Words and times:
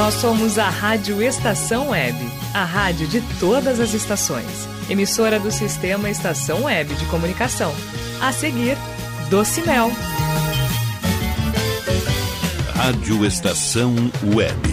Nós 0.00 0.14
somos 0.14 0.58
a 0.58 0.70
Rádio 0.70 1.22
Estação 1.22 1.90
Web, 1.90 2.16
a 2.54 2.64
rádio 2.64 3.06
de 3.06 3.20
todas 3.38 3.78
as 3.78 3.92
estações. 3.92 4.66
Emissora 4.88 5.38
do 5.38 5.50
Sistema 5.50 6.08
Estação 6.08 6.64
Web 6.64 6.94
de 6.94 7.04
Comunicação. 7.04 7.70
A 8.18 8.32
seguir, 8.32 8.78
Doce 9.28 9.60
Mel. 9.60 9.92
Rádio 12.74 13.26
Estação 13.26 13.94
Web. 14.34 14.69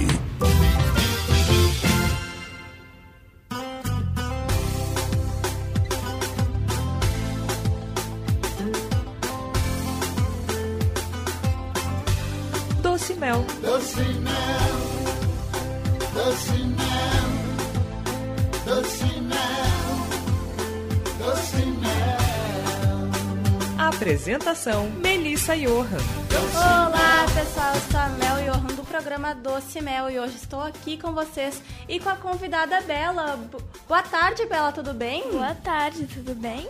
Apresentação: 24.48 24.90
Melissa 24.92 25.58
Johan. 25.58 25.98
Olá 26.56 27.26
pessoal, 27.36 27.76
eu 27.76 27.82
sou 27.92 28.00
a 28.00 28.08
Mel 28.08 28.38
Johan 28.46 28.76
do 28.76 28.84
programa 28.84 29.36
Doce 29.36 29.82
Mel 29.82 30.10
e 30.10 30.18
hoje 30.18 30.38
estou 30.38 30.62
aqui 30.62 30.98
com 30.98 31.12
vocês 31.12 31.62
e 31.90 32.00
com 32.00 32.08
a 32.08 32.16
convidada 32.16 32.80
Bela. 32.80 33.38
Boa 33.86 34.04
tarde, 34.04 34.46
Bela, 34.46 34.72
tudo 34.72 34.94
bem? 34.94 35.30
Boa 35.30 35.54
tarde, 35.54 36.06
tudo 36.06 36.34
bem? 36.34 36.66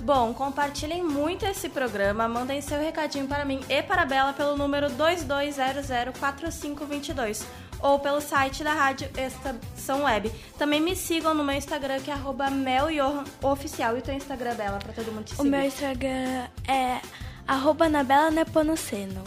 Bom, 0.00 0.34
compartilhem 0.34 1.02
muito 1.02 1.46
esse 1.46 1.70
programa, 1.70 2.28
mandem 2.28 2.60
seu 2.60 2.78
recadinho 2.78 3.26
para 3.26 3.46
mim 3.46 3.60
e 3.70 3.82
para 3.82 4.02
a 4.02 4.06
Bela 4.06 4.34
pelo 4.34 4.54
número 4.54 4.90
22004522 4.90 7.42
ou 7.84 7.98
pelo 7.98 8.20
site 8.22 8.64
da 8.64 8.72
Rádio 8.72 9.10
Estação 9.14 10.04
Web. 10.04 10.32
Também 10.56 10.80
me 10.80 10.96
sigam 10.96 11.34
no 11.34 11.44
meu 11.44 11.54
Instagram 11.54 12.00
que 12.00 12.10
é 12.10 12.14
arroba 12.14 12.50
meljohanoficial 12.50 13.94
e 13.94 13.98
o 13.98 14.02
teu 14.02 14.14
Instagram 14.14 14.54
dela 14.54 14.78
para 14.78 14.94
todo 14.94 15.12
mundo 15.12 15.26
te 15.26 15.34
O 15.34 15.36
seguir. 15.36 15.50
meu 15.50 15.62
Instagram 15.62 16.48
é 16.66 17.00
arroba 17.46 17.84
Anabela 17.84 18.30
Nepomuceno. 18.30 19.22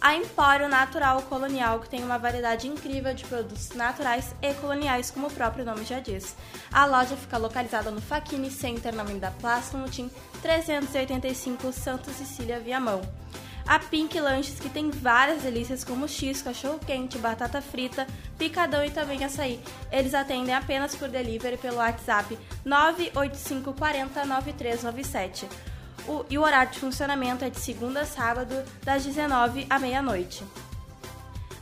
A 0.02 0.16
Empório 0.16 0.68
Natural 0.68 1.22
Colonial, 1.22 1.80
que 1.80 1.88
tem 1.88 2.04
uma 2.04 2.18
variedade 2.18 2.68
incrível 2.68 3.14
de 3.14 3.24
produtos 3.24 3.70
naturais 3.70 4.34
e 4.42 4.52
coloniais, 4.56 5.12
como 5.12 5.28
o 5.28 5.32
próprio 5.32 5.64
nome 5.64 5.86
já 5.86 6.00
diz. 6.00 6.36
A 6.74 6.88
loja 6.88 7.16
fica 7.16 7.38
localizada 7.38 7.92
no 7.92 8.02
Faquini 8.02 8.50
Center, 8.50 8.96
na 8.96 9.04
Avenida 9.04 9.32
Plácido 9.40 9.78
Mutim, 9.78 10.10
385 10.42 11.72
Santa 11.72 12.12
Cecília, 12.12 12.60
Viamão. 12.60 13.02
A 13.66 13.80
Pink 13.80 14.20
Lanches, 14.20 14.60
que 14.60 14.70
tem 14.70 14.90
várias 14.90 15.44
delícias 15.44 15.84
como 15.84 16.08
X, 16.08 16.42
cachorro-quente, 16.42 17.18
batata 17.18 17.62
frita, 17.62 18.08
picadão 18.38 18.84
e 18.84 18.92
também 18.92 19.24
açaí. 19.24 19.60
Eles 19.92 20.14
atendem 20.14 20.54
apenas 20.54 20.96
por 20.96 21.08
delivery 21.08 21.58
pelo 21.58 21.78
WhatsApp 21.78 22.38
985 22.66 23.74
40 23.74 24.26
9397. 24.26 25.48
O, 26.08 26.26
e 26.30 26.38
o 26.38 26.42
horário 26.42 26.72
de 26.72 26.80
funcionamento 26.80 27.46
é 27.46 27.50
de 27.50 27.60
segunda 27.60 28.02
a 28.02 28.06
sábado, 28.06 28.56
das 28.84 29.06
19 29.06 29.68
à 29.70 29.78
meia-noite. 29.78 30.44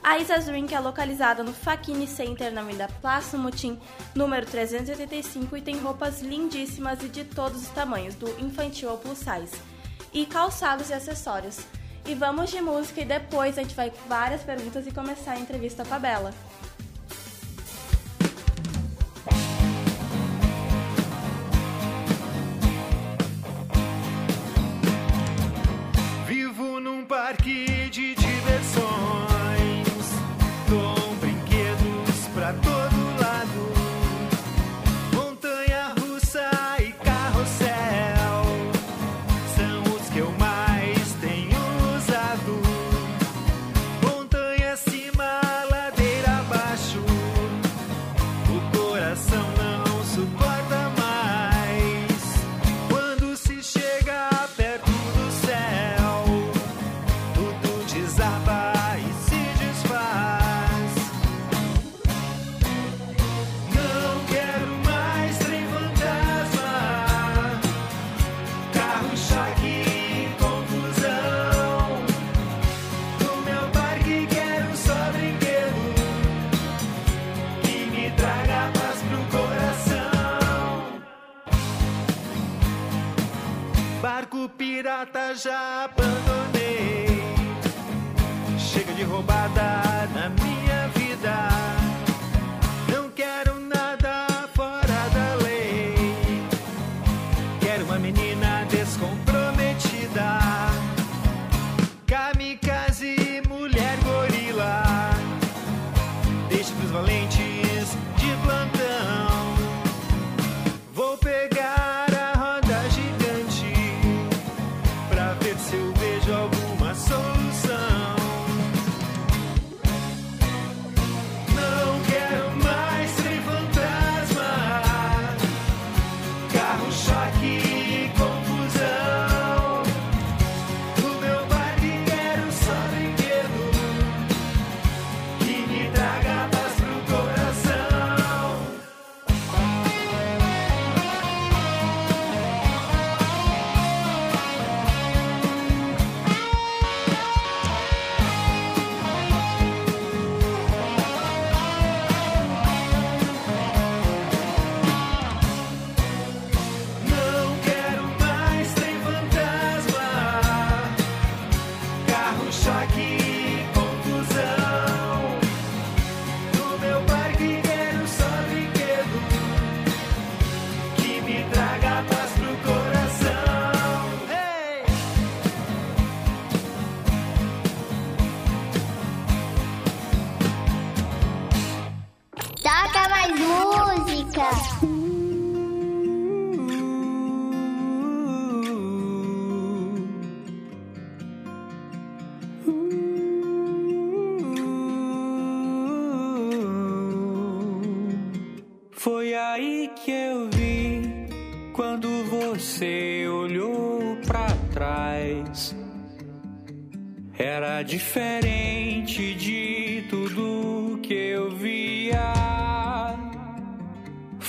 A 0.01 0.17
Isas 0.17 0.45
Drink 0.45 0.73
é 0.73 0.79
localizada 0.79 1.43
no 1.43 1.53
Faquini 1.53 2.07
Center, 2.07 2.51
na 2.51 2.61
Avenida 2.61 2.87
Plácido 3.01 3.37
Mutim, 3.37 3.77
número 4.15 4.45
385, 4.45 5.57
e 5.57 5.61
tem 5.61 5.77
roupas 5.77 6.21
lindíssimas 6.21 7.03
e 7.03 7.09
de 7.09 7.25
todos 7.25 7.63
os 7.63 7.69
tamanhos, 7.69 8.15
do 8.15 8.27
infantil 8.39 8.89
ao 8.89 8.97
plus 8.97 9.19
size. 9.19 9.61
E 10.13 10.25
calçados 10.25 10.89
e 10.89 10.93
acessórios. 10.93 11.59
E 12.09 12.15
vamos 12.15 12.49
de 12.49 12.59
música 12.59 13.01
e 13.01 13.05
depois 13.05 13.55
a 13.55 13.61
gente 13.61 13.75
vai 13.75 13.91
com 13.91 14.09
várias 14.09 14.41
perguntas 14.41 14.87
e 14.87 14.91
começar 14.91 15.33
a 15.33 15.39
entrevista 15.39 15.85
com 15.85 15.93
a 15.93 15.99
Bela. 15.99 16.33
Vivo 26.25 26.79
num 26.79 27.05
parque 27.05 27.65
de 27.91 28.15
diversões, 28.15 29.08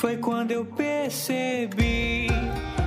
Foi 0.01 0.17
quando 0.17 0.51
eu 0.51 0.65
percebi 0.65 2.27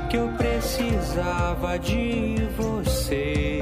que 0.10 0.18
eu 0.18 0.30
precisava 0.30 1.77
de 1.77 2.38
você. 2.57 3.62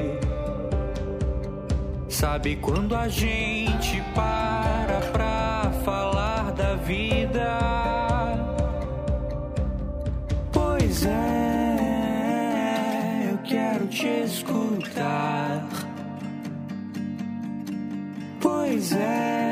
Sabe 2.08 2.56
quando 2.56 2.96
a 2.96 3.10
gente 3.10 4.02
para 4.16 5.02
pra 5.12 5.70
falar 5.84 6.54
da 6.54 6.76
vida? 6.76 7.60
Pois 10.54 11.06
é, 11.06 11.72
eu 13.34 13.38
quero 13.40 13.86
te 13.88 14.08
escutar. 14.08 15.68
Pois 18.40 18.94
é, 18.94 19.51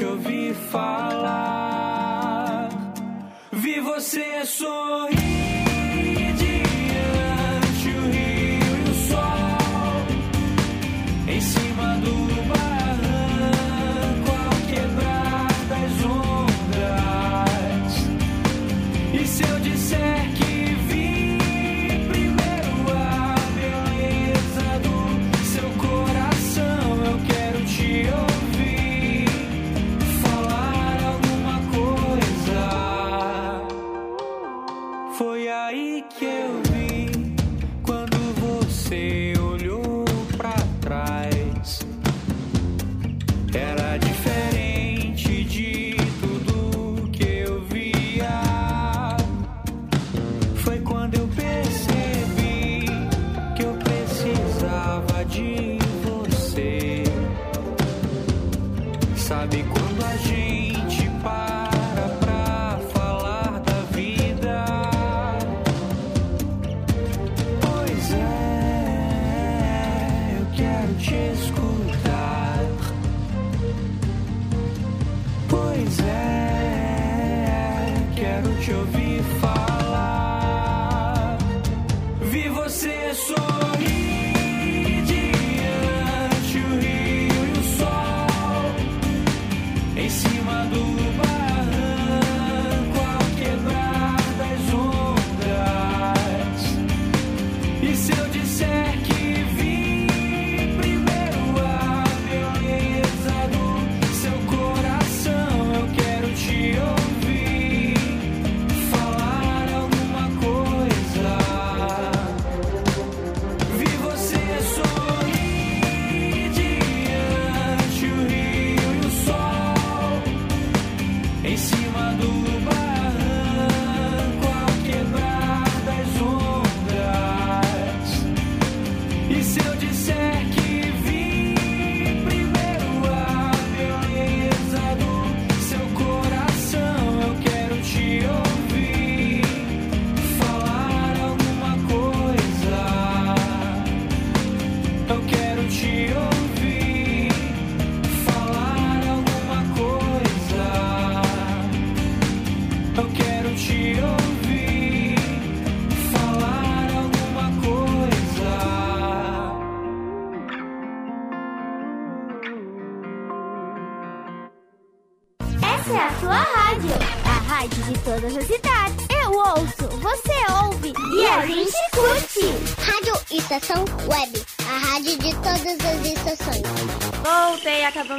te 0.00 0.06
ouvir 0.06 0.54
falar. 0.54 1.90
Vi 3.52 3.80
você 3.80 4.46
sorrir 4.46 5.19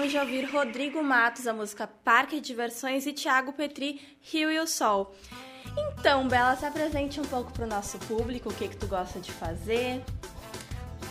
acabamos 0.02 0.12
de 0.12 0.18
ouvir 0.18 0.46
Rodrigo 0.46 1.04
Matos, 1.04 1.46
a 1.46 1.54
música 1.54 1.88
Parque 1.88 2.38
de 2.38 2.48
Diversões, 2.48 3.06
e 3.06 3.14
Thiago 3.14 3.54
Petri, 3.54 4.02
Rio 4.22 4.52
e 4.52 4.60
o 4.60 4.66
Sol. 4.66 5.14
Então, 6.00 6.28
Bela, 6.28 6.56
se 6.56 6.66
apresente 6.66 7.20
um 7.20 7.26
pouco 7.26 7.52
pro 7.52 7.68
nosso 7.68 8.00
público, 8.00 8.50
o 8.50 8.54
que 8.54 8.68
que 8.68 8.78
tu 8.78 8.88
gosta 8.88 9.20
de 9.20 9.32
fazer. 9.32 10.02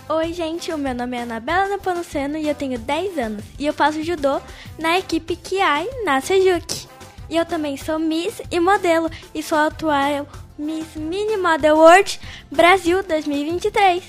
Oi, 0.08 0.32
gente, 0.32 0.72
o 0.72 0.78
meu 0.78 0.94
nome 0.94 1.16
é 1.16 1.22
Anabela 1.22 1.68
Nepomuceno 1.68 2.36
e 2.36 2.48
eu 2.48 2.54
tenho 2.54 2.78
10 2.78 3.18
anos. 3.18 3.44
E 3.58 3.66
eu 3.66 3.72
faço 3.72 4.02
judô 4.02 4.40
na 4.78 4.98
equipe 4.98 5.36
Kiai 5.36 5.88
na 6.04 6.20
Sejuk. 6.20 6.88
E 7.28 7.36
eu 7.36 7.46
também 7.46 7.76
sou 7.76 7.98
Miss 7.98 8.42
e 8.50 8.58
modelo 8.58 9.08
e 9.32 9.40
sou 9.40 9.56
a 9.56 9.66
atual 9.66 10.26
Miss 10.58 10.96
Mini 10.96 11.36
Model 11.36 11.76
World 11.76 12.20
Brasil 12.50 13.04
2023. 13.04 14.02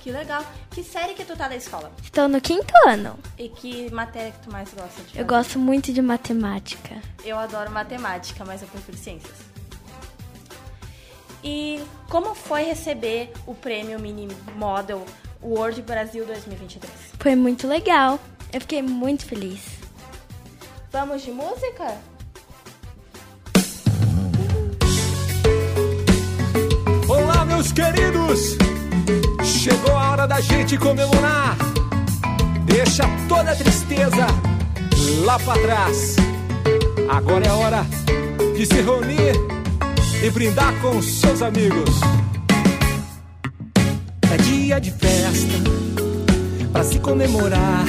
Que 0.00 0.12
legal. 0.12 0.44
Que 0.72 0.82
série 0.82 1.12
que 1.12 1.22
tu 1.22 1.36
tá 1.36 1.48
da 1.48 1.56
escola? 1.56 1.92
Estou 2.02 2.28
no 2.28 2.40
quinto 2.40 2.72
ano. 2.86 3.18
E 3.36 3.50
que 3.50 3.92
matéria 3.92 4.32
que 4.32 4.38
tu 4.38 4.50
mais 4.50 4.72
gosta 4.72 5.02
de 5.02 5.08
fazer? 5.08 5.20
Eu 5.20 5.26
gosto 5.26 5.58
muito 5.58 5.92
de 5.92 6.00
matemática. 6.00 6.96
Eu 7.22 7.38
adoro 7.38 7.70
matemática, 7.70 8.42
mas 8.42 8.62
eu 8.62 8.68
prefiro 8.68 8.96
ciências. 8.96 9.36
E 11.44 11.84
como 12.08 12.34
foi 12.34 12.62
receber 12.62 13.30
o 13.46 13.54
prêmio 13.54 14.00
Mini 14.00 14.28
Model 14.56 15.04
World 15.42 15.82
Brasil 15.82 16.24
2023? 16.24 16.90
Foi 17.18 17.36
muito 17.36 17.68
legal. 17.68 18.18
Eu 18.50 18.60
fiquei 18.62 18.80
muito 18.80 19.26
feliz. 19.26 19.60
Vamos 20.90 21.20
de 21.22 21.32
música? 21.32 21.98
Olá, 27.08 27.44
meus 27.44 27.72
queridos! 27.72 28.56
Chegou 29.62 29.96
a 29.96 30.10
hora 30.10 30.26
da 30.26 30.40
gente 30.40 30.76
comemorar. 30.76 31.56
Deixa 32.64 33.04
toda 33.28 33.52
a 33.52 33.54
tristeza 33.54 34.26
lá 35.24 35.38
pra 35.38 35.54
trás. 35.54 36.16
Agora 37.08 37.46
é 37.46 37.52
hora 37.52 37.86
de 38.56 38.66
se 38.66 38.82
reunir 38.82 39.36
e 40.20 40.30
brindar 40.30 40.74
com 40.80 41.00
seus 41.00 41.42
amigos. 41.42 41.94
É 44.32 44.36
dia 44.38 44.80
de 44.80 44.90
festa 44.90 45.54
pra 46.72 46.82
se 46.82 46.98
comemorar. 46.98 47.84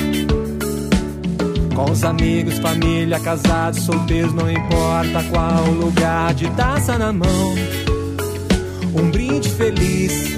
Com 1.74 1.92
os 1.92 2.04
amigos, 2.04 2.60
família, 2.60 3.20
casados, 3.20 3.82
solteiros, 3.82 4.32
não 4.32 4.48
importa 4.48 5.24
qual 5.32 5.66
lugar, 5.72 6.36
de 6.36 6.48
taça 6.52 7.00
na 7.00 7.12
mão. 7.12 7.56
Um 8.94 9.10
brinde 9.10 9.50
feliz. 9.50 10.38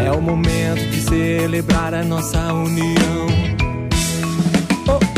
É 0.00 0.12
o 0.12 0.20
momento 0.20 0.88
de 0.90 1.00
celebrar 1.00 1.92
a 1.92 2.04
nossa 2.04 2.52
união. 2.52 3.26
Oh, 4.86 5.17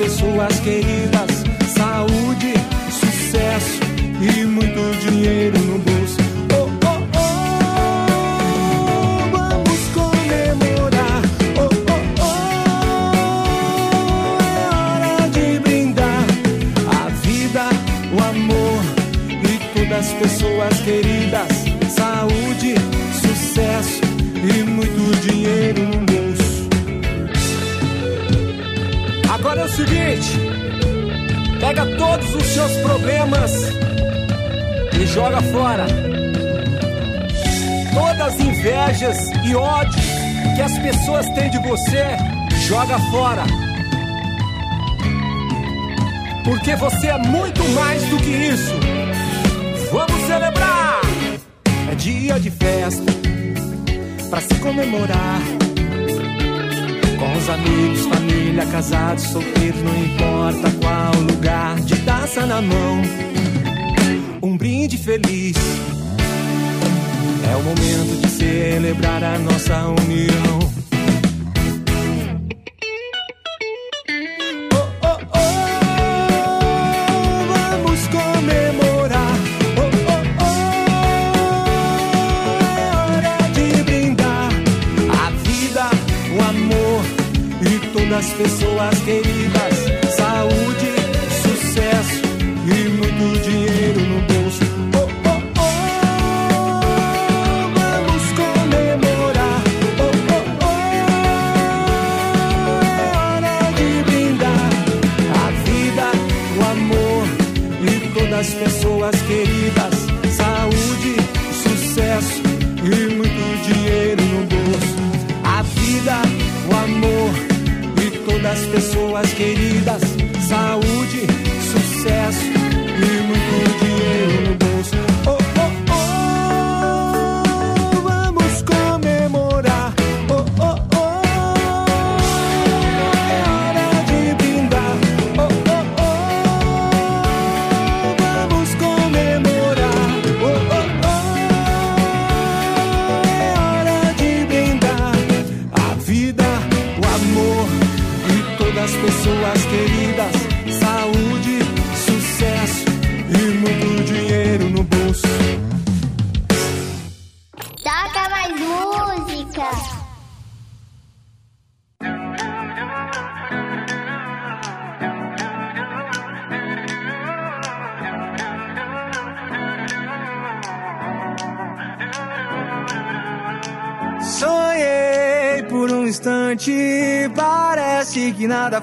pessoas 0.00 0.58
queridas. 0.60 1.44
Saúde, 1.76 2.54
sucesso 2.90 3.80
e 4.20 4.46
muito 4.46 4.80
dinheiro 5.04 5.58
no 5.58 5.78
bolso. 5.78 6.16
Oh, 6.54 6.70
oh, 6.86 7.00
oh, 7.18 7.28
vamos 9.30 9.80
comemorar. 9.92 11.20
Oh, 11.58 11.68
oh, 11.92 12.00
oh, 13.02 14.38
é 14.42 14.58
hora 14.74 15.28
de 15.28 15.46
brindar 15.60 16.24
a 16.88 17.02
vida, 17.26 17.64
o 18.14 18.18
amor 18.22 18.82
e 19.44 19.54
todas 19.74 19.98
as 19.98 20.12
pessoas 20.14 20.80
queridas. 20.80 21.52
Saúde, 21.94 22.74
sucesso 23.20 24.00
e 24.36 24.62
muito 24.64 25.02
dinheiro 25.26 25.82
no 25.82 25.98
bolso. 26.06 26.49
Agora 29.40 29.62
é 29.62 29.64
o 29.64 29.68
seguinte: 29.68 30.38
pega 31.58 31.86
todos 31.96 32.34
os 32.34 32.42
seus 32.42 32.76
problemas 32.82 33.50
e 34.92 35.06
joga 35.06 35.40
fora. 35.40 35.86
Todas 37.94 38.20
as 38.20 38.38
invejas 38.40 39.16
e 39.42 39.54
ódio 39.54 39.98
que 40.54 40.60
as 40.60 40.78
pessoas 40.78 41.26
têm 41.30 41.50
de 41.50 41.58
você, 41.66 42.04
joga 42.68 42.98
fora. 43.10 43.44
Porque 46.44 46.76
você 46.76 47.06
é 47.06 47.18
muito 47.18 47.66
mais 47.70 48.02
do 48.10 48.18
que 48.18 48.30
isso. 48.30 48.74
Vamos 49.90 50.20
celebrar! 50.26 51.00
É 51.90 51.94
dia 51.94 52.38
de 52.38 52.50
festa 52.50 53.10
pra 54.28 54.40
se 54.42 54.54
comemorar. 54.56 55.40
Com 57.20 57.36
os 57.36 57.50
amigos, 57.50 58.06
família, 58.06 58.64
casados, 58.64 59.24
solteiros, 59.24 59.82
não 59.82 60.04
importa 60.04 60.70
qual 60.80 61.22
lugar, 61.22 61.78
de 61.80 61.94
taça 61.98 62.46
na 62.46 62.62
mão. 62.62 63.02
Um 64.42 64.56
brinde 64.56 64.96
feliz. 64.96 65.54
É 67.46 67.56
o 67.56 67.62
momento 67.62 68.22
de 68.22 68.28
celebrar 68.30 69.22
a 69.22 69.38
nossa 69.38 69.86
união. 70.02 70.79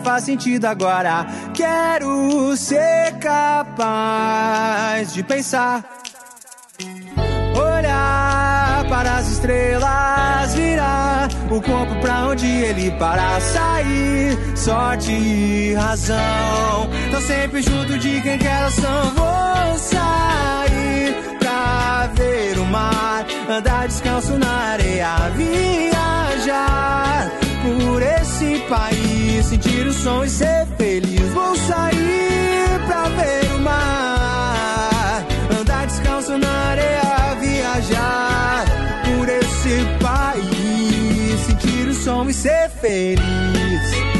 Faz 0.07 0.23
sentido 0.23 0.63
agora. 0.63 1.27
Quero 1.53 2.55
ser 2.55 3.11
capaz 3.19 5.13
de 5.13 5.21
pensar, 5.21 5.83
olhar 7.53 8.85
para 8.87 9.17
as 9.17 9.27
estrelas, 9.27 10.55
virar 10.55 11.27
o 11.51 11.61
corpo 11.61 11.99
pra 11.99 12.29
onde 12.29 12.47
ele 12.47 12.89
parar, 12.91 13.41
sair. 13.41 14.37
Sorte 14.55 15.11
e 15.11 15.73
razão, 15.73 16.89
tô 17.11 17.19
sempre 17.19 17.61
junto 17.61 17.99
de 17.99 18.21
quem 18.21 18.37
quer 18.37 18.63
ação. 18.63 19.13
Vou 19.13 19.77
sair 19.77 21.37
pra 21.37 22.09
ver 22.13 22.57
o 22.59 22.65
mar, 22.65 23.25
andar 23.49 23.89
descalço 23.89 24.37
na 24.37 24.71
areia, 24.71 25.29
viajar 25.35 27.29
por 27.67 28.01
esse 28.01 28.59
país, 28.69 29.45
sentir 29.45 29.86
o 29.88 29.93
som 29.93 30.24
e 30.24 30.29
ser 30.29 30.65
feliz. 30.77 31.33
Vou 31.33 31.55
sair 31.55 32.79
pra 32.86 33.09
ver 33.09 33.55
o 33.55 33.59
mar, 33.59 35.25
andar 35.59 35.86
descalço 35.86 36.38
na 36.38 36.50
areia, 36.71 37.36
viajar 37.41 38.65
por 39.05 39.27
esse 39.27 39.86
país, 40.01 41.39
sentir 41.41 41.88
o 41.89 41.93
som 41.93 42.29
e 42.29 42.33
ser 42.33 42.69
feliz. 42.69 44.16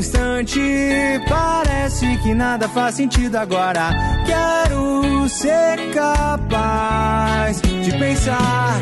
Instante, 0.00 0.60
parece 1.28 2.16
que 2.22 2.32
nada 2.34 2.66
faz 2.68 2.94
sentido 2.94 3.36
agora. 3.36 3.90
Quero 4.24 5.28
ser 5.28 5.92
capaz 5.94 7.60
de 7.60 7.92
pensar, 7.92 8.80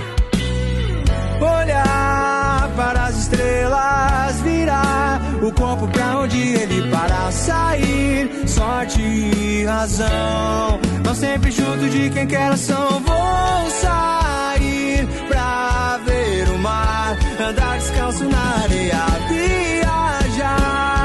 olhar 1.40 2.70
para 2.76 3.06
as 3.06 3.16
estrelas, 3.18 4.40
virar 4.42 5.20
o 5.42 5.52
corpo 5.52 5.88
pra 5.88 6.20
onde 6.20 6.38
ele 6.38 6.88
para 6.88 7.32
sair. 7.32 8.30
Sorte 8.46 9.02
e 9.02 9.64
razão, 9.64 10.78
não 11.04 11.14
sempre 11.14 11.50
junto 11.50 11.88
de 11.88 12.10
quem 12.10 12.28
quer 12.28 12.52
ação. 12.52 13.02
Vou 13.04 13.70
sair 13.70 15.08
pra 15.26 15.98
ver 16.06 16.48
o 16.48 16.58
mar, 16.58 17.18
andar 17.40 17.76
descalço 17.76 18.25
na 18.25 18.62
areia, 18.62 19.04
viajar 19.28 20.97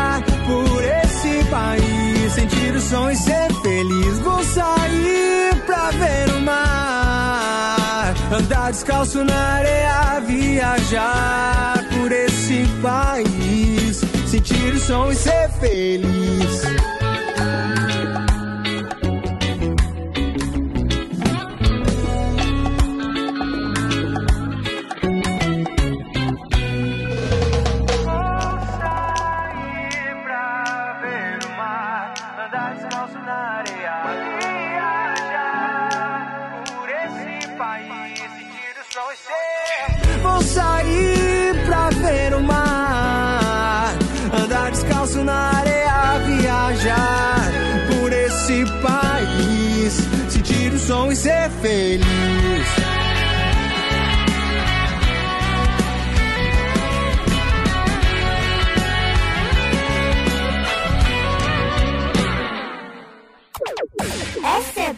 país, 1.54 2.34
sentir 2.34 2.76
o 2.76 2.82
som 2.82 3.12
e 3.12 3.16
ser 3.16 3.54
feliz. 3.62 4.20
Vou 4.20 4.44
sair 4.44 5.56
pra 5.68 5.92
ver 5.92 6.34
o 6.36 6.42
mar, 6.42 8.14
andar 8.32 8.72
descalço 8.72 9.24
na 9.24 9.42
areia, 9.60 10.20
viajar 10.22 11.86
por 11.94 12.12
esse 12.12 12.66
país, 12.82 14.02
sentir 14.26 14.74
o 14.74 14.80
som 14.80 15.12
e 15.12 15.16
ser 15.16 15.50
feliz. 15.60 16.64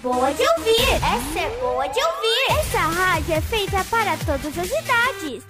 Boa 0.06 0.32
de 0.32 0.44
ouvir. 0.44 0.94
Essa 0.98 1.40
é 1.40 1.60
boa 1.60 1.88
de 1.88 2.00
ouvir. 2.00 2.60
Essa 2.60 2.78
rádio 2.78 3.34
é 3.34 3.42
feita 3.42 3.84
para 3.86 4.16
todas 4.18 4.56
as 4.56 4.68
idades. 4.68 5.44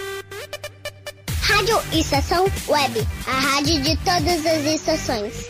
Rádio 1.41 1.77
Estação 1.91 2.45
Web, 2.65 3.05
a 3.27 3.31
rádio 3.31 3.81
de 3.81 3.97
todas 3.97 4.45
as 4.45 4.63
estações. 4.63 5.47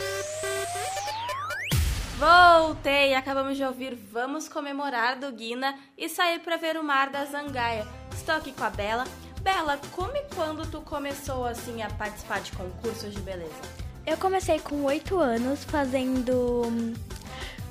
Voltei! 2.18 3.14
Acabamos 3.14 3.56
de 3.56 3.62
ouvir 3.62 3.96
Vamos 4.10 4.48
Comemorar 4.48 5.20
do 5.20 5.30
Guina 5.30 5.78
e 5.96 6.08
sair 6.08 6.40
pra 6.40 6.56
ver 6.56 6.76
o 6.76 6.82
mar 6.82 7.08
da 7.08 7.24
Zangaia. 7.26 7.86
Estou 8.12 8.34
aqui 8.34 8.50
com 8.50 8.64
a 8.64 8.70
Bela. 8.70 9.04
Bela, 9.40 9.78
como 9.92 10.16
e 10.16 10.22
quando 10.34 10.68
tu 10.68 10.80
começou 10.80 11.46
assim 11.46 11.80
a 11.80 11.88
participar 11.90 12.40
de 12.40 12.50
concursos 12.50 13.14
de 13.14 13.20
beleza? 13.20 13.86
Eu 14.04 14.16
comecei 14.16 14.58
com 14.58 14.82
8 14.82 15.16
anos 15.16 15.62
fazendo 15.62 16.62
hum, 16.66 16.94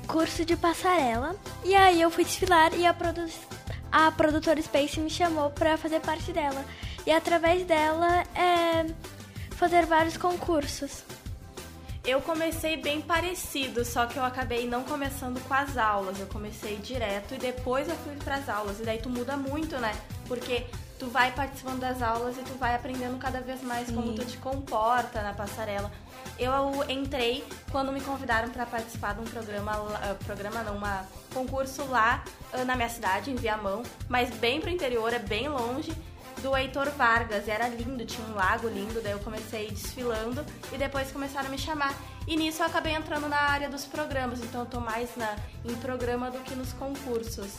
curso 0.06 0.44
de 0.44 0.56
passarela. 0.56 1.36
E 1.64 1.74
aí 1.74 2.00
eu 2.00 2.10
fui 2.10 2.24
desfilar 2.24 2.72
e 2.74 2.86
a, 2.86 2.94
produ 2.94 3.26
a 3.92 4.10
produtora 4.10 4.60
Space 4.62 4.98
me 5.00 5.10
chamou 5.10 5.50
pra 5.50 5.76
fazer 5.76 6.00
parte 6.00 6.32
dela. 6.32 6.64
E 7.06 7.12
através 7.12 7.64
dela 7.64 8.24
é 8.34 8.86
fazer 9.50 9.86
vários 9.86 10.16
concursos. 10.16 11.04
Eu 12.04 12.20
comecei 12.20 12.76
bem 12.76 13.00
parecido, 13.00 13.84
só 13.84 14.06
que 14.06 14.16
eu 14.16 14.24
acabei 14.24 14.68
não 14.68 14.84
começando 14.84 15.40
com 15.46 15.54
as 15.54 15.76
aulas. 15.76 16.20
Eu 16.20 16.26
comecei 16.28 16.76
direto 16.76 17.34
e 17.34 17.38
depois 17.38 17.88
eu 17.88 17.96
fui 17.96 18.14
pras 18.16 18.48
aulas. 18.48 18.78
E 18.78 18.84
daí 18.84 18.98
tu 18.98 19.10
muda 19.10 19.36
muito, 19.36 19.76
né? 19.78 19.92
Porque 20.28 20.66
tu 21.00 21.06
vai 21.06 21.32
participando 21.32 21.80
das 21.80 22.00
aulas 22.02 22.36
e 22.38 22.42
tu 22.42 22.54
vai 22.58 22.76
aprendendo 22.76 23.18
cada 23.18 23.40
vez 23.40 23.60
mais 23.62 23.90
como 23.90 24.14
tu 24.14 24.24
te 24.24 24.36
comporta 24.36 25.20
na 25.20 25.34
passarela. 25.34 25.90
Eu 26.38 26.84
entrei 26.88 27.44
quando 27.70 27.90
me 27.92 28.00
convidaram 28.00 28.50
para 28.50 28.66
participar 28.66 29.14
de 29.14 29.20
um 29.20 29.24
programa, 29.24 29.78
uh, 29.80 30.24
programa 30.24 30.62
não, 30.62 30.76
uma 30.76 31.06
concurso 31.32 31.84
lá 31.86 32.22
uh, 32.52 32.64
na 32.64 32.76
minha 32.76 32.88
cidade, 32.88 33.30
em 33.30 33.34
Viamão, 33.34 33.82
mas 34.08 34.30
bem 34.30 34.60
pro 34.60 34.68
interior, 34.68 35.12
é 35.12 35.18
bem 35.18 35.48
longe, 35.48 35.96
do 36.42 36.56
Heitor 36.56 36.90
Vargas. 36.90 37.46
E 37.46 37.50
era 37.50 37.68
lindo, 37.68 38.04
tinha 38.04 38.26
um 38.28 38.34
lago 38.34 38.68
lindo, 38.68 39.00
daí 39.00 39.12
eu 39.12 39.18
comecei 39.20 39.70
desfilando 39.70 40.44
e 40.72 40.78
depois 40.78 41.10
começaram 41.10 41.48
a 41.48 41.50
me 41.50 41.58
chamar. 41.58 41.94
E 42.26 42.36
nisso 42.36 42.62
eu 42.62 42.66
acabei 42.66 42.92
entrando 42.92 43.28
na 43.28 43.38
área 43.38 43.68
dos 43.68 43.84
programas, 43.86 44.40
então 44.40 44.62
eu 44.62 44.66
tô 44.66 44.80
mais 44.80 45.16
na, 45.16 45.36
em 45.64 45.74
programa 45.76 46.30
do 46.30 46.38
que 46.40 46.54
nos 46.54 46.72
concursos. 46.72 47.52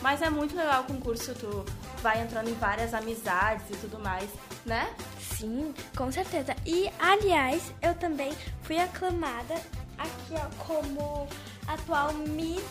Mas 0.00 0.22
é 0.22 0.30
muito 0.30 0.56
legal 0.56 0.82
o 0.82 0.84
concurso, 0.84 1.34
tu 1.34 1.64
vai 2.00 2.22
entrando 2.22 2.48
em 2.48 2.54
várias 2.54 2.94
amizades 2.94 3.66
e 3.70 3.76
tudo 3.76 3.98
mais, 3.98 4.30
né? 4.68 4.88
Sim, 5.36 5.74
com 5.96 6.10
certeza. 6.12 6.54
E, 6.66 6.90
aliás, 6.98 7.72
eu 7.82 7.94
também 7.94 8.32
fui 8.62 8.78
aclamada 8.78 9.54
aqui, 9.96 10.34
ó, 10.34 10.64
como 10.64 11.26
atual 11.66 12.12
Miss 12.12 12.62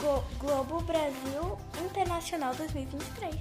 Go- 0.00 0.24
Globo 0.38 0.80
Brasil 0.82 1.58
Internacional 1.84 2.54
2023. 2.54 3.34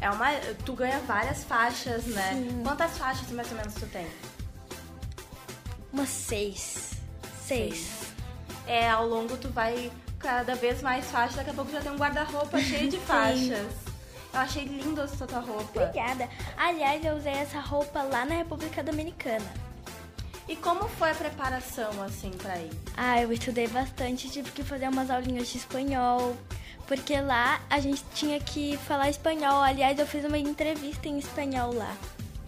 É 0.00 0.10
uma. 0.10 0.32
Tu 0.66 0.72
ganha 0.74 1.00
várias 1.00 1.44
faixas, 1.44 2.04
né? 2.06 2.34
Sim. 2.34 2.62
Quantas 2.62 2.98
faixas 2.98 3.30
mais 3.30 3.50
ou 3.50 3.56
menos 3.56 3.74
tu 3.74 3.86
tem? 3.86 4.06
Umas 5.92 6.08
seis. 6.08 6.92
Seis. 7.46 7.86
É, 8.66 8.88
ao 8.90 9.06
longo 9.06 9.36
tu 9.36 9.48
vai 9.48 9.90
cada 10.18 10.54
vez 10.54 10.80
mais 10.82 11.06
faixas, 11.10 11.36
daqui 11.36 11.50
a 11.50 11.54
pouco 11.54 11.70
já 11.70 11.80
tem 11.80 11.92
um 11.92 11.96
guarda-roupa 11.96 12.58
cheio 12.60 12.88
de 12.90 12.98
faixas. 13.00 13.66
Eu 14.34 14.40
achei 14.40 14.64
lindo 14.64 15.00
essa 15.00 15.26
tua 15.28 15.38
roupa. 15.38 15.84
Obrigada. 15.84 16.28
Aliás, 16.56 17.04
eu 17.04 17.16
usei 17.16 17.34
essa 17.34 17.60
roupa 17.60 18.02
lá 18.02 18.24
na 18.24 18.34
República 18.34 18.82
Dominicana. 18.82 19.46
E 20.48 20.56
como 20.56 20.88
foi 20.88 21.12
a 21.12 21.14
preparação, 21.14 22.02
assim, 22.02 22.30
pra 22.30 22.58
ir? 22.58 22.70
Ah, 22.96 23.22
eu 23.22 23.32
estudei 23.32 23.68
bastante, 23.68 24.28
tive 24.28 24.50
que 24.50 24.64
fazer 24.64 24.88
umas 24.88 25.08
aulinhas 25.08 25.48
de 25.48 25.58
espanhol, 25.58 26.36
porque 26.86 27.18
lá 27.20 27.60
a 27.70 27.78
gente 27.78 28.02
tinha 28.12 28.40
que 28.40 28.76
falar 28.78 29.08
espanhol. 29.08 29.62
Aliás, 29.62 29.98
eu 29.98 30.06
fiz 30.06 30.24
uma 30.24 30.36
entrevista 30.36 31.08
em 31.08 31.16
espanhol 31.18 31.72
lá. 31.72 31.96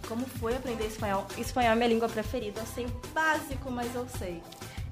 Como 0.07 0.25
foi 0.25 0.55
aprender 0.57 0.85
espanhol? 0.85 1.25
Espanhol 1.37 1.71
é 1.71 1.75
minha 1.75 1.87
língua 1.87 2.09
preferida. 2.09 2.59
Eu 2.59 2.67
sei 2.67 2.87
básico, 3.13 3.71
mas 3.71 3.95
eu 3.95 4.05
sei. 4.19 4.43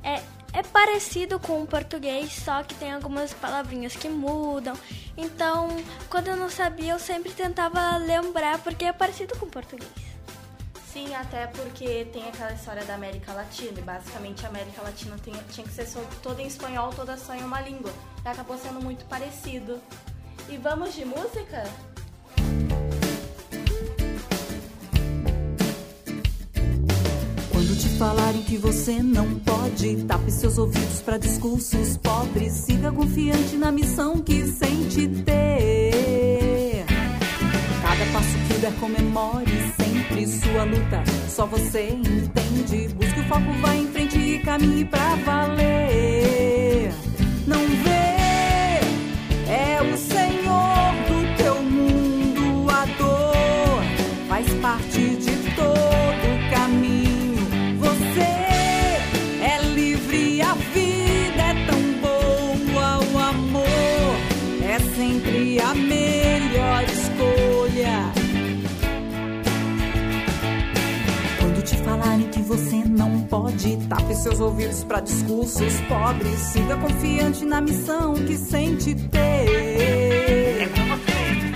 É, 0.01 0.21
é 0.53 0.63
parecido 0.63 1.39
com 1.39 1.61
o 1.61 1.67
português, 1.67 2.31
só 2.31 2.63
que 2.63 2.73
tem 2.75 2.91
algumas 2.93 3.33
palavrinhas 3.33 3.95
que 3.95 4.07
mudam. 4.07 4.75
Então, 5.17 5.69
quando 6.09 6.27
eu 6.27 6.35
não 6.35 6.49
sabia, 6.49 6.93
eu 6.93 6.99
sempre 6.99 7.31
tentava 7.31 7.97
lembrar, 7.97 8.59
porque 8.59 8.85
é 8.85 8.93
parecido 8.93 9.37
com 9.37 9.47
português. 9.47 9.89
Sim, 10.91 11.13
até 11.15 11.47
porque 11.47 12.05
tem 12.13 12.27
aquela 12.27 12.53
história 12.53 12.83
da 12.85 12.95
América 12.95 13.33
Latina. 13.33 13.79
E 13.79 13.81
basicamente 13.81 14.45
a 14.45 14.49
América 14.49 14.81
Latina 14.81 15.17
tem- 15.23 15.33
tinha 15.51 15.65
que 15.67 15.73
ser 15.73 15.87
toda 16.21 16.41
em 16.41 16.47
espanhol, 16.47 16.91
toda 16.93 17.17
só 17.17 17.33
em 17.35 17.43
uma 17.43 17.59
língua. 17.61 17.91
E 18.23 18.27
acabou 18.27 18.57
sendo 18.57 18.81
muito 18.81 19.03
parecido. 19.05 19.81
E 20.49 20.57
vamos 20.57 20.93
de 20.93 21.03
música? 21.03 21.63
Quando 27.65 27.79
te 27.79 27.89
falarem 27.97 28.43
que 28.43 28.57
você 28.59 29.01
não 29.01 29.39
pode, 29.39 29.95
tape 30.03 30.31
seus 30.31 30.55
ouvidos 30.59 31.01
para 31.01 31.17
discursos 31.17 31.97
pobres. 31.97 32.53
Siga 32.53 32.91
confiante 32.91 33.55
na 33.57 33.71
missão 33.71 34.21
que 34.21 34.45
sente 34.45 35.07
ter. 35.23 36.85
Cada 37.81 38.05
passo 38.13 38.37
que 38.47 38.53
der, 38.61 38.71
comemore 38.75 39.73
sempre 39.75 40.27
sua 40.27 40.63
luta. 40.63 41.03
Só 41.27 41.47
você 41.47 41.89
entende. 41.89 42.87
Busque 42.93 43.19
o 43.19 43.23
foco, 43.23 43.51
vá 43.59 43.75
em 43.75 43.87
frente 43.87 44.15
e 44.15 44.37
caminhe 44.43 44.85
pra 44.85 45.15
valer. 45.25 46.93
Não 47.47 47.65
vê, 47.83 49.49
é 49.51 49.81
o 49.81 49.97
Senhor 49.97 50.44
pode, 73.35 73.77
tape 73.89 74.15
seus 74.15 74.39
ouvidos 74.39 74.83
pra 74.85 75.01
discursos 75.01 75.81
pobres. 75.87 76.39
Siga 76.39 76.77
confiante 76.77 77.45
na 77.45 77.59
missão 77.59 78.13
que 78.13 78.37
sente 78.37 78.95
ter. 78.95 80.71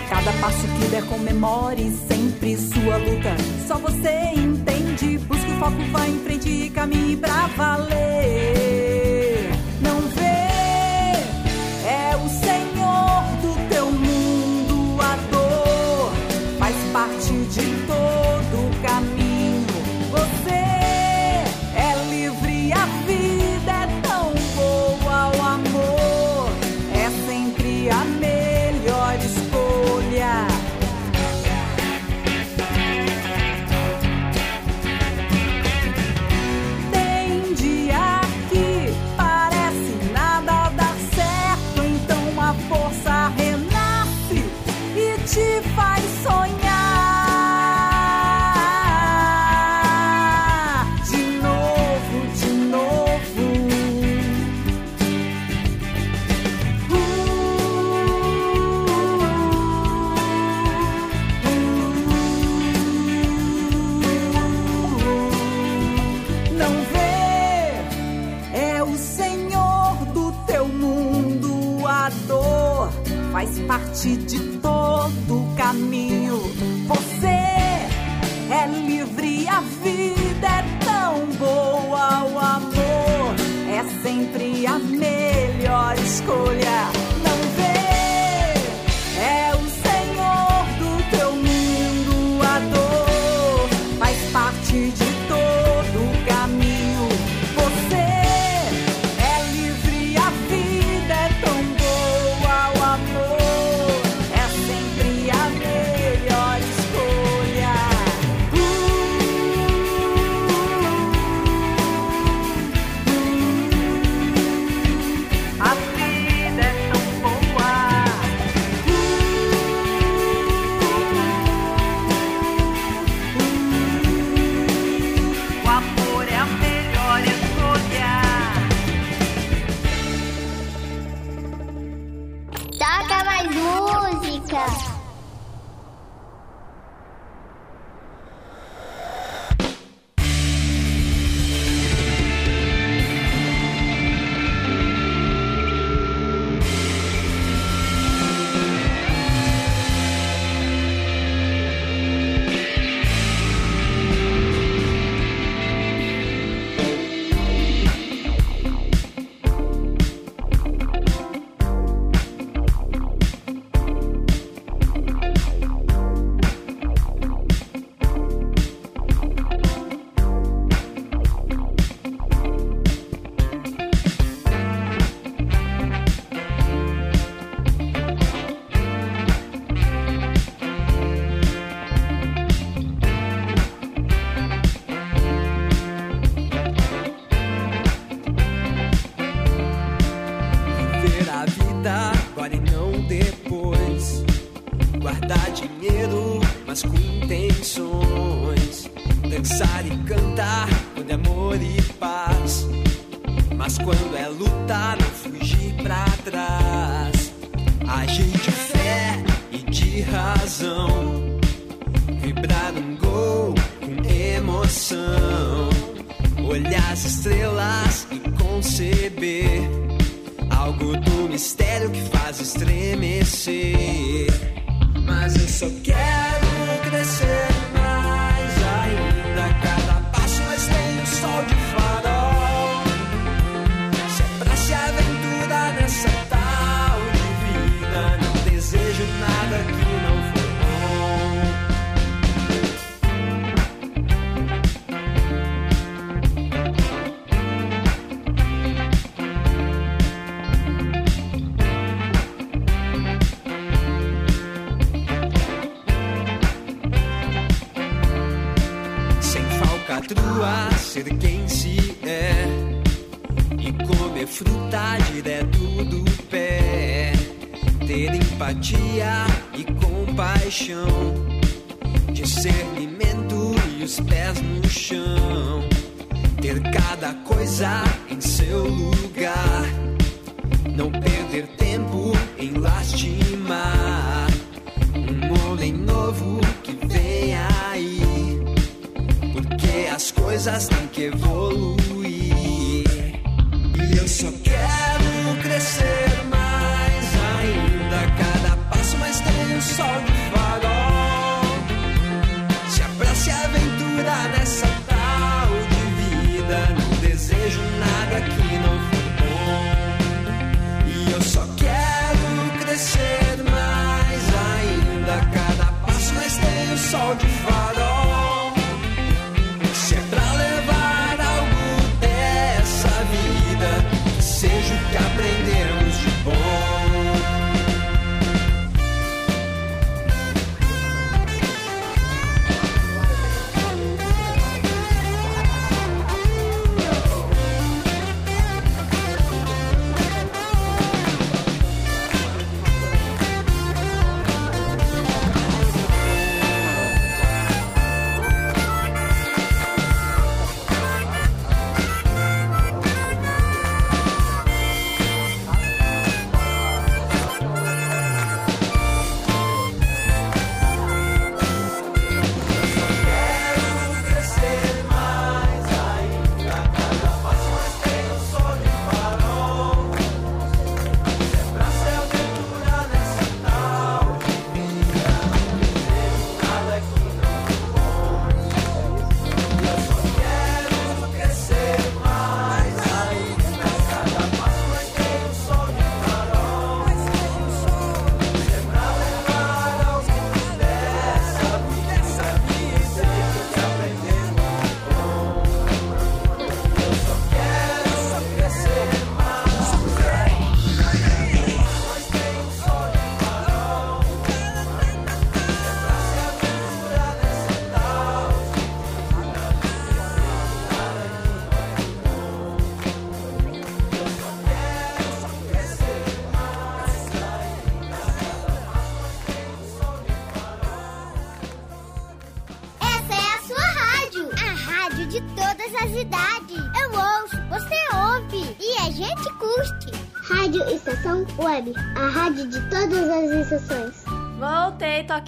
Cada 0.09 0.31
passo 0.41 0.67
que 0.67 0.87
der, 0.89 1.05
comemore 1.05 1.91
sempre 2.07 2.57
sua 2.57 2.97
luta 2.97 3.35
só 3.67 3.77
você 3.77 4.31
entende. 4.35 5.17
Busque 5.19 5.51
o 5.51 5.59
foco, 5.59 5.77
vai 5.91 6.09
em 6.09 6.19
frente 6.19 6.49
e 6.49 6.69
caminhe 6.69 7.15
pra 7.15 7.47
valer. 7.55 8.68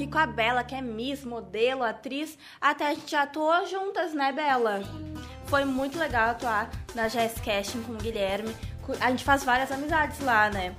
Aqui 0.01 0.07
com 0.07 0.17
a 0.17 0.25
Bela, 0.25 0.63
que 0.63 0.73
é 0.73 0.81
Miss, 0.81 1.23
modelo, 1.23 1.83
atriz. 1.83 2.37
Até 2.59 2.87
a 2.87 2.93
gente 2.93 3.15
atuou 3.15 3.65
juntas, 3.67 4.13
né, 4.13 4.31
Bela? 4.31 4.81
Foi 5.45 5.63
muito 5.63 5.99
legal 5.99 6.29
atuar 6.29 6.71
na 6.95 7.07
Jazz 7.07 7.35
Casting 7.39 7.83
com 7.83 7.93
o 7.93 7.97
Guilherme. 7.97 8.55
A 8.99 9.11
gente 9.11 9.23
faz 9.23 9.43
várias 9.43 9.71
amizades 9.71 10.19
lá, 10.21 10.49
né? 10.49 10.75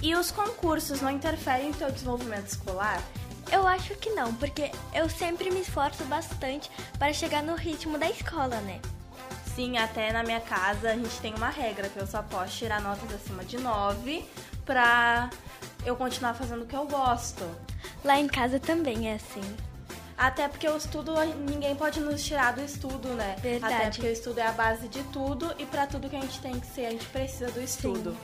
E 0.00 0.14
os 0.14 0.30
concursos 0.30 1.00
não 1.00 1.10
interferem 1.10 1.70
no 1.70 1.74
teu 1.74 1.90
desenvolvimento 1.90 2.46
escolar? 2.46 3.02
Eu 3.50 3.66
acho 3.66 3.94
que 3.96 4.10
não, 4.10 4.32
porque 4.34 4.70
eu 4.94 5.08
sempre 5.08 5.50
me 5.50 5.60
esforço 5.60 6.04
bastante 6.04 6.70
para 6.98 7.12
chegar 7.12 7.42
no 7.42 7.54
ritmo 7.54 7.98
da 7.98 8.08
escola, 8.08 8.60
né? 8.60 8.80
Sim, 9.54 9.76
até 9.78 10.12
na 10.12 10.22
minha 10.22 10.40
casa 10.40 10.90
a 10.90 10.94
gente 10.94 11.20
tem 11.20 11.34
uma 11.34 11.50
regra 11.50 11.88
que 11.88 11.98
eu 11.98 12.06
só 12.06 12.22
posso 12.22 12.56
tirar 12.56 12.80
notas 12.80 13.12
acima 13.12 13.44
de 13.44 13.58
9 13.58 14.24
pra 14.64 15.28
eu 15.84 15.96
continuar 15.96 16.34
fazendo 16.34 16.62
o 16.62 16.66
que 16.66 16.76
eu 16.76 16.86
gosto. 16.86 17.44
Lá 18.04 18.18
em 18.18 18.28
casa 18.28 18.58
também 18.58 19.10
é 19.10 19.14
assim. 19.14 19.42
Até 20.16 20.46
porque 20.46 20.68
o 20.68 20.76
estudo, 20.76 21.14
ninguém 21.50 21.74
pode 21.74 22.00
nos 22.00 22.22
tirar 22.22 22.52
do 22.52 22.62
estudo, 22.62 23.08
né? 23.08 23.36
Verdade. 23.40 23.74
Até 23.74 23.90
porque 23.90 24.06
o 24.06 24.12
estudo 24.12 24.38
é 24.38 24.46
a 24.46 24.52
base 24.52 24.86
de 24.88 25.02
tudo 25.04 25.52
e 25.58 25.66
pra 25.66 25.86
tudo 25.86 26.08
que 26.08 26.16
a 26.16 26.20
gente 26.20 26.40
tem 26.40 26.60
que 26.60 26.66
ser, 26.66 26.86
a 26.86 26.90
gente 26.90 27.06
precisa 27.06 27.50
do 27.50 27.60
estudo. 27.60 28.16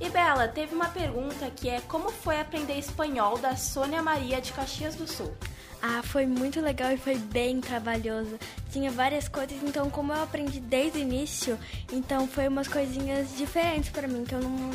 E 0.00 0.08
Bela, 0.08 0.48
teve 0.48 0.74
uma 0.74 0.88
pergunta 0.88 1.50
que 1.50 1.68
é 1.68 1.80
como 1.82 2.10
foi 2.10 2.40
aprender 2.40 2.78
espanhol 2.78 3.38
da 3.38 3.54
Sônia 3.54 4.02
Maria 4.02 4.40
de 4.40 4.52
Caxias 4.52 4.94
do 4.94 5.06
Sul? 5.06 5.32
Ah, 5.80 6.00
foi 6.02 6.26
muito 6.26 6.60
legal 6.60 6.92
e 6.92 6.96
foi 6.96 7.16
bem 7.16 7.60
trabalhoso. 7.60 8.38
Tinha 8.70 8.90
várias 8.90 9.28
coisas, 9.28 9.60
então 9.62 9.90
como 9.90 10.12
eu 10.12 10.22
aprendi 10.22 10.60
desde 10.60 10.98
o 10.98 11.02
início, 11.02 11.58
então 11.92 12.26
foi 12.26 12.48
umas 12.48 12.68
coisinhas 12.68 13.36
diferentes 13.36 13.90
pra 13.90 14.08
mim, 14.08 14.24
que 14.24 14.34
eu 14.34 14.40
não, 14.40 14.70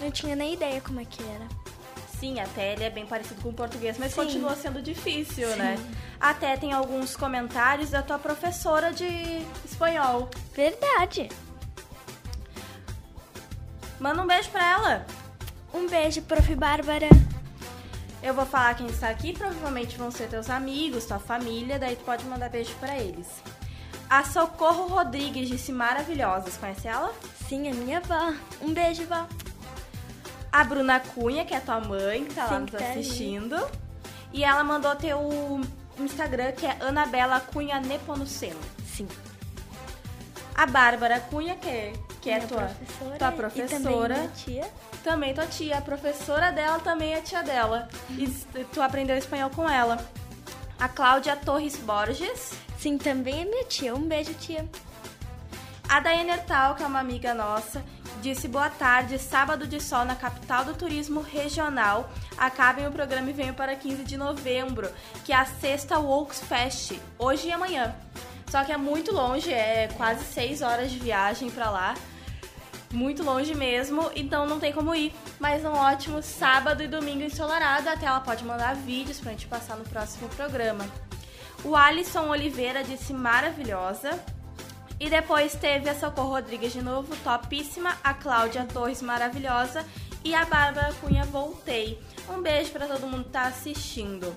não 0.00 0.10
tinha 0.10 0.34
nem 0.34 0.54
ideia 0.54 0.80
como 0.80 1.00
é 1.00 1.04
que 1.04 1.22
era. 1.22 1.46
Sim, 2.18 2.40
até 2.40 2.72
ele 2.72 2.84
é 2.84 2.90
bem 2.90 3.06
parecido 3.06 3.40
com 3.42 3.50
o 3.50 3.52
português, 3.52 3.98
mas 3.98 4.12
Sim. 4.12 4.22
continua 4.22 4.54
sendo 4.54 4.80
difícil, 4.80 5.48
Sim. 5.48 5.56
né? 5.56 5.76
Até 6.20 6.56
tem 6.56 6.72
alguns 6.72 7.16
comentários 7.16 7.90
da 7.90 8.02
tua 8.02 8.18
professora 8.18 8.92
de 8.92 9.42
espanhol. 9.64 10.30
Verdade. 10.54 11.28
Manda 13.98 14.22
um 14.22 14.26
beijo 14.26 14.50
pra 14.50 14.72
ela. 14.72 15.06
Um 15.72 15.88
beijo, 15.88 16.22
prof. 16.22 16.54
Bárbara. 16.54 17.08
Eu 18.22 18.32
vou 18.32 18.46
falar 18.46 18.74
quem 18.74 18.86
está 18.86 19.10
aqui, 19.10 19.34
provavelmente 19.34 19.98
vão 19.98 20.10
ser 20.10 20.28
teus 20.28 20.48
amigos, 20.48 21.04
tua 21.04 21.18
família, 21.18 21.78
daí 21.78 21.94
tu 21.94 22.04
pode 22.04 22.24
mandar 22.24 22.48
beijo 22.48 22.74
pra 22.80 22.98
eles. 22.98 23.26
A 24.08 24.24
Socorro 24.24 24.86
Rodrigues 24.86 25.48
disse 25.48 25.72
maravilhosas, 25.72 26.56
conhece 26.56 26.88
ela? 26.88 27.12
Sim, 27.48 27.68
é 27.68 27.74
minha 27.74 27.98
avó. 27.98 28.32
Um 28.62 28.72
beijo, 28.72 29.04
vó. 29.04 29.26
A 30.54 30.62
Bruna 30.62 31.00
Cunha, 31.00 31.44
que 31.44 31.52
é 31.52 31.58
tua 31.58 31.80
mãe, 31.80 32.24
que 32.24 32.32
tá 32.34 32.44
lá 32.44 32.48
Sim, 32.50 32.58
nos 32.60 32.70
que 32.70 32.76
tá 32.76 32.84
ali. 32.84 33.00
assistindo. 33.00 33.70
E 34.32 34.44
ela 34.44 34.62
mandou 34.62 34.94
teu 34.94 35.60
Instagram, 35.98 36.52
que 36.52 36.64
é 36.64 36.76
Anabela 36.80 37.40
Cunha 37.40 37.80
Nepomuceno. 37.80 38.60
Sim. 38.86 39.08
A 40.54 40.64
Bárbara 40.66 41.18
Cunha, 41.18 41.56
que, 41.56 41.68
é- 41.68 41.92
que 42.20 42.30
é 42.30 42.38
tua 42.38 42.58
professora 42.62 43.16
tua 43.18 43.32
professora. 43.32 44.14
também 44.14 44.28
tia. 44.36 44.70
Também 45.02 45.34
tua 45.34 45.46
tia. 45.46 45.78
A 45.78 45.80
professora 45.82 46.52
dela 46.52 46.78
também 46.78 47.14
é 47.14 47.20
tia 47.20 47.42
dela. 47.42 47.88
E 48.10 48.28
tu 48.72 48.80
aprendeu 48.80 49.16
espanhol 49.16 49.50
com 49.50 49.68
ela. 49.68 49.98
A 50.78 50.88
Cláudia 50.88 51.34
Torres 51.36 51.76
Borges. 51.78 52.52
Sim, 52.78 52.96
também 52.98 53.42
é 53.42 53.44
minha 53.44 53.64
tia. 53.64 53.92
Um 53.94 54.06
beijo, 54.06 54.32
tia. 54.34 54.68
A 55.88 55.98
Daiane 56.00 56.30
Ertal, 56.30 56.76
que 56.76 56.82
é 56.82 56.86
uma 56.86 57.00
amiga 57.00 57.34
nossa, 57.34 57.84
disse 58.24 58.48
boa 58.48 58.70
tarde, 58.70 59.18
sábado 59.18 59.66
de 59.66 59.78
sol 59.78 60.02
na 60.06 60.14
capital 60.14 60.64
do 60.64 60.72
turismo 60.72 61.20
regional. 61.20 62.10
Acabem 62.38 62.86
o 62.86 62.90
programa 62.90 63.28
e 63.28 63.34
venham 63.34 63.54
para 63.54 63.76
15 63.76 64.02
de 64.02 64.16
novembro, 64.16 64.90
que 65.26 65.30
é 65.30 65.36
a 65.36 65.44
sexta 65.44 65.98
Walks 65.98 66.40
Fest, 66.40 66.94
hoje 67.18 67.48
e 67.48 67.52
amanhã. 67.52 67.94
Só 68.48 68.64
que 68.64 68.72
é 68.72 68.78
muito 68.78 69.12
longe, 69.12 69.52
é 69.52 69.88
quase 69.98 70.24
6 70.24 70.62
horas 70.62 70.90
de 70.90 70.98
viagem 70.98 71.50
pra 71.50 71.68
lá. 71.68 71.94
Muito 72.90 73.22
longe 73.22 73.54
mesmo, 73.54 74.10
então 74.16 74.46
não 74.46 74.58
tem 74.58 74.72
como 74.72 74.94
ir. 74.94 75.12
Mas 75.38 75.62
um 75.62 75.72
ótimo 75.72 76.22
sábado 76.22 76.82
e 76.82 76.88
domingo 76.88 77.24
ensolarado. 77.24 77.90
Até 77.90 78.06
ela 78.06 78.20
pode 78.20 78.42
mandar 78.42 78.74
vídeos 78.74 79.20
pra 79.20 79.32
gente 79.32 79.46
passar 79.46 79.76
no 79.76 79.84
próximo 79.84 80.30
programa. 80.30 80.88
O 81.62 81.76
Alisson 81.76 82.30
Oliveira 82.30 82.82
disse 82.82 83.12
maravilhosa. 83.12 84.18
E 85.04 85.10
depois 85.10 85.54
teve 85.54 85.90
a 85.90 85.94
Socorro 85.94 86.30
Rodrigues 86.30 86.72
de 86.72 86.80
novo, 86.80 87.14
topíssima. 87.16 87.94
A 88.02 88.14
Cláudia 88.14 88.64
Torres, 88.64 89.02
maravilhosa. 89.02 89.84
E 90.24 90.34
a 90.34 90.46
Bárbara 90.46 90.94
Cunha, 90.94 91.26
voltei. 91.26 92.00
Um 92.26 92.40
beijo 92.40 92.70
pra 92.70 92.86
todo 92.86 93.06
mundo 93.06 93.24
que 93.24 93.30
tá 93.30 93.42
assistindo. 93.42 94.34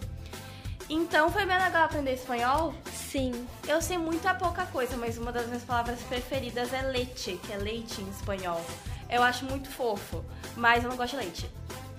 Então 0.89 1.32
foi 1.32 1.45
bem 1.45 1.58
legal 1.58 1.86
aprender 1.86 2.15
espanhol? 2.15 2.73
Sim. 2.91 3.47
Eu 3.65 3.82
sei 3.82 3.97
muita 3.97 4.36
pouca 4.36 4.65
coisa, 4.65 4.97
mas 4.97 5.17
uma 5.17 5.32
das 5.32 5.45
minhas 5.45 5.63
palavras 5.63 6.01
preferidas 6.01 6.73
é 6.73 6.82
leite, 6.82 7.39
que 7.45 7.53
é 7.53 7.56
leite 7.56 8.01
em 8.01 8.10
espanhol. 8.10 8.62
Eu 9.10 9.23
acho 9.23 9.45
muito 9.45 9.69
fofo, 9.69 10.21
mas 10.58 10.84
eu 10.84 10.89
não 10.89 10.97
gosto 10.97 11.12
de 11.12 11.23
leite. 11.23 11.49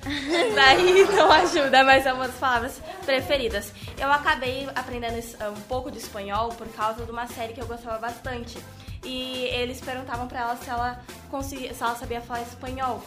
Daí 0.55 1.05
não 1.07 1.31
ajuda, 1.31 1.85
mas 1.85 2.07
é 2.07 2.13
uma 2.13 2.29
das 2.29 2.37
palavras 2.37 2.81
preferidas. 3.05 3.73
Eu 3.99 4.11
acabei 4.11 4.69
aprendendo 4.75 5.19
um 5.51 5.61
pouco 5.63 5.91
de 5.91 5.99
espanhol 5.99 6.51
por 6.51 6.69
causa 6.69 7.05
de 7.05 7.11
uma 7.11 7.27
série 7.27 7.53
que 7.53 7.61
eu 7.61 7.67
gostava 7.67 7.99
bastante. 7.99 8.59
E 9.05 9.45
eles 9.53 9.81
perguntavam 9.81 10.27
pra 10.27 10.41
ela 10.41 10.57
se 10.57 10.69
ela 10.69 11.01
conseguia, 11.31 11.75
se 11.75 11.83
ela 11.83 11.95
sabia 11.95 12.21
falar 12.21 12.43
espanhol. 12.43 13.03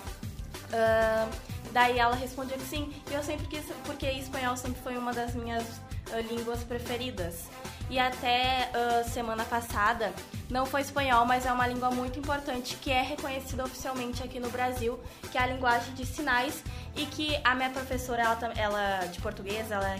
Ahn, 0.74 1.30
daí 1.72 2.00
ela 2.00 2.16
respondia 2.16 2.58
que 2.58 2.66
sim. 2.66 2.94
E 3.10 3.14
eu 3.14 3.24
sempre 3.24 3.48
quis, 3.48 3.66
porque 3.86 4.10
espanhol 4.10 4.56
sempre 4.56 4.82
foi 4.82 4.98
uma 4.98 5.14
das 5.14 5.34
minhas 5.34 5.64
ah, 6.12 6.22
línguas 6.22 6.64
preferidas. 6.64 7.46
E 7.92 8.00
até 8.00 8.70
ah, 8.74 9.04
semana 9.04 9.44
passada, 9.44 10.14
não 10.50 10.66
foi 10.66 10.80
espanhol, 10.80 11.26
mas 11.26 11.46
é 11.46 11.52
uma 11.52 11.68
língua 11.68 11.92
muito 11.92 12.18
importante 12.18 12.78
que 12.78 12.90
é 12.90 13.02
reconhecida 13.02 13.66
oficialmente 13.66 14.24
aqui 14.24 14.40
no 14.40 14.50
Brasil, 14.50 14.98
que 15.30 15.38
é 15.38 15.42
a 15.42 15.46
linguagem 15.46 15.94
de 15.94 16.06
sinais 16.06 16.64
e 16.96 17.06
que 17.06 17.38
a 17.44 17.54
minha 17.54 17.70
professora, 17.70 18.24
ela, 18.24 18.54
ela 18.56 19.06
de 19.08 19.20
português, 19.20 19.70
ela, 19.70 19.98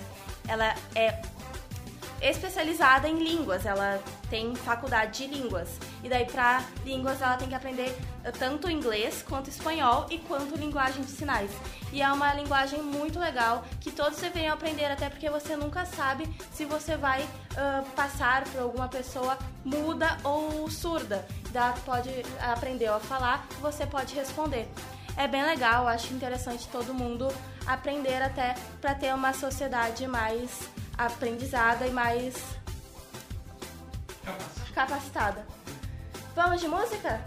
ela 0.48 0.74
é 0.96 1.22
especializada 2.22 3.08
em 3.10 3.18
línguas, 3.18 3.66
ela 3.66 4.00
tem 4.30 4.56
faculdade 4.56 5.26
de 5.26 5.36
línguas. 5.36 5.70
E 6.04 6.10
daí 6.10 6.26
para 6.26 6.64
línguas 6.86 7.22
ela 7.22 7.36
tem 7.36 7.50
que 7.50 7.56
aprender 7.56 7.96
tanto 8.38 8.70
inglês 8.70 9.24
quanto 9.28 9.50
espanhol 9.50 10.06
e 10.10 10.20
quanto 10.20 10.56
linguagem 10.56 11.04
de 11.04 11.12
sinais. 11.12 11.52
E 11.92 12.02
é 12.02 12.12
uma 12.12 12.34
linguagem 12.34 12.82
muito 12.82 13.20
legal 13.20 13.66
que 13.80 13.92
todos 13.92 14.20
deveriam 14.20 14.54
aprender, 14.54 14.86
até 14.86 15.10
porque 15.10 15.30
você 15.30 15.56
nunca 15.56 15.86
sabe 15.86 16.30
se 16.54 16.64
você 16.64 16.96
vai 16.96 17.28
ah, 17.58 17.84
passar 17.96 18.44
por 18.46 18.62
alguma 18.62 18.88
pessoa 18.88 19.38
muda 19.66 20.18
ou 20.24 20.70
surda. 20.70 21.26
Daí 21.52 21.74
pode 21.86 22.10
aprender 22.40 22.88
a 22.88 23.00
falar, 23.00 23.46
você 23.60 23.86
pode 23.86 24.16
responder. 24.16 24.70
É 25.18 25.28
bem 25.28 25.44
legal, 25.44 25.88
acho 25.88 26.14
interessante 26.14 26.68
todo 26.70 26.94
mundo 26.94 27.28
aprender 27.66 28.22
até 28.22 28.56
para 28.80 28.96
ter 28.96 29.14
uma 29.14 29.34
sociedade 29.34 30.08
mais 30.08 30.70
aprendizada 31.06 31.88
e 31.88 31.92
mais 31.92 32.36
capacitada. 34.74 35.46
Vamos 36.36 36.62
de 36.62 36.68
música? 36.68 37.22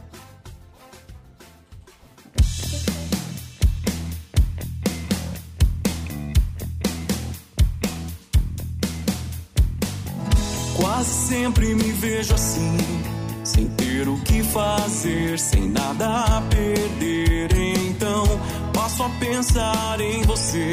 Quase 10.76 11.10
sempre 11.28 11.74
me 11.74 11.92
vejo 11.92 12.34
assim, 12.34 12.76
sem 13.44 13.68
ter 13.68 14.08
o 14.08 14.20
que 14.20 14.42
fazer, 14.42 15.38
sem 15.38 15.68
nada 15.68 16.24
a 16.24 16.42
perder. 16.42 17.56
Então 17.88 18.24
passo 18.72 19.02
a 19.02 19.08
pensar 19.20 20.00
em 20.00 20.22
você, 20.22 20.70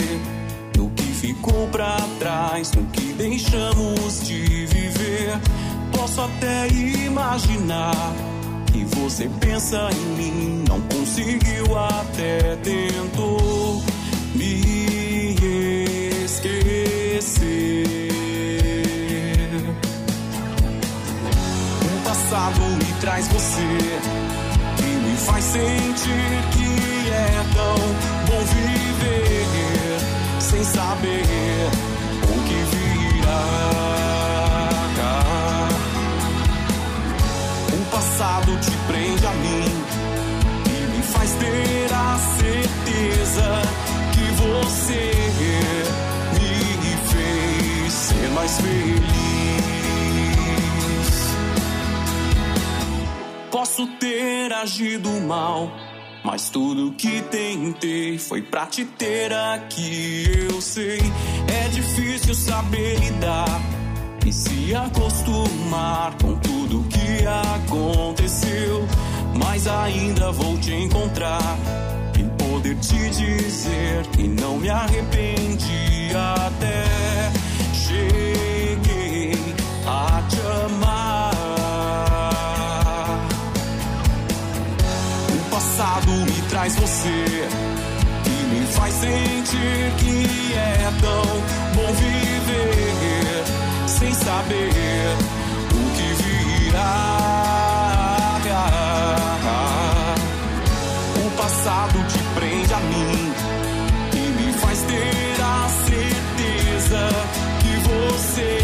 ficou 1.22 1.68
pra 1.68 1.98
trás, 2.18 2.72
no 2.72 2.84
que 2.88 3.14
deixamos 3.14 4.22
de 4.26 4.66
viver. 4.66 5.40
Posso 5.96 6.20
até 6.22 6.68
imaginar 6.68 7.94
que 8.66 8.84
você 8.86 9.30
pensa 9.40 9.88
em 9.92 10.16
mim, 10.18 10.64
não 10.68 10.82
conseguiu 10.82 11.78
até 11.78 12.56
tentou 12.64 13.84
me 14.34 15.36
esquecer. 16.26 17.86
O 21.86 22.04
passado 22.04 22.62
me 22.80 23.00
traz 23.00 23.28
você, 23.28 24.00
que 24.78 24.84
me 24.84 25.16
faz 25.18 25.44
sentir 25.44 26.41
Posso 53.82 53.94
ter 53.94 54.54
agido 54.54 55.10
mal, 55.22 55.72
mas 56.24 56.50
tudo 56.50 56.92
que 56.92 57.20
tentei 57.32 58.20
foi 58.20 58.40
pra 58.40 58.68
te 58.68 58.86
ter 58.86 59.34
aqui. 59.34 60.48
Eu 60.52 60.62
sei, 60.62 61.00
é 61.52 61.68
difícil 61.70 62.36
saber 62.36 63.00
lidar 63.00 63.60
e 64.24 64.32
se 64.32 64.76
acostumar 64.76 66.16
com 66.22 66.36
tudo 66.38 66.88
que 66.90 67.26
aconteceu. 67.26 68.88
Mas 69.44 69.66
ainda 69.66 70.32
vou 70.32 70.60
te 70.60 70.76
encontrar 70.76 71.58
e 72.20 72.44
poder 72.44 72.76
te 72.76 73.10
dizer 73.10 74.06
que 74.16 74.28
não 74.28 74.58
me 74.58 74.70
arrependi 74.70 76.12
até 76.14 77.21
O 86.02 86.08
passado 86.08 86.26
me 86.26 86.42
traz 86.50 86.76
você 86.76 87.48
e 88.26 88.30
me 88.54 88.66
faz 88.74 88.94
sentir 88.96 89.94
que 89.98 90.54
é 90.56 90.92
tão 91.00 91.22
bom 91.76 91.94
viver 91.94 93.44
sem 93.88 94.14
saber 94.14 95.16
o 95.70 95.92
que 95.96 96.24
virá. 96.24 97.18
O 101.24 101.32
passado 101.38 102.04
te 102.08 102.20
prende 102.36 102.74
a 102.74 102.80
mim 102.80 103.34
e 104.14 104.44
me 104.44 104.54
faz 104.54 104.82
ter 104.82 105.42
a 105.42 105.70
certeza 105.86 107.10
que 107.60 107.74
você 107.88 108.60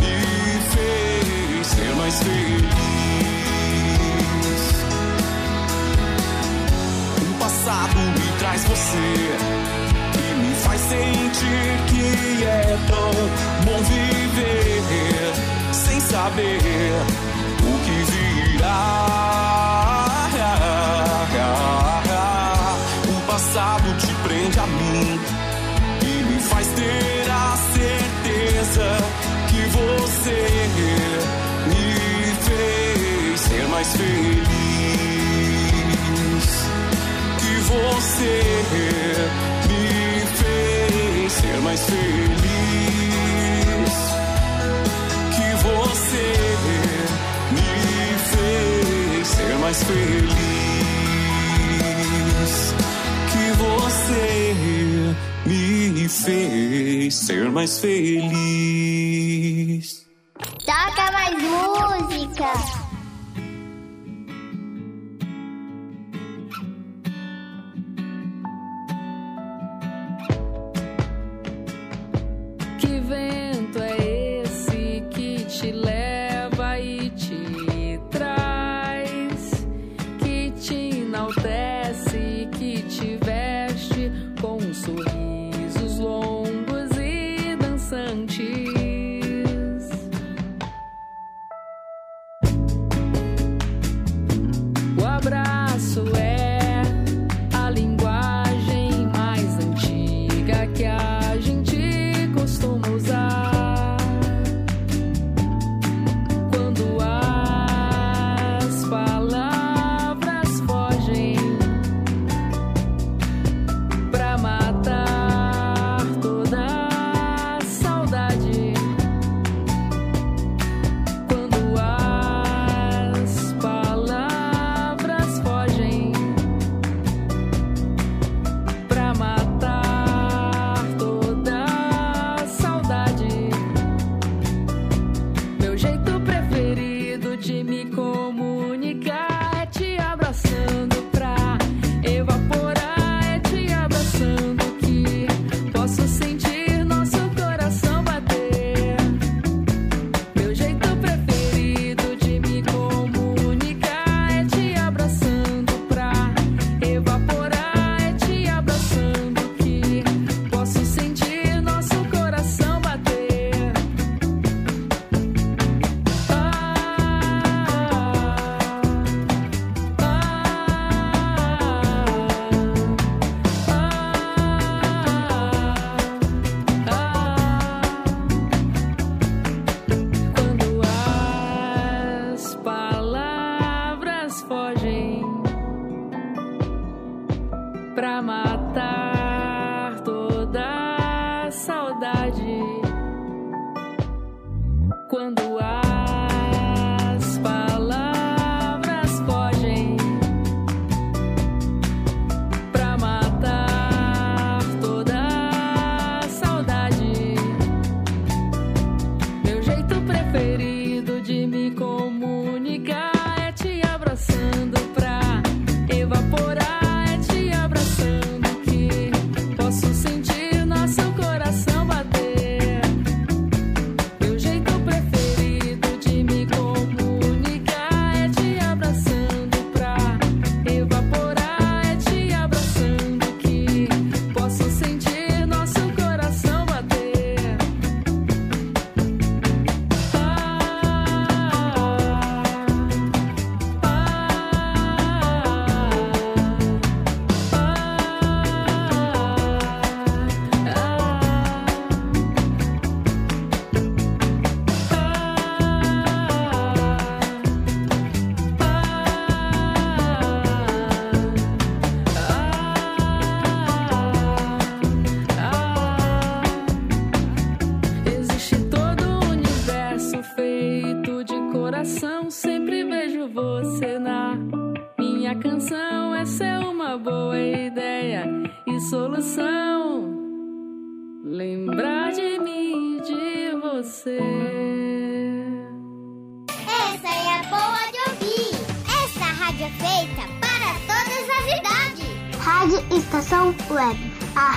me 0.00 0.60
fez 0.70 1.66
ser 1.66 1.94
mais 1.96 2.18
feliz. 2.22 2.95
Passado 7.46 7.96
me 8.00 8.38
traz 8.40 8.64
você 8.64 8.98
e 10.18 10.34
me 10.34 10.52
faz 10.56 10.80
sentir 10.80 11.78
que 11.86 12.44
é 12.44 12.76
tão 12.88 13.12
bom 13.64 13.80
viver 13.84 15.32
sem 15.72 16.00
saber 16.00 16.92
o 17.62 17.78
que 17.84 17.98
virá. 18.10 18.96
O 23.08 23.20
passado 23.30 23.96
te 23.96 24.12
prende 24.24 24.58
a 24.58 24.66
mim 24.66 25.20
e 26.02 26.24
me 26.24 26.40
faz 26.40 26.66
ter 26.66 27.30
a 27.30 27.56
certeza 27.74 28.96
que 29.48 29.60
você 29.68 30.55
você 38.16 38.32
me 39.68 40.24
fez 40.36 41.32
ser 41.32 41.60
mais 41.60 41.84
feliz. 41.84 42.06
Que 45.36 45.48
você 45.62 46.26
me 47.52 47.70
fez 48.30 49.28
ser 49.28 49.58
mais 49.58 49.82
feliz. 49.84 50.34
Que 53.32 53.44
você 53.58 54.24
me 55.44 56.08
fez 56.08 57.14
ser 57.14 57.50
mais 57.50 57.78
feliz. 57.78 58.86
Toca 60.64 61.12
mais 61.12 61.34
música. 61.42 62.75
Que 80.56 80.95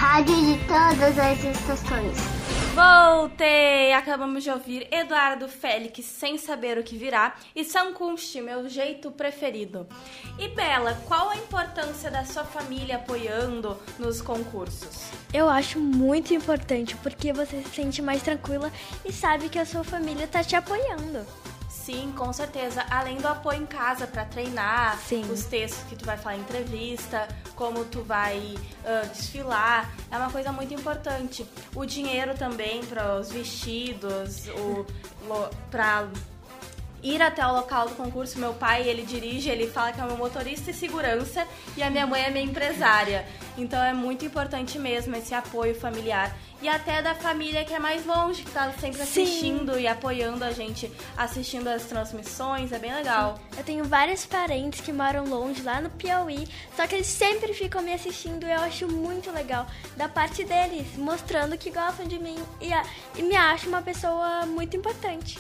rádio 0.09 0.35
de 0.37 0.57
todas 0.65 1.19
as 1.19 1.43
estações. 1.43 2.17
Voltei! 2.73 3.93
Acabamos 3.93 4.43
de 4.43 4.49
ouvir 4.49 4.87
Eduardo 4.91 5.47
Félix, 5.47 6.03
Sem 6.03 6.35
Saber 6.35 6.79
o 6.79 6.83
que 6.83 6.97
Virá, 6.97 7.35
e 7.55 7.63
Sankunst, 7.63 8.35
Meu 8.37 8.67
Jeito 8.67 9.11
Preferido. 9.11 9.85
E 10.39 10.47
Bela, 10.47 10.99
qual 11.07 11.29
a 11.29 11.35
importância 11.35 12.09
da 12.09 12.25
sua 12.25 12.43
família 12.43 12.95
apoiando 12.95 13.77
nos 13.99 14.19
concursos? 14.19 15.11
Eu 15.31 15.47
acho 15.47 15.79
muito 15.79 16.33
importante 16.33 16.95
porque 17.03 17.31
você 17.31 17.61
se 17.61 17.69
sente 17.69 18.01
mais 18.01 18.23
tranquila 18.23 18.71
e 19.05 19.13
sabe 19.13 19.47
que 19.47 19.59
a 19.59 19.65
sua 19.65 19.83
família 19.83 20.27
tá 20.27 20.43
te 20.43 20.55
apoiando. 20.55 21.23
Sim, 21.89 22.13
com 22.15 22.31
certeza. 22.31 22.85
Além 22.87 23.17
do 23.17 23.27
apoio 23.27 23.63
em 23.63 23.65
casa 23.65 24.05
para 24.05 24.23
treinar, 24.23 24.95
Sim. 24.99 25.21
os 25.31 25.45
textos 25.45 25.81
que 25.89 25.95
tu 25.95 26.05
vai 26.05 26.17
falar 26.17 26.35
em 26.35 26.41
entrevista, 26.41 27.27
como 27.55 27.83
tu 27.83 28.03
vai 28.03 28.55
ah, 28.85 29.07
desfilar, 29.11 29.89
é 30.11 30.17
uma 30.17 30.29
coisa 30.29 30.51
muito 30.51 30.71
importante. 30.71 31.43
O 31.75 31.87
dinheiro 31.87 32.35
também 32.37 32.85
para 32.85 33.19
os 33.19 33.31
vestidos, 33.31 34.47
o 34.49 34.85
para 35.71 36.07
ir 37.01 37.21
até 37.23 37.43
o 37.47 37.53
local 37.53 37.89
do 37.89 37.95
concurso. 37.95 38.37
Meu 38.37 38.53
pai, 38.53 38.87
ele 38.87 39.01
dirige, 39.01 39.49
ele 39.49 39.65
fala 39.65 39.91
que 39.91 39.99
é 39.99 40.05
meu 40.05 40.15
motorista 40.17 40.69
e 40.69 40.73
segurança 40.75 41.47
e 41.75 41.81
a 41.81 41.89
minha 41.89 42.05
mãe 42.05 42.21
é 42.21 42.29
minha 42.29 42.45
empresária. 42.45 43.25
Então 43.57 43.81
é 43.81 43.93
muito 43.93 44.23
importante 44.25 44.77
mesmo 44.77 45.15
esse 45.15 45.33
apoio 45.33 45.73
familiar. 45.73 46.35
E 46.61 46.67
até 46.67 47.01
da 47.01 47.15
família 47.15 47.63
que 47.63 47.73
é 47.73 47.79
mais 47.79 48.05
longe, 48.05 48.43
que 48.43 48.51
tá 48.51 48.71
sempre 48.73 49.05
Sim. 49.05 49.23
assistindo 49.23 49.79
e 49.79 49.87
apoiando 49.87 50.43
a 50.43 50.51
gente, 50.51 50.91
assistindo 51.17 51.67
as 51.67 51.83
transmissões, 51.83 52.71
é 52.71 52.79
bem 52.79 52.93
legal. 52.93 53.39
Eu 53.57 53.63
tenho 53.63 53.85
vários 53.85 54.25
parentes 54.25 54.81
que 54.81 54.91
moram 54.91 55.25
longe, 55.25 55.61
lá 55.61 55.79
no 55.79 55.89
Piauí, 55.89 56.47
só 56.75 56.85
que 56.85 56.95
eles 56.95 57.07
sempre 57.07 57.53
ficam 57.53 57.81
me 57.81 57.93
assistindo 57.93 58.45
e 58.45 58.51
eu 58.51 58.59
acho 58.59 58.87
muito 58.87 59.31
legal 59.31 59.65
da 59.95 60.09
parte 60.09 60.43
deles, 60.43 60.85
mostrando 60.97 61.57
que 61.57 61.71
gostam 61.71 62.05
de 62.05 62.19
mim 62.19 62.37
e, 62.59 62.69
e 63.17 63.23
me 63.23 63.35
acham 63.35 63.69
uma 63.69 63.81
pessoa 63.81 64.45
muito 64.45 64.75
importante. 64.75 65.39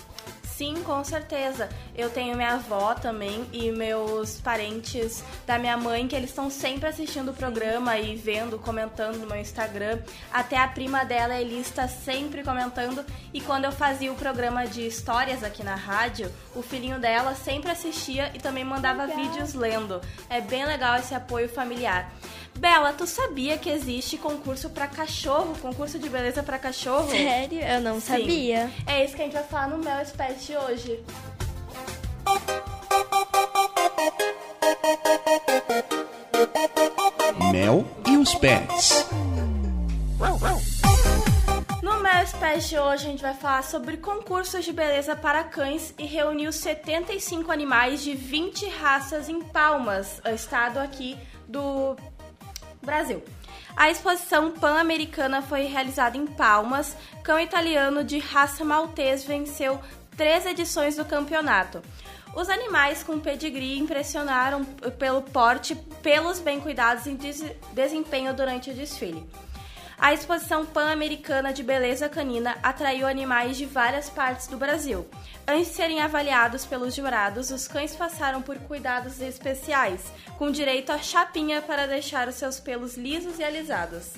Sim, 0.59 0.83
com 0.83 1.01
certeza. 1.05 1.69
Eu 1.95 2.09
tenho 2.09 2.35
minha 2.35 2.55
avó 2.55 2.93
também 2.93 3.47
e 3.53 3.71
meus 3.71 4.41
parentes 4.41 5.23
da 5.47 5.57
minha 5.57 5.77
mãe 5.77 6.05
que 6.05 6.13
eles 6.13 6.31
estão 6.31 6.49
sempre 6.49 6.89
assistindo 6.89 7.31
o 7.31 7.33
programa 7.33 7.97
e 7.97 8.17
vendo, 8.17 8.59
comentando 8.59 9.19
no 9.19 9.25
meu 9.25 9.37
Instagram. 9.37 10.01
Até 10.33 10.57
a 10.57 10.67
prima 10.67 11.05
dela, 11.05 11.35
a 11.35 11.41
Elis, 11.41 11.67
está 11.67 11.87
sempre 11.87 12.43
comentando. 12.43 13.05
E 13.33 13.39
quando 13.39 13.63
eu 13.63 13.71
fazia 13.71 14.11
o 14.11 14.15
programa 14.15 14.67
de 14.67 14.85
histórias 14.85 15.45
aqui 15.45 15.63
na 15.63 15.75
rádio, 15.75 16.29
o 16.53 16.61
filhinho 16.61 16.99
dela 16.99 17.35
sempre 17.35 17.71
assistia 17.71 18.29
e 18.33 18.37
também 18.37 18.65
mandava 18.65 19.05
Legal. 19.05 19.17
vídeos 19.17 19.53
lendo. 19.53 20.01
É 20.29 20.41
bem 20.41 20.65
legal 20.65 20.97
esse 20.97 21.15
apoio 21.15 21.47
familiar. 21.47 22.11
Bela, 22.59 22.91
tu 22.91 23.07
sabia 23.07 23.57
que 23.57 23.69
existe 23.69 24.17
concurso 24.17 24.69
pra 24.69 24.85
cachorro, 24.85 25.57
concurso 25.61 25.97
de 25.97 26.09
beleza 26.09 26.43
pra 26.43 26.59
cachorro? 26.59 27.09
Sério? 27.09 27.61
Eu 27.61 27.79
não 27.79 28.01
Sim. 28.01 28.07
sabia. 28.07 28.69
É 28.85 29.05
isso 29.05 29.15
que 29.15 29.21
a 29.21 29.25
gente 29.25 29.33
vai 29.33 29.45
falar 29.45 29.69
no 29.69 29.77
Mel 29.77 30.01
Espécie 30.01 30.47
de 30.47 30.57
hoje. 30.57 30.99
Mel 37.49 37.85
e 38.05 38.17
os 38.17 38.35
pets. 38.35 39.05
No 41.81 42.01
Mel 42.01 42.23
Espécie 42.23 42.69
de 42.71 42.77
hoje 42.77 43.07
a 43.07 43.09
gente 43.09 43.21
vai 43.21 43.33
falar 43.35 43.63
sobre 43.63 43.95
concursos 43.95 44.65
de 44.65 44.73
beleza 44.73 45.15
para 45.15 45.45
cães 45.45 45.93
e 45.97 46.05
reuniu 46.05 46.51
75 46.51 47.53
animais 47.53 48.03
de 48.03 48.13
20 48.13 48.67
raças 48.67 49.29
em 49.29 49.41
Palmas, 49.41 50.21
estado 50.25 50.77
aqui 50.77 51.17
do 51.47 51.95
Brasil. 52.81 53.23
A 53.75 53.89
exposição 53.89 54.51
pan-americana 54.51 55.41
foi 55.41 55.63
realizada 55.63 56.17
em 56.17 56.25
Palmas. 56.25 56.95
Cão 57.23 57.39
italiano 57.39 58.03
de 58.03 58.19
raça 58.19 58.63
maltês 58.65 59.23
venceu 59.23 59.79
três 60.17 60.45
edições 60.45 60.95
do 60.95 61.05
campeonato. 61.05 61.81
Os 62.35 62.49
animais 62.49 63.01
com 63.03 63.19
pedigree 63.19 63.79
impressionaram 63.79 64.63
pelo 64.97 65.21
porte, 65.21 65.75
pelos 66.03 66.39
bem 66.39 66.59
cuidados 66.59 67.05
e 67.05 67.15
des- 67.15 67.43
desempenho 67.73 68.33
durante 68.33 68.69
o 68.69 68.73
desfile. 68.73 69.27
A 69.99 70.13
exposição 70.13 70.65
pan-americana 70.65 71.51
de 71.51 71.61
beleza 71.61 72.07
canina 72.07 72.57
atraiu 72.63 73.05
animais 73.05 73.57
de 73.57 73.65
várias 73.65 74.09
partes 74.09 74.47
do 74.47 74.55
Brasil. 74.55 75.05
Antes 75.45 75.67
de 75.67 75.73
serem 75.73 75.99
avaliados 75.99 76.65
pelos 76.65 76.95
jurados, 76.95 77.51
os 77.51 77.67
cães 77.67 77.93
passaram 77.93 78.41
por 78.41 78.57
cuidados 78.59 79.19
especiais, 79.19 80.05
com 80.37 80.51
direito 80.51 80.93
a 80.93 80.99
chapinha 80.99 81.61
para 81.61 81.85
deixar 81.85 82.29
os 82.29 82.35
seus 82.35 82.61
pelos 82.61 82.95
lisos 82.95 83.39
e 83.39 83.43
alisados. 83.43 84.13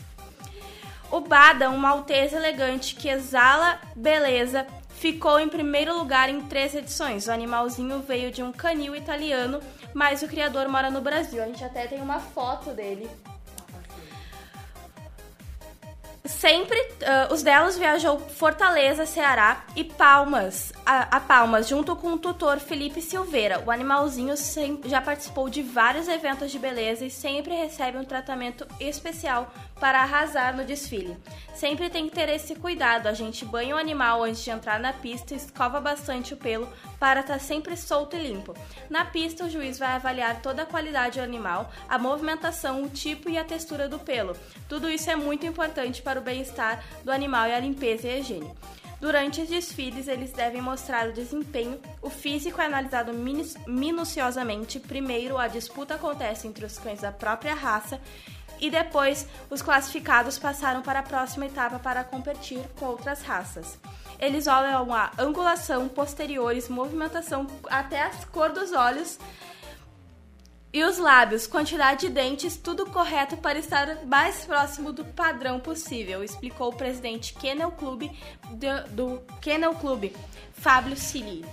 O 1.10 1.20
Bada, 1.20 1.72
um 1.72 1.78
maltês 1.78 2.32
elegante 2.32 2.94
que 2.94 3.10
exala 3.10 3.82
beleza, 3.96 4.68
ficou 4.88 5.40
em 5.40 5.50
primeiro 5.50 5.98
lugar 5.98 6.30
em 6.30 6.42
três 6.42 6.76
edições. 6.76 7.26
O 7.26 7.32
animalzinho 7.32 8.04
veio 8.04 8.32
de 8.32 8.44
um 8.44 8.52
canil 8.52 8.96
italiano, 8.96 9.60
mas 9.96 10.22
o 10.22 10.28
criador 10.28 10.68
mora 10.68 10.92
no 10.92 11.02
Brasil. 11.02 11.42
A 11.42 11.48
gente 11.48 11.64
até 11.64 11.88
tem 11.88 12.00
uma 12.00 12.20
foto 12.20 12.70
dele. 12.70 13.10
Sempre, 16.24 16.78
ah, 17.06 17.30
os 17.32 17.42
delas 17.42 17.78
viajou 17.78 18.20
Fortaleza, 18.20 19.06
Ceará 19.06 19.64
e 19.76 19.84
Palmas, 19.84 20.72
a, 20.86 21.18
a 21.18 21.20
Palmas, 21.20 21.68
junto 21.68 21.96
com 21.96 22.14
o 22.14 22.18
tutor 22.18 22.60
Felipe 22.60 23.02
Silveira. 23.02 23.64
O 23.66 23.72
animalzinho 23.72 24.36
sem- 24.36 24.80
já 24.86 25.02
participou 25.02 25.50
de 25.50 25.62
vários 25.62 26.08
eventos 26.08 26.52
de 26.52 26.58
beleza 26.60 27.06
e 27.06 27.10
sempre 27.10 27.54
recebe 27.56 27.98
um 27.98 28.04
tratamento 28.04 28.66
especial 28.80 29.54
para 29.80 30.02
arrasar 30.02 30.56
no 30.56 30.64
desfile. 30.64 31.18
Sempre 31.54 31.90
tem 31.90 32.08
que 32.08 32.16
ter 32.16 32.30
esse 32.30 32.56
cuidado. 32.56 33.08
A 33.08 33.14
gente 33.14 33.46
banha 33.46 33.76
o 33.76 33.80
animal 33.80 34.24
antes 34.24 34.44
de 34.44 34.50
entrar 34.50 34.80
na 34.80 34.94
pista, 34.94 35.34
escova 35.36 35.80
bastante 35.80 36.34
o 36.34 36.38
pelo 36.38 36.68
para 37.00 37.22
estar 37.22 37.40
sempre 37.40 37.76
solto 37.76 38.16
e 38.16 38.20
limpo. 38.20 38.54
Na 38.90 39.06
pista, 39.06 39.46
o 39.46 39.50
juiz 39.50 39.80
vai 39.80 39.94
avaliar 39.94 40.42
toda 40.42 40.64
a 40.64 40.66
qualidade 40.68 41.20
do 41.20 41.24
animal, 41.24 41.72
a 41.90 41.98
movimentação, 41.98 42.84
o 42.84 42.90
tipo 42.90 43.30
e 43.30 43.38
a 43.38 43.44
textura 43.44 43.88
do 43.88 43.98
pelo. 44.00 44.36
Tudo 44.70 44.90
isso 44.90 45.10
é 45.10 45.16
muito 45.16 45.46
importante 45.46 46.02
para 46.02 46.20
o 46.20 46.24
bem-estar 46.24 46.84
do 47.04 47.12
animal 47.12 47.48
e 47.48 47.54
a 47.54 47.60
limpeza 47.60 48.08
e 48.08 48.12
a 48.12 48.18
higiene. 48.18 48.52
Durante 49.02 49.42
os 49.42 49.50
desfiles, 49.50 50.08
eles 50.08 50.32
devem 50.32 50.62
mostrar 50.62 51.10
o 51.10 51.12
desempenho. 51.12 51.82
O 52.04 52.10
físico 52.10 52.62
é 52.62 52.66
analisado 52.68 53.12
minu- 53.12 53.44
minuciosamente. 53.66 54.80
Primeiro, 54.80 55.40
a 55.40 55.48
disputa 55.48 55.96
acontece 55.96 56.48
entre 56.48 56.64
os 56.66 56.78
cães 56.78 57.02
da 57.02 57.12
própria 57.12 57.56
raça 57.56 58.00
e 58.60 58.70
depois 58.70 59.28
os 59.50 59.60
classificados 59.64 60.38
passaram 60.38 60.84
para 60.84 61.00
a 61.00 61.04
próxima 61.04 61.48
etapa 61.48 61.80
para 61.80 62.04
competir 62.04 62.60
com 62.80 62.86
outras 62.86 63.24
raças. 63.24 63.80
Eles 64.20 64.46
olham 64.46 64.94
a 64.94 65.12
angulação, 65.18 65.90
posteriores, 65.90 66.70
movimentação, 66.70 67.48
até 67.72 68.04
a 68.04 68.12
cor 68.32 68.52
dos 68.52 68.72
olhos 68.72 69.18
e 70.74 70.84
os 70.84 70.98
lábios, 70.98 71.48
quantidade 71.48 72.08
de 72.08 72.14
dentes, 72.14 72.56
tudo 72.56 72.86
correto 72.86 73.36
para 73.38 73.60
estar 73.60 74.06
mais 74.06 74.46
próximo 74.46 74.94
do 74.94 75.04
padrão 75.04 75.60
possível, 75.60 76.24
explicou 76.24 76.70
o 76.70 76.76
presidente 76.76 77.34
Kennel 77.34 77.72
Club 77.72 78.10
do, 78.52 78.90
do 78.92 79.22
Kennel 79.42 79.76
Club, 79.76 80.14
Fábio 80.54 80.96
Cili. 80.96 81.46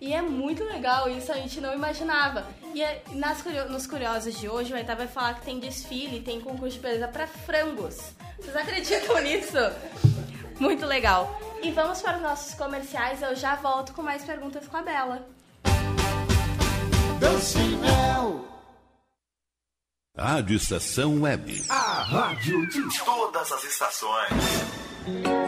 E 0.00 0.14
é 0.14 0.22
muito 0.22 0.64
legal 0.64 1.10
isso, 1.10 1.30
a 1.30 1.34
gente 1.34 1.60
não 1.60 1.74
imaginava. 1.74 2.46
E 2.72 2.82
é- 2.82 3.02
nas, 3.12 3.44
nos 3.68 3.86
curiosos 3.86 4.38
de 4.38 4.48
hoje, 4.48 4.72
o 4.72 4.76
Aitá 4.76 4.94
vai 4.94 5.08
falar 5.08 5.34
que 5.34 5.44
tem 5.44 5.58
desfile, 5.58 6.20
tem 6.20 6.40
concurso 6.40 6.76
de 6.76 6.80
beleza 6.82 7.08
para 7.08 7.26
frangos. 7.26 7.98
Vocês 8.38 8.56
acreditam 8.56 9.20
nisso? 9.20 9.58
Muito 10.60 10.86
legal. 10.86 11.38
E 11.62 11.70
vamos 11.72 12.00
para 12.00 12.16
os 12.16 12.22
nossos 12.22 12.54
comerciais, 12.54 13.20
eu 13.20 13.34
já 13.34 13.56
volto 13.56 13.92
com 13.92 14.02
mais 14.02 14.24
perguntas 14.24 14.66
com 14.68 14.76
a 14.76 14.82
Bela. 14.82 15.26
Doce 17.20 17.58
Mel. 17.58 18.44
Rádio 20.16 20.56
Estação 20.56 21.20
Web. 21.22 21.64
A 21.68 22.02
rádio 22.02 22.66
de 22.68 23.04
todas 23.04 23.52
as 23.52 23.64
estações. 23.64 25.47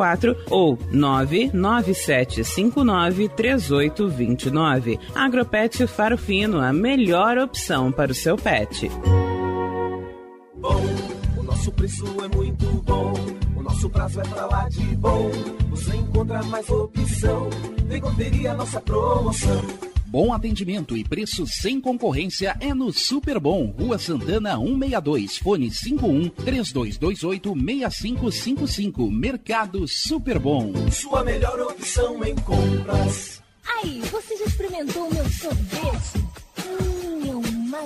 ou 0.49 0.77
99759 0.91 3.29
3829. 3.29 4.99
Agropet 5.13 5.85
Faro 5.87 6.17
Fino, 6.17 6.59
a 6.59 6.73
melhor 6.73 7.37
opção 7.37 7.91
para 7.91 8.11
o 8.11 8.15
seu 8.15 8.35
pet. 8.35 8.89
bom. 10.55 10.81
O 11.37 11.43
nosso 11.43 11.71
preço 11.71 12.05
é 12.23 12.35
muito 12.35 12.65
bom. 12.83 13.13
O 13.55 13.61
nosso 13.61 13.89
prazo 13.89 14.21
é 14.21 14.23
pra 14.23 14.45
lá 14.45 14.69
de 14.69 14.83
bom. 14.95 15.29
Você 15.69 15.95
encontra 15.95 16.41
mais 16.43 16.69
opção. 16.69 17.49
Vem 17.87 18.01
conferir 18.01 18.51
a 18.51 18.53
nossa 18.53 18.79
promoção. 18.81 19.90
Bom 20.11 20.33
atendimento 20.33 20.97
e 20.97 21.05
preço 21.05 21.47
sem 21.47 21.79
concorrência 21.79 22.57
é 22.59 22.73
no 22.73 22.91
Super 22.91 23.39
Bom, 23.39 23.67
Rua 23.67 23.97
Santana 23.97 24.57
162, 24.57 25.37
fone 25.37 25.71
51 25.71 26.27
3228 26.27 27.53
6555, 27.53 29.09
Mercado 29.09 29.87
Super 29.87 30.37
Bom. 30.37 30.73
Sua 30.91 31.23
melhor 31.23 31.57
opção 31.61 32.21
em 32.25 32.35
compras. 32.35 33.41
Aí, 33.65 34.01
você 34.11 34.35
já 34.35 34.43
experimentou 34.43 35.09
meu 35.13 35.23
sorvete? 35.29 36.27
Hum, 36.59 37.29
é 37.29 37.47
uma 37.47 37.85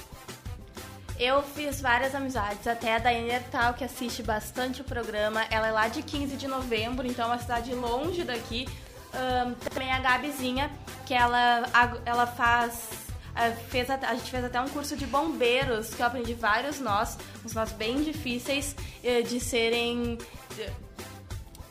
Eu 1.18 1.40
fiz 1.42 1.80
várias 1.80 2.16
amizades, 2.16 2.66
até 2.66 2.96
a 2.96 2.98
Daiane 2.98 3.30
Ertal, 3.30 3.74
que 3.74 3.84
assiste 3.84 4.24
bastante 4.24 4.80
o 4.80 4.84
programa. 4.84 5.44
Ela 5.50 5.68
é 5.68 5.70
lá 5.70 5.86
de 5.86 6.02
15 6.02 6.36
de 6.36 6.48
novembro, 6.48 7.06
então 7.06 7.26
é 7.26 7.28
uma 7.28 7.38
cidade 7.38 7.72
longe 7.74 8.24
daqui. 8.24 8.66
Ahn, 9.14 9.52
também 9.70 9.92
a 9.92 10.00
Gabizinha, 10.00 10.68
que 11.06 11.14
ela, 11.14 11.62
ela 12.04 12.26
faz. 12.26 12.88
Ah, 13.34 13.50
Fez, 13.68 13.88
a 13.90 14.14
gente 14.14 14.30
fez 14.30 14.44
até 14.44 14.60
um 14.60 14.68
curso 14.68 14.96
de 14.96 15.06
bombeiros, 15.06 15.94
que 15.94 16.02
eu 16.02 16.06
aprendi 16.06 16.34
vários 16.34 16.78
nós, 16.80 17.16
uns 17.44 17.54
nós 17.54 17.72
bem 17.72 18.02
difíceis 18.02 18.76
eh, 19.02 19.22
de 19.22 19.40
serem. 19.40 20.18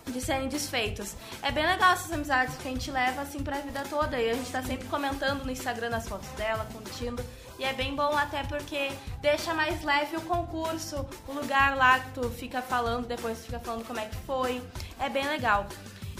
de 0.07 0.19
serem 0.19 0.49
desfeitos. 0.49 1.15
É 1.41 1.51
bem 1.51 1.65
legal 1.65 1.93
essas 1.93 2.11
amizades 2.11 2.55
que 2.57 2.67
a 2.67 2.71
gente 2.71 2.91
leva 2.91 3.21
assim 3.21 3.43
pra 3.43 3.57
vida 3.59 3.83
toda 3.89 4.19
e 4.19 4.29
a 4.29 4.33
gente 4.33 4.51
tá 4.51 4.61
sempre 4.61 4.87
comentando 4.87 5.45
no 5.45 5.51
Instagram 5.51 5.95
as 5.95 6.07
fotos 6.07 6.27
dela, 6.29 6.67
curtindo. 6.73 7.23
E 7.57 7.63
é 7.63 7.73
bem 7.73 7.95
bom 7.95 8.17
até 8.17 8.43
porque 8.43 8.89
deixa 9.21 9.53
mais 9.53 9.83
leve 9.83 10.17
o 10.17 10.21
concurso, 10.21 11.05
o 11.27 11.31
lugar 11.31 11.77
lá 11.77 11.99
que 11.99 12.11
tu 12.15 12.29
fica 12.31 12.61
falando, 12.61 13.05
depois 13.07 13.37
tu 13.37 13.45
fica 13.45 13.59
falando 13.59 13.85
como 13.85 13.99
é 13.99 14.05
que 14.05 14.15
foi. 14.25 14.61
É 14.99 15.07
bem 15.07 15.27
legal. 15.27 15.67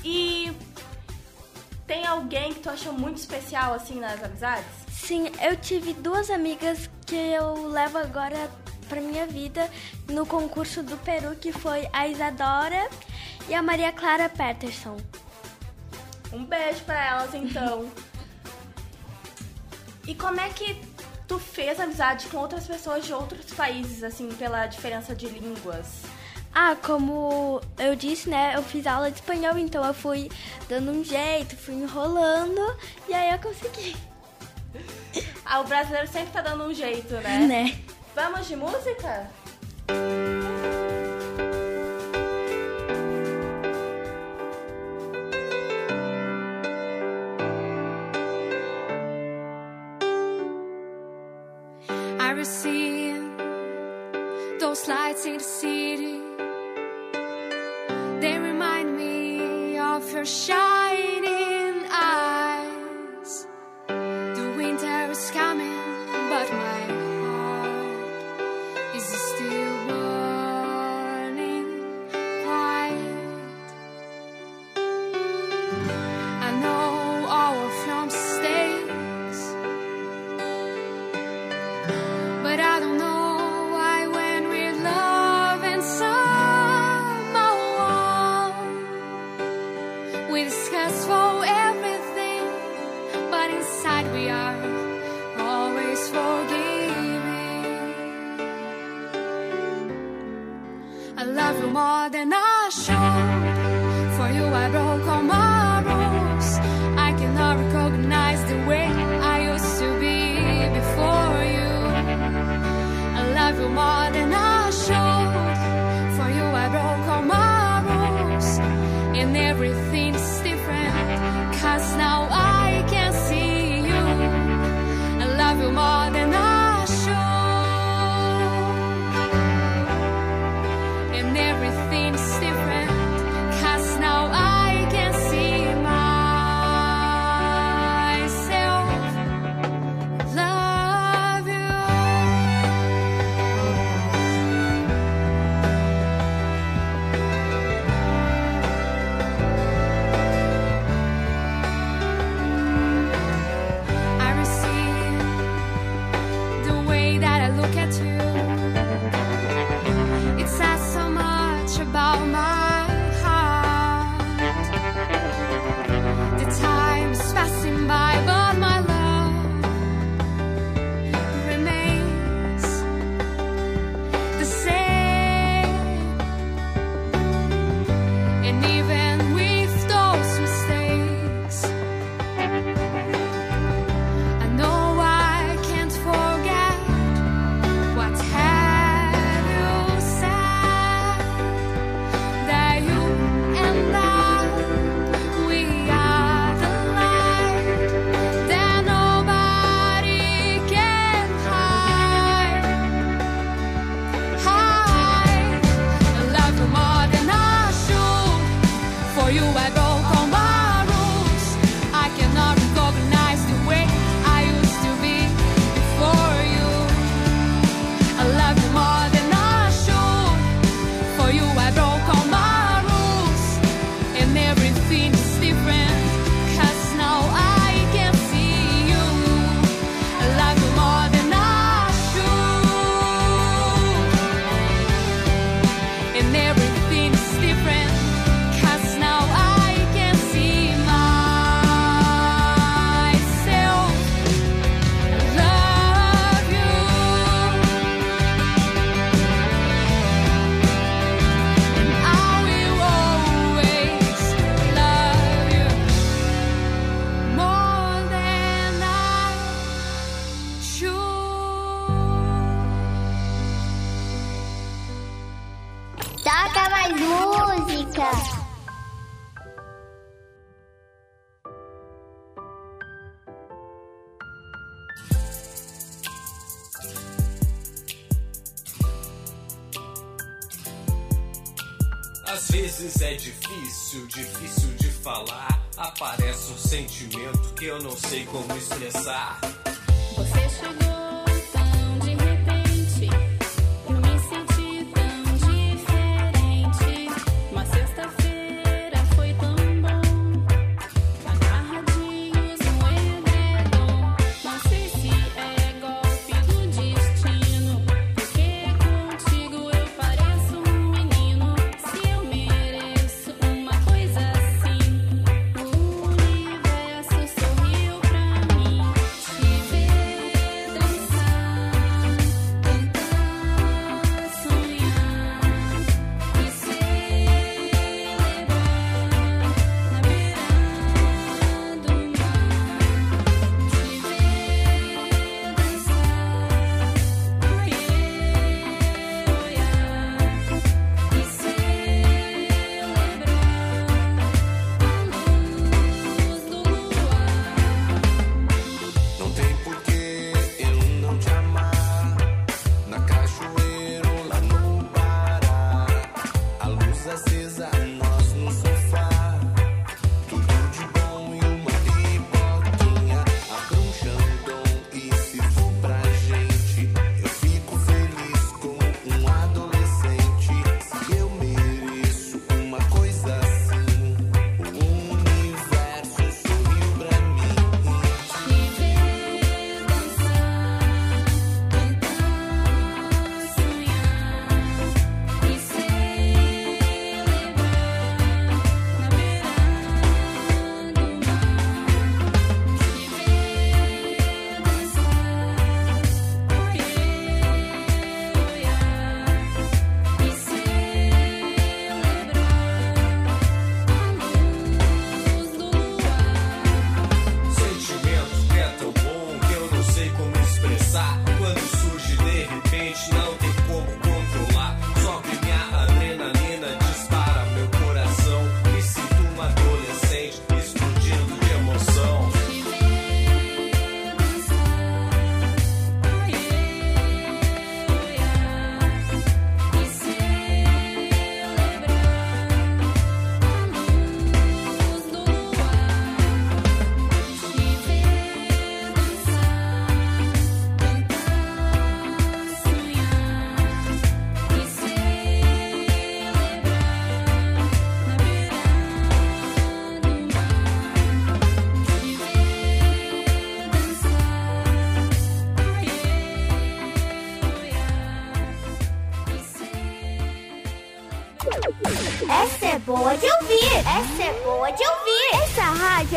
E 0.03 0.55
tem 1.87 2.05
alguém 2.05 2.53
que 2.53 2.59
tu 2.59 2.69
achou 2.69 2.93
muito 2.93 3.17
especial 3.17 3.73
assim 3.73 3.99
nas 3.99 4.23
amizades? 4.23 4.80
Sim, 5.04 5.32
eu 5.41 5.58
tive 5.58 5.93
duas 5.93 6.30
amigas 6.30 6.88
que 7.08 7.16
eu 7.16 7.68
levo 7.68 7.97
agora 7.97 8.49
pra 8.88 9.02
minha 9.02 9.26
vida 9.26 9.68
no 10.08 10.28
concurso 10.28 10.84
do 10.84 10.95
Peru, 10.97 11.36
que 11.36 11.52
foi 11.52 11.89
a 11.91 12.08
Isadora 12.08 12.88
e 13.49 13.54
a 13.56 13.64
Maria 13.64 13.91
Clara 13.91 14.30
Peterson. 14.30 14.97
Um 16.32 16.45
beijo 16.45 16.84
pra 16.86 17.04
elas 17.04 17.34
então. 17.34 17.89
e 20.08 20.14
como 20.14 20.39
é 20.39 20.49
que 20.49 20.80
tu 21.28 21.39
fez 21.39 21.80
amizade 21.80 22.28
com 22.28 22.38
outras 22.38 22.68
pessoas 22.68 23.04
de 23.04 23.12
outros 23.12 23.52
países, 23.54 24.04
assim, 24.04 24.30
pela 24.30 24.68
diferença 24.68 25.16
de 25.16 25.28
línguas? 25.28 26.04
Ah, 26.54 26.76
como 26.76 27.60
eu 27.80 27.95
disse, 27.95 28.30
né? 28.30 28.54
Eu 28.56 28.62
fiz 28.62 28.86
aula 28.86 29.10
de 29.10 29.18
espanhol, 29.18 29.58
então 29.58 29.84
eu 29.84 29.95
fui 29.95 30.30
dando 30.70 30.91
um 30.91 31.04
jeito, 31.04 31.58
fui 31.58 31.74
enrolando 31.74 32.62
e 33.10 33.14
aí 33.14 33.32
eu 33.32 33.39
consegui. 33.39 34.11
Ah, 35.45 35.59
o 35.62 35.64
brasileiro 35.66 36.07
sempre 36.07 36.32
tá 36.32 36.41
dando 36.41 36.64
um 36.66 36.74
jeito, 36.74 37.14
né? 37.16 37.39
Né? 37.39 37.80
Vamos 38.16 38.47
de 38.47 38.55
música? 38.55 39.30
I 52.20 52.34
receive 52.34 53.22
those 54.59 54.88
lights 54.88 55.26
in 55.26 55.38
the 55.38 55.43
city. 55.43 56.20
They 58.22 58.38
remind 58.38 58.95
me 58.95 59.78
of 59.78 60.12
your 60.14 60.26
shining 60.26 60.80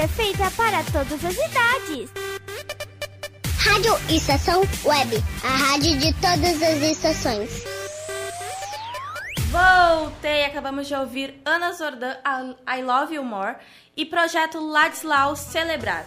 rádio 0.04 0.08
é 0.08 0.08
feita 0.08 0.50
para 0.50 0.82
todas 0.84 1.24
as 1.24 1.34
idades. 1.34 2.10
Rádio 3.58 3.96
Estação 4.10 4.60
Web, 4.84 5.24
a 5.42 5.48
rádio 5.48 5.98
de 5.98 6.12
todas 6.14 6.62
as 6.62 6.82
estações. 6.82 7.64
Voltei! 9.48 10.44
Acabamos 10.44 10.86
de 10.88 10.94
ouvir 10.94 11.40
Ana 11.44 11.72
Zordan, 11.72 12.16
I 12.68 12.82
Love 12.82 13.14
You 13.14 13.24
More 13.24 13.56
e 13.96 14.04
Projeto 14.04 14.60
Ladislau 14.60 15.36
Celebrar. 15.36 16.06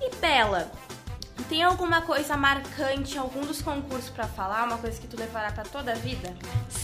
E 0.00 0.14
Bela, 0.16 0.70
tem 1.48 1.62
alguma 1.62 2.02
coisa 2.02 2.36
marcante 2.36 3.16
em 3.16 3.18
algum 3.18 3.40
dos 3.40 3.60
concursos 3.60 4.10
pra 4.10 4.26
falar? 4.28 4.64
Uma 4.64 4.78
coisa 4.78 5.00
que 5.00 5.06
tu 5.06 5.16
levará 5.18 5.50
pra 5.50 5.64
toda 5.64 5.92
a 5.92 5.96
vida? 5.96 6.34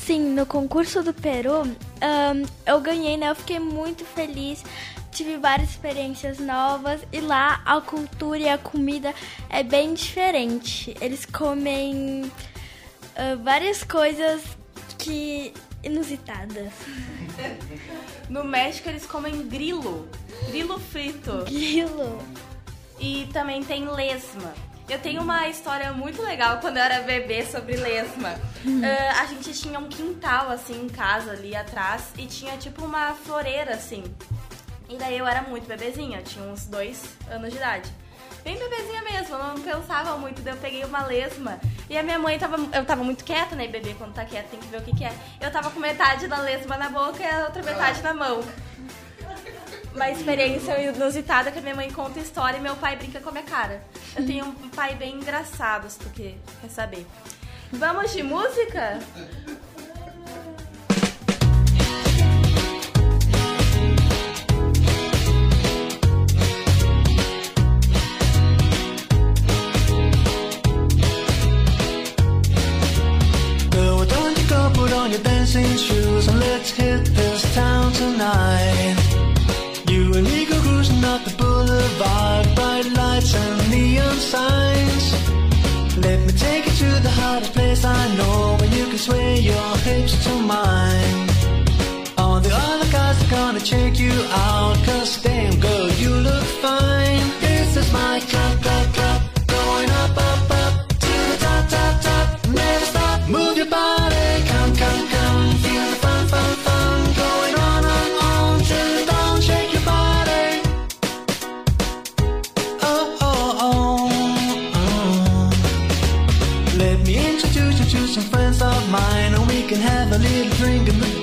Sim, 0.08 0.30
no 0.30 0.46
concurso 0.46 1.02
do 1.02 1.12
Peru, 1.12 1.70
ahn, 2.00 2.42
eu 2.64 2.80
ganhei, 2.80 3.18
né? 3.18 3.28
Eu 3.28 3.34
fiquei 3.34 3.58
muito 3.58 4.06
feliz. 4.06 4.64
Tive 5.12 5.36
várias 5.36 5.68
experiências 5.68 6.38
novas 6.38 7.02
e 7.12 7.20
lá 7.20 7.60
a 7.62 7.78
cultura 7.78 8.38
e 8.38 8.48
a 8.48 8.56
comida 8.56 9.14
é 9.50 9.62
bem 9.62 9.92
diferente. 9.92 10.96
Eles 10.98 11.26
comem 11.26 12.32
ah, 13.14 13.36
várias 13.44 13.84
coisas 13.84 14.40
que 14.96 15.52
inusitadas. 15.84 16.72
No 18.30 18.44
México 18.44 18.88
eles 18.88 19.04
comem 19.04 19.46
grilo. 19.46 20.08
Grilo 20.48 20.78
frito. 20.78 21.44
Grilo. 21.44 22.18
E 22.98 23.28
também 23.30 23.62
tem 23.62 23.86
lesma. 23.86 24.54
Eu 24.88 24.98
tenho 24.98 25.20
uma 25.20 25.46
história 25.48 25.92
muito 25.92 26.22
legal 26.22 26.58
quando 26.60 26.78
eu 26.78 26.82
era 26.82 27.02
bebê 27.02 27.44
sobre 27.44 27.76
lesma. 27.76 28.34
Ah, 28.82 29.20
a 29.22 29.26
gente 29.26 29.52
tinha 29.52 29.78
um 29.78 29.88
quintal 29.88 30.50
assim 30.50 30.84
em 30.84 30.88
casa 30.88 31.32
ali 31.32 31.54
atrás 31.54 32.10
e 32.16 32.26
tinha 32.26 32.56
tipo 32.56 32.84
uma 32.84 33.12
floreira 33.14 33.74
assim. 33.74 34.02
E 34.88 34.96
daí 34.96 35.18
eu 35.18 35.26
era 35.26 35.42
muito 35.42 35.66
bebezinha, 35.66 36.22
tinha 36.22 36.44
uns 36.44 36.64
dois 36.64 37.04
anos 37.30 37.50
de 37.50 37.58
idade. 37.58 37.92
Bem 38.42 38.56
bebezinha 38.58 39.02
mesmo, 39.02 39.34
eu 39.34 39.44
não 39.44 39.60
pensava 39.60 40.16
muito, 40.16 40.40
daí 40.40 40.54
eu 40.54 40.58
peguei 40.58 40.84
uma 40.84 41.04
lesma. 41.04 41.60
E 41.90 41.98
a 41.98 42.02
minha 42.02 42.18
mãe 42.18 42.38
tava. 42.38 42.56
Eu 42.74 42.84
tava 42.86 43.04
muito 43.04 43.24
quieta, 43.24 43.54
né? 43.54 43.66
Bebê 43.66 43.94
quando 43.98 44.14
tá 44.14 44.24
quieto 44.24 44.48
tem 44.50 44.60
que 44.60 44.66
ver 44.68 44.78
o 44.78 44.82
que, 44.82 44.96
que 44.96 45.04
é. 45.04 45.12
Eu 45.38 45.50
tava 45.50 45.70
com 45.70 45.80
metade 45.80 46.26
da 46.26 46.38
lesma 46.38 46.78
na 46.78 46.88
boca 46.88 47.22
e 47.22 47.26
a 47.26 47.44
outra 47.44 47.62
metade 47.62 48.02
na 48.02 48.14
mão. 48.14 48.42
Uma 49.98 50.10
experiência 50.12 50.80
inusitada 50.80 51.50
que 51.50 51.58
a 51.58 51.60
minha 51.60 51.74
mãe 51.74 51.90
conta 51.90 52.20
história 52.20 52.56
e 52.56 52.60
meu 52.60 52.76
pai 52.76 52.94
brinca 52.94 53.18
com 53.18 53.30
a 53.30 53.32
minha 53.32 53.42
cara. 53.44 53.82
Eu 54.16 54.24
tenho 54.24 54.44
um 54.46 54.68
pai 54.68 54.94
bem 54.94 55.16
engraçado, 55.16 55.90
se 55.90 55.98
tu 55.98 56.08
que- 56.10 56.36
quer 56.60 56.70
saber. 56.70 57.04
Vamos 57.72 58.12
de 58.12 58.22
música? 58.22 59.00
Dancing 75.22 75.76
shoes 75.76 76.28
and 76.28 76.38
let's 76.38 76.70
hit 76.72 77.04
this 77.06 77.54
town 77.54 77.90
tonight? 77.92 78.97
Up 81.04 81.24
the 81.24 81.34
boulevard, 81.36 82.54
bright 82.54 82.86
lights 82.92 83.34
and 83.34 83.70
neon 83.70 84.16
signs. 84.16 85.06
Let 85.96 86.20
me 86.26 86.32
take 86.32 86.66
you 86.66 86.72
to 86.72 87.00
the 87.02 87.10
hottest 87.10 87.52
place 87.52 87.84
I 87.84 88.16
know, 88.16 88.56
where 88.58 88.70
you 88.76 88.86
can 88.86 88.98
sway 88.98 89.38
your 89.38 89.76
hips 89.78 90.22
to 90.24 90.34
mine. 90.34 91.28
All 92.18 92.40
the 92.40 92.52
other 92.52 92.90
guys 92.90 93.22
are 93.24 93.30
gonna 93.30 93.60
check 93.60 93.98
you 93.98 94.12
out, 94.30 94.76
cause 94.84 95.22
damn 95.22 95.58
girl, 95.60 95.87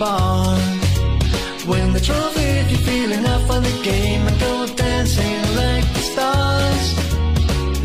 bar. 0.05 0.55
Win 1.69 1.87
the 1.97 2.03
trophy 2.09 2.47
if 2.61 2.67
you're 2.71 2.85
feeling 2.91 3.25
up 3.33 3.41
for 3.49 3.59
the 3.67 3.75
game, 3.91 4.21
and 4.29 4.37
go 4.47 4.53
dancing 4.85 5.39
like 5.61 5.85
the 5.97 6.03
stars. 6.11 6.85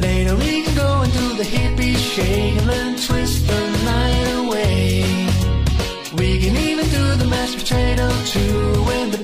Later 0.07 0.35
we 0.45 0.53
can 0.65 0.75
go 0.85 0.91
and 1.05 1.13
do 1.21 1.27
the 1.41 1.47
hippie 1.55 1.97
shake 2.13 2.57
and 2.61 2.69
then 2.75 2.91
twist 3.07 3.39
the 3.51 3.63
night 3.93 4.29
away. 4.43 4.87
We 6.21 6.29
can 6.43 6.55
even 6.69 6.87
do 6.99 7.05
the 7.21 7.29
mashed 7.35 7.59
potato 7.61 8.07
too 8.35 8.85
when 8.89 9.07
the 9.15 9.23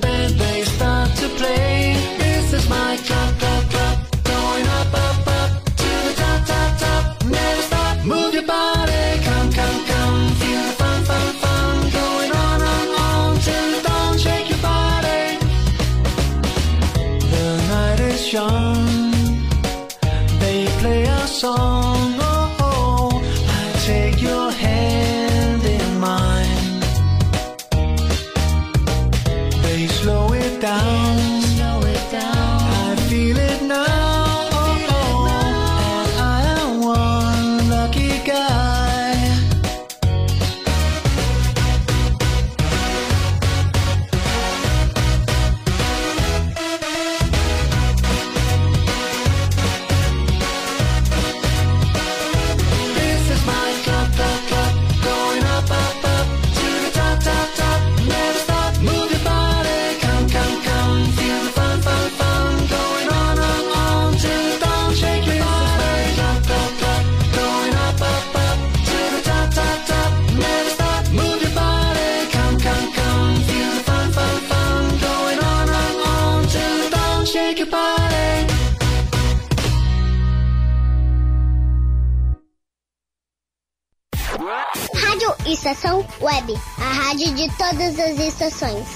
todas 87.69 87.99
as 87.99 88.17
estações. 88.19 88.87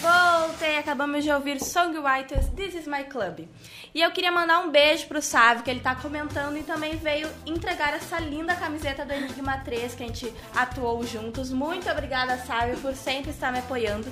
Voltei, 0.00 0.78
acabamos 0.78 1.22
de 1.22 1.30
ouvir 1.30 1.62
Songwriters 1.62 2.46
This 2.56 2.74
Is 2.74 2.86
My 2.86 3.04
Club. 3.04 3.46
E 3.94 4.00
eu 4.00 4.10
queria 4.10 4.32
mandar 4.32 4.60
um 4.60 4.70
beijo 4.70 5.06
pro 5.06 5.20
Sávio, 5.20 5.62
que 5.62 5.70
ele 5.70 5.80
tá 5.80 5.94
comentando 5.94 6.56
e 6.56 6.62
também 6.62 6.96
veio 6.96 7.28
entregar 7.44 7.92
essa 7.92 8.18
linda 8.18 8.54
camiseta 8.54 9.04
do 9.04 9.12
Enigma 9.12 9.58
3 9.58 9.94
que 9.94 10.02
a 10.02 10.06
gente 10.06 10.32
atuou 10.54 11.04
juntos. 11.04 11.52
Muito 11.52 11.90
obrigada, 11.90 12.38
Sávio, 12.38 12.78
por 12.78 12.94
sempre 12.94 13.32
estar 13.32 13.52
me 13.52 13.58
apoiando. 13.58 14.06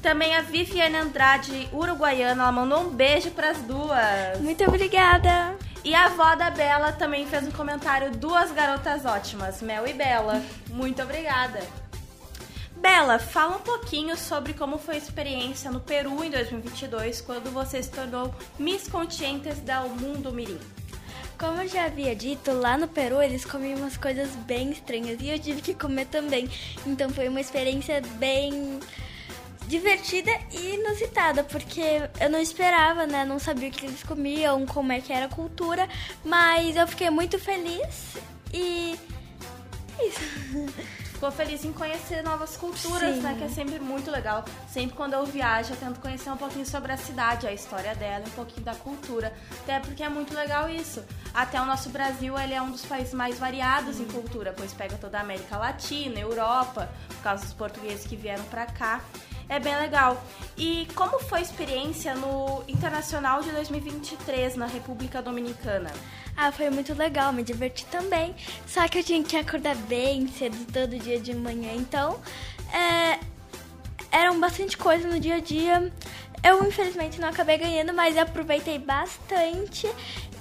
Também 0.00 0.36
a 0.36 0.42
Viviane 0.42 0.96
Andrade, 0.96 1.68
uruguaiana, 1.72 2.42
ela 2.44 2.52
mandou 2.52 2.82
um 2.82 2.90
beijo 2.90 3.32
pras 3.32 3.58
duas. 3.58 4.38
Muito 4.40 4.62
obrigada. 4.64 5.56
E 5.82 5.94
a 5.94 6.04
avó 6.04 6.36
da 6.36 6.50
Bela 6.50 6.92
também 6.92 7.26
fez 7.26 7.44
um 7.48 7.50
comentário, 7.50 8.12
duas 8.12 8.52
garotas 8.52 9.04
ótimas, 9.04 9.62
Mel 9.62 9.86
e 9.88 9.94
Bela. 9.94 10.40
Muito 10.68 11.02
obrigada. 11.02 11.60
Bela, 12.80 13.18
fala 13.18 13.58
um 13.58 13.60
pouquinho 13.60 14.16
sobre 14.16 14.54
como 14.54 14.78
foi 14.78 14.94
a 14.94 14.98
experiência 14.98 15.70
no 15.70 15.80
Peru 15.80 16.24
em 16.24 16.30
2022, 16.30 17.20
quando 17.20 17.50
você 17.50 17.82
se 17.82 17.90
tornou 17.90 18.34
Miss 18.58 18.88
Conscientes 18.88 19.60
da 19.60 19.82
Mundo 19.82 20.32
Mirim. 20.32 20.58
Como 21.38 21.60
eu 21.60 21.68
já 21.68 21.84
havia 21.84 22.16
dito, 22.16 22.52
lá 22.52 22.78
no 22.78 22.88
Peru 22.88 23.20
eles 23.20 23.44
comiam 23.44 23.80
umas 23.80 23.98
coisas 23.98 24.30
bem 24.30 24.70
estranhas 24.70 25.20
e 25.20 25.28
eu 25.28 25.38
tive 25.38 25.60
que 25.60 25.74
comer 25.74 26.06
também. 26.06 26.48
Então 26.86 27.10
foi 27.10 27.28
uma 27.28 27.40
experiência 27.40 28.00
bem 28.18 28.80
divertida 29.66 30.30
e 30.50 30.76
inusitada, 30.76 31.44
porque 31.44 31.82
eu 32.18 32.30
não 32.30 32.40
esperava, 32.40 33.06
né? 33.06 33.26
Não 33.26 33.38
sabia 33.38 33.68
o 33.68 33.72
que 33.72 33.84
eles 33.84 34.02
comiam, 34.02 34.64
como 34.64 34.90
é 34.90 35.02
que 35.02 35.12
era 35.12 35.26
a 35.26 35.28
cultura, 35.28 35.86
mas 36.24 36.76
eu 36.76 36.86
fiquei 36.86 37.10
muito 37.10 37.38
feliz 37.38 38.16
e 38.54 38.98
é 39.98 40.06
isso. 40.06 40.20
Ficou 41.20 41.32
feliz 41.32 41.62
em 41.66 41.72
conhecer 41.74 42.22
novas 42.22 42.56
culturas, 42.56 43.16
Sim. 43.16 43.20
né? 43.20 43.34
Que 43.36 43.44
é 43.44 43.48
sempre 43.50 43.78
muito 43.78 44.10
legal. 44.10 44.42
Sempre 44.66 44.96
quando 44.96 45.12
eu 45.12 45.26
viajo, 45.26 45.74
eu 45.74 45.76
tento 45.76 46.00
conhecer 46.00 46.30
um 46.30 46.36
pouquinho 46.38 46.64
sobre 46.64 46.92
a 46.92 46.96
cidade, 46.96 47.46
a 47.46 47.52
história 47.52 47.94
dela, 47.94 48.24
um 48.26 48.30
pouquinho 48.30 48.64
da 48.64 48.74
cultura. 48.74 49.30
Até 49.62 49.80
porque 49.80 50.02
é 50.02 50.08
muito 50.08 50.32
legal 50.32 50.66
isso. 50.70 51.04
Até 51.34 51.60
o 51.60 51.66
nosso 51.66 51.90
Brasil, 51.90 52.38
ele 52.38 52.54
é 52.54 52.62
um 52.62 52.70
dos 52.70 52.86
países 52.86 53.12
mais 53.12 53.38
variados 53.38 54.00
em 54.00 54.06
cultura, 54.06 54.54
pois 54.56 54.72
pega 54.72 54.96
toda 54.96 55.18
a 55.18 55.20
América 55.20 55.58
Latina, 55.58 56.18
Europa, 56.18 56.88
por 57.08 57.22
causa 57.22 57.44
dos 57.44 57.52
portugueses 57.52 58.06
que 58.06 58.16
vieram 58.16 58.44
pra 58.44 58.64
cá. 58.64 59.02
É 59.50 59.58
bem 59.58 59.76
legal. 59.76 60.24
E 60.56 60.86
como 60.94 61.18
foi 61.18 61.40
a 61.40 61.42
experiência 61.42 62.14
no 62.14 62.62
Internacional 62.68 63.42
de 63.42 63.50
2023 63.50 64.54
na 64.54 64.66
República 64.66 65.20
Dominicana? 65.20 65.90
Ah, 66.36 66.52
foi 66.52 66.70
muito 66.70 66.94
legal, 66.94 67.32
me 67.32 67.42
diverti 67.42 67.84
também. 67.86 68.32
Só 68.64 68.86
que 68.86 69.00
eu 69.00 69.02
tinha 69.02 69.24
que 69.24 69.36
acordar 69.36 69.74
bem 69.74 70.28
cedo 70.28 70.56
todo 70.72 70.96
dia 70.96 71.18
de 71.18 71.34
manhã. 71.34 71.72
Então, 71.74 72.20
é, 72.72 73.18
eram 74.12 74.38
bastante 74.38 74.76
coisa 74.76 75.08
no 75.08 75.18
dia 75.18 75.34
a 75.34 75.40
dia. 75.40 75.92
Eu, 76.44 76.64
infelizmente, 76.64 77.20
não 77.20 77.28
acabei 77.28 77.58
ganhando, 77.58 77.92
mas 77.92 78.16
aproveitei 78.16 78.78
bastante. 78.78 79.90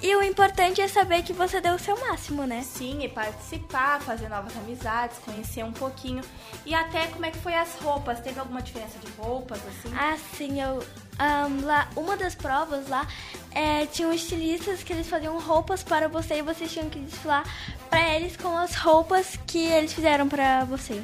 E 0.02 0.16
o 0.16 0.24
importante 0.24 0.80
é 0.80 0.88
saber 0.88 1.24
que 1.24 1.34
você 1.34 1.60
deu 1.60 1.74
o 1.74 1.80
seu 1.80 2.00
máximo, 2.00 2.46
né? 2.46 2.62
Sim, 2.64 3.04
e 3.04 3.10
participar, 3.10 4.00
fazer 4.02 4.30
novas 4.30 4.56
amizades, 4.56 5.18
conhecer 5.26 5.64
um 5.64 5.74
pouquinho. 5.74 6.24
E 6.66 6.74
até 6.74 7.08
como 7.08 7.26
é 7.26 7.32
que 7.32 7.38
foi 7.38 7.54
as 7.54 7.76
roupas? 7.82 8.22
Teve 8.22 8.40
alguma 8.40 8.62
diferença 8.62 8.98
de 8.98 9.12
roupas, 9.22 9.60
assim? 9.68 9.94
Ah, 9.98 10.18
sim, 10.38 10.62
eu. 10.62 10.82
ahn, 11.18 11.66
lá, 11.66 11.90
uma 11.98 12.16
das 12.16 12.34
provas 12.34 12.88
lá 12.88 13.06
é, 13.52 13.86
tinham 13.88 14.14
estilistas 14.14 14.84
que 14.84 14.94
eles 14.94 15.08
faziam 15.08 15.38
roupas 15.38 15.84
para 15.84 16.08
você 16.08 16.36
e 16.36 16.42
vocês 16.42 16.72
tinham 16.72 16.90
que 16.90 17.00
desfilar 17.00 17.44
para 17.90 18.16
eles 18.16 18.38
com 18.38 18.58
as 18.58 18.76
roupas 18.76 19.38
que 19.46 19.66
eles 19.66 19.92
fizeram 19.92 20.30
para 20.30 20.64
você. 20.64 21.04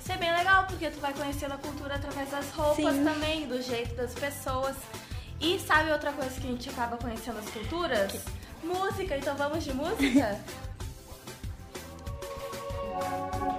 Isso 0.00 0.10
é 0.10 0.16
bem 0.16 0.34
legal, 0.34 0.66
porque 0.66 0.90
tu 0.90 0.98
vai 0.98 1.12
conhecendo 1.12 1.54
a 1.54 1.58
cultura 1.58 1.94
através 1.94 2.30
das 2.30 2.50
roupas 2.50 2.94
Sim. 2.94 3.04
também, 3.04 3.46
do 3.46 3.62
jeito 3.62 3.94
das 3.94 4.12
pessoas. 4.12 4.74
E 5.40 5.58
sabe 5.60 5.90
outra 5.90 6.12
coisa 6.12 6.40
que 6.40 6.46
a 6.46 6.50
gente 6.50 6.68
acaba 6.68 6.96
conhecendo 6.96 7.38
as 7.38 7.48
culturas? 7.50 8.24
Música, 8.62 9.16
então 9.16 9.36
vamos 9.36 9.64
de 9.64 9.72
música? 9.72 10.40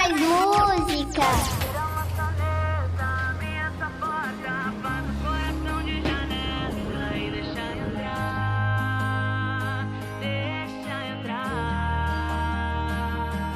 mais 0.00 0.20
música. 0.20 1.22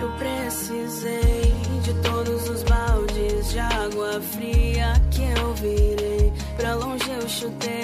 Eu 0.00 0.10
precisei 0.18 1.54
de 1.82 1.94
todos 2.02 2.48
os 2.48 2.62
baldes 2.64 3.50
de 3.50 3.58
água 3.58 4.20
fria 4.20 4.92
que 5.10 5.22
eu 5.22 5.54
virei. 5.54 6.32
Pra 6.56 6.74
longe 6.74 7.10
eu 7.10 7.28
chutei, 7.28 7.83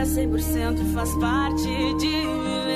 dia 0.00 0.06
100% 0.06 0.94
faz 0.94 1.10
parte 1.16 1.94
de 1.98 2.06
viver. 2.06 2.69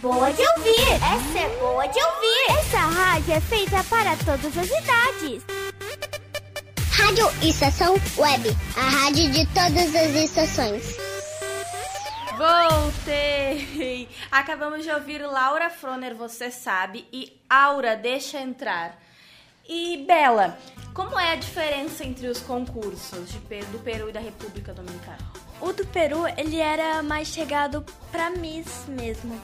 Boa 0.00 0.32
de 0.32 0.42
ouvir. 0.42 0.92
Essa 0.92 1.38
é 1.38 1.58
boa 1.58 1.86
de 1.86 1.98
ouvir. 2.00 2.58
Essa 2.58 2.78
rádio 2.78 3.34
é 3.34 3.40
feita 3.40 3.84
para 3.84 4.16
todas 4.16 4.56
as 4.56 4.66
idades. 4.66 5.42
Rádio 6.92 7.30
Estação 7.42 7.94
Web, 8.16 8.56
a 8.76 8.88
rádio 8.88 9.30
de 9.30 9.46
todas 9.46 9.94
as 9.94 10.14
estações. 10.14 10.96
Voltei! 12.36 14.08
Acabamos 14.30 14.84
de 14.84 14.90
ouvir 14.90 15.22
Laura 15.22 15.70
Froner, 15.70 16.14
você 16.14 16.50
sabe, 16.50 17.06
e 17.12 17.40
Aura, 17.48 17.96
deixa 17.96 18.38
entrar. 18.38 18.96
E 19.68 20.04
Bela, 20.06 20.56
como 20.94 21.18
é 21.18 21.32
a 21.32 21.36
diferença 21.36 22.04
entre 22.04 22.28
os 22.28 22.40
concursos 22.40 23.32
do 23.32 23.78
Peru 23.80 24.08
e 24.08 24.12
da 24.12 24.20
República 24.20 24.72
Dominicana? 24.72 25.18
O 25.60 25.72
do 25.72 25.84
Peru, 25.88 26.26
ele 26.36 26.60
era 26.60 27.02
mais 27.02 27.28
chegado 27.28 27.84
pra 28.12 28.30
Miss 28.30 28.84
mesmo. 28.86 29.40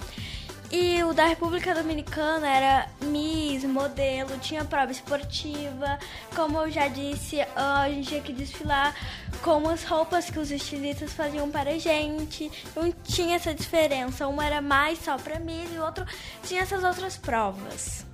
E 0.70 1.04
o 1.04 1.12
da 1.12 1.26
República 1.26 1.74
Dominicana 1.74 2.48
era 2.48 2.88
Miss, 3.02 3.64
modelo, 3.64 4.38
tinha 4.38 4.64
prova 4.64 4.90
esportiva. 4.90 5.98
Como 6.34 6.58
eu 6.58 6.70
já 6.70 6.88
disse, 6.88 7.40
a 7.54 7.88
gente 7.88 8.08
tinha 8.08 8.20
que 8.20 8.32
desfilar 8.32 8.94
com 9.42 9.68
as 9.68 9.84
roupas 9.84 10.30
que 10.30 10.38
os 10.38 10.50
estilistas 10.50 11.12
faziam 11.12 11.50
para 11.50 11.70
a 11.70 11.78
gente. 11.78 12.50
Não 12.74 12.90
tinha 12.90 13.36
essa 13.36 13.54
diferença. 13.54 14.26
Um 14.26 14.42
era 14.42 14.60
mais 14.60 14.98
só 14.98 15.16
pra 15.16 15.38
Miss 15.38 15.70
e 15.72 15.78
o 15.78 15.84
outro 15.84 16.04
tinha 16.42 16.62
essas 16.62 16.82
outras 16.82 17.16
provas. 17.16 18.04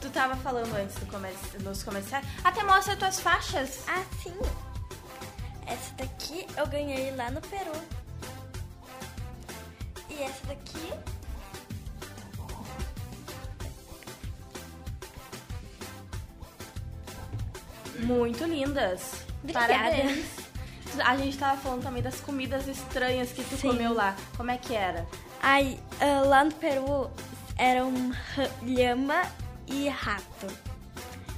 Tu 0.00 0.10
tava 0.10 0.36
falando 0.36 0.74
antes 0.74 0.96
do 0.96 1.06
comerci 1.06 1.58
dos 1.58 1.82
comerciais. 1.82 2.26
Até 2.42 2.62
mostra 2.64 2.96
tuas 2.96 3.20
faixas. 3.20 3.84
Ah, 3.86 4.02
sim. 4.22 4.34
Essa 5.66 5.94
daqui 5.96 6.46
eu 6.56 6.66
ganhei 6.66 7.14
lá 7.14 7.30
no 7.30 7.40
Peru. 7.40 7.72
E 10.10 10.22
essa 10.22 10.46
daqui 10.46 10.92
Muito 18.00 18.44
lindas. 18.44 19.24
Obrigada. 19.42 19.68
Parabéns. 19.74 20.26
A 21.04 21.16
gente 21.16 21.36
tava 21.36 21.60
falando 21.60 21.82
também 21.82 22.02
das 22.02 22.20
comidas 22.20 22.68
estranhas 22.68 23.32
que 23.32 23.42
tu 23.44 23.56
Sim. 23.56 23.68
comeu 23.68 23.92
lá. 23.92 24.14
Como 24.36 24.50
é 24.50 24.56
que 24.58 24.74
era? 24.74 25.06
Ai, 25.42 25.78
ah, 26.00 26.20
lá 26.26 26.44
no 26.44 26.52
Peru 26.52 27.10
eram 27.56 27.92
ra- 28.36 28.50
lhama 28.62 29.22
e 29.66 29.88
rato. 29.88 30.46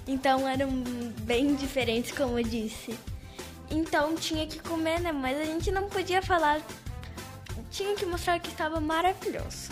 Então 0.06 0.46
eram 0.46 0.70
bem 1.22 1.54
diferentes, 1.54 2.12
como 2.12 2.38
eu 2.38 2.44
disse. 2.44 2.98
Então 3.70 4.14
tinha 4.14 4.46
que 4.46 4.58
comer, 4.60 5.00
né? 5.00 5.10
Mas 5.10 5.38
a 5.40 5.44
gente 5.44 5.70
não 5.72 5.88
podia 5.88 6.22
falar. 6.22 6.60
Tinha 7.70 7.94
que 7.96 8.06
mostrar 8.06 8.38
que 8.38 8.48
estava 8.50 8.80
maravilhoso. 8.80 9.70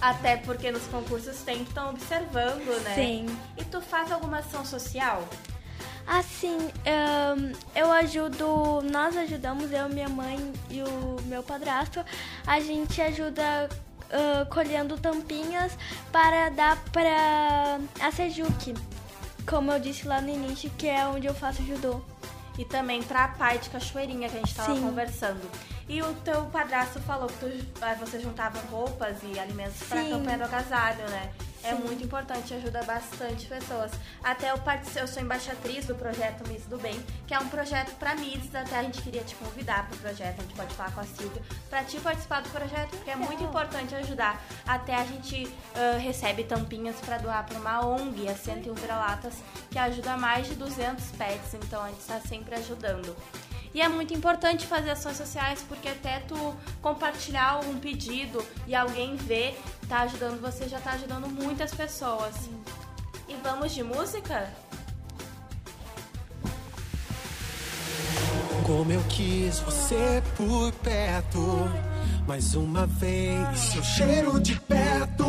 Até 0.00 0.36
porque 0.36 0.70
nos 0.70 0.84
concursos 0.86 1.36
sempre 1.36 1.64
estão 1.64 1.90
observando, 1.90 2.82
né? 2.84 2.94
Sim. 2.94 3.38
E 3.56 3.64
tu 3.64 3.80
faz 3.80 4.12
alguma 4.12 4.38
ação 4.38 4.64
social? 4.64 5.26
Assim, 6.06 6.56
ahn, 6.86 7.52
eu 7.74 7.92
ajudo, 7.92 8.80
nós 8.90 9.16
ajudamos, 9.16 9.70
eu, 9.72 9.88
minha 9.88 10.08
mãe 10.08 10.52
e 10.70 10.82
o 10.82 11.20
meu 11.26 11.42
padrasto, 11.42 12.02
a 12.46 12.60
gente 12.60 13.02
ajuda 13.02 13.68
ah, 14.10 14.46
colhendo 14.50 14.96
tampinhas 14.96 15.72
para 16.10 16.48
dar 16.50 16.76
para 16.92 17.78
a 18.00 18.10
Sejuki. 18.10 18.74
Como 19.46 19.72
eu 19.72 19.78
disse 19.80 20.06
lá 20.06 20.20
no 20.20 20.28
início, 20.28 20.70
que 20.76 20.86
é 20.86 21.06
onde 21.06 21.26
eu 21.26 21.34
faço 21.34 21.62
judô. 21.64 22.00
E 22.58 22.64
também 22.64 23.02
pra 23.02 23.28
pai 23.28 23.58
de 23.58 23.70
cachoeirinha 23.70 24.28
que 24.28 24.36
a 24.36 24.40
gente 24.40 24.54
tava 24.54 24.74
Sim. 24.74 24.82
conversando. 24.82 25.40
E 25.88 26.02
o 26.02 26.14
teu 26.16 26.44
padrasto 26.46 27.00
falou 27.00 27.28
que 27.28 27.38
tu, 27.38 27.66
ah, 27.80 27.94
você 27.94 28.20
juntava 28.20 28.58
roupas 28.70 29.16
e 29.22 29.38
alimentos 29.38 29.82
pra 29.88 30.02
Sim. 30.02 30.10
campanha 30.10 30.38
do 30.38 30.44
agasalho, 30.44 31.08
né? 31.08 31.32
É 31.62 31.74
Sim. 31.74 31.82
muito 31.82 32.04
importante, 32.04 32.52
ajuda 32.54 32.82
bastante 32.84 33.46
pessoas. 33.46 33.90
Até 34.22 34.50
eu, 34.50 34.60
eu 34.96 35.08
sou 35.08 35.22
embaixatriz 35.22 35.86
do 35.86 35.94
projeto 35.94 36.46
Miss 36.46 36.66
do 36.66 36.78
Bem, 36.78 37.02
que 37.26 37.32
é 37.32 37.38
um 37.38 37.48
projeto 37.48 37.96
pra 37.96 38.14
Miss. 38.14 38.54
Até 38.54 38.78
a 38.78 38.82
gente 38.82 39.00
queria 39.00 39.24
te 39.24 39.34
convidar 39.34 39.88
pro 39.88 39.96
projeto, 39.98 40.38
a 40.38 40.42
gente 40.42 40.54
pode 40.54 40.74
falar 40.74 40.92
com 40.92 41.00
a 41.00 41.04
Silvia, 41.04 41.42
pra 41.70 41.82
te 41.82 41.98
participar 42.00 42.42
do 42.42 42.50
projeto, 42.50 42.90
porque 42.90 43.10
é 43.10 43.16
muito 43.16 43.42
importante 43.42 43.94
ajudar. 43.94 44.40
Até 44.66 44.94
a 44.94 45.04
gente 45.04 45.50
ah, 45.74 45.96
recebe 45.98 46.44
tampinhas 46.44 46.96
pra 47.00 47.16
doar 47.16 47.44
pra 47.46 47.58
uma 47.58 47.84
ONG, 47.84 48.28
a 48.28 48.36
101 48.36 48.74
Vira-Latas, 48.74 49.34
que 49.70 49.78
ajuda 49.78 50.18
mais 50.18 50.46
de 50.46 50.54
200 50.54 51.04
pets, 51.12 51.54
então 51.54 51.82
a 51.82 51.88
gente 51.88 52.04
tá 52.04 52.20
sempre 52.20 52.54
ajudando. 52.56 53.16
E 53.74 53.80
é 53.80 53.88
muito 53.88 54.14
importante 54.14 54.66
fazer 54.66 54.90
ações 54.90 55.16
sociais, 55.16 55.64
porque 55.68 55.88
até 55.88 56.20
tu 56.20 56.54
compartilhar 56.80 57.60
um 57.60 57.78
pedido 57.78 58.44
e 58.66 58.74
alguém 58.74 59.16
ver, 59.16 59.58
tá 59.88 60.00
ajudando 60.00 60.40
você, 60.40 60.68
já 60.68 60.80
tá 60.80 60.92
ajudando 60.92 61.28
muitas 61.28 61.72
pessoas. 61.74 62.34
E 63.28 63.34
vamos 63.42 63.72
de 63.74 63.82
música? 63.82 64.50
Como 68.64 68.92
eu 68.92 69.02
quis 69.08 69.60
você 69.60 70.22
por 70.36 70.72
perto. 70.82 71.38
Mais 72.26 72.54
uma 72.54 72.86
vez, 72.86 73.58
seu 73.58 73.82
cheiro 73.82 74.38
de 74.38 74.60
perto. 74.60 75.24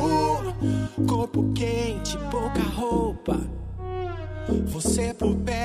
Corpo 1.07 1.53
quente, 1.53 2.17
pouca 2.29 2.61
roupa. 2.61 3.39
Você 4.65 5.13
por 5.13 5.35
perto, 5.37 5.58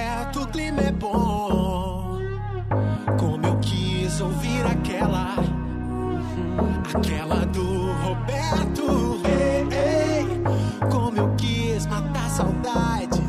Aquela 6.95 7.45
do 7.47 7.93
Roberto. 8.05 9.21
Ei, 9.27 9.67
ei. 9.77 10.89
Como 10.91 11.19
eu 11.19 11.35
quis 11.37 11.87
matar 11.87 12.31
saudade 12.31 13.21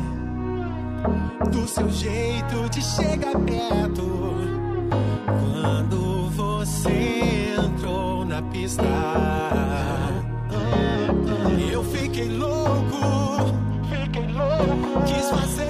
do 1.50 1.66
seu 1.66 1.90
jeito 1.90 2.68
de 2.70 2.80
chegar 2.80 3.36
perto. 3.40 4.36
Quando 5.52 6.30
você 6.30 7.56
entrou 7.58 8.24
na 8.24 8.40
pista, 8.42 8.84
eu 11.72 11.82
fiquei 11.82 12.28
louco, 12.28 13.52
fiquei 13.90 14.26
louco. 14.28 15.02
Quis 15.06 15.28
fazer 15.30 15.65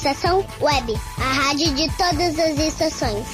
Estação 0.00 0.42
Web, 0.58 0.94
a 1.18 1.32
rádio 1.44 1.74
de 1.74 1.86
todas 1.94 2.38
as 2.38 2.58
estações. 2.58 3.26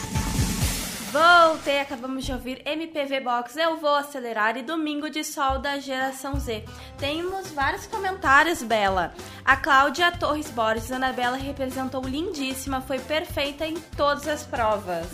Voltei, 1.13 1.79
acabamos 1.79 2.25
de 2.25 2.33
ouvir 2.33 2.61
MPV 2.67 3.21
Box 3.21 3.57
Eu 3.57 3.77
Vou 3.77 3.95
Acelerar 3.95 4.57
e 4.57 4.65
Domingo 4.65 5.09
de 5.09 5.23
Sol 5.23 5.61
da 5.61 5.79
Geração 5.79 6.41
Z. 6.41 6.65
Temos 6.99 7.53
vários 7.53 7.87
comentários, 7.87 8.65
Bela. 8.65 9.15
A 9.45 9.57
Cláudia 9.57 10.11
Torres 10.11 10.51
Borges, 10.51 10.91
Anabela 10.91 11.37
representou 11.37 12.03
lindíssima, 12.03 12.81
foi 12.81 12.99
perfeita 12.99 13.65
em 13.65 13.77
todas 13.97 14.27
as 14.27 14.43
provas. 14.43 15.07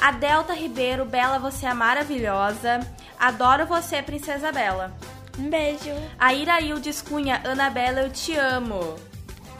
A 0.00 0.10
Delta 0.10 0.52
Ribeiro, 0.52 1.04
Bela, 1.04 1.38
você 1.38 1.64
é 1.64 1.72
maravilhosa. 1.72 2.80
Adoro 3.16 3.66
você, 3.66 4.02
Princesa 4.02 4.50
Bela. 4.50 4.92
Um 5.38 5.48
beijo. 5.48 5.94
A 6.18 6.34
Iraildes 6.34 7.00
Cunha, 7.00 7.40
Anabela, 7.44 8.00
eu 8.00 8.10
te 8.10 8.34
amo. 8.34 8.96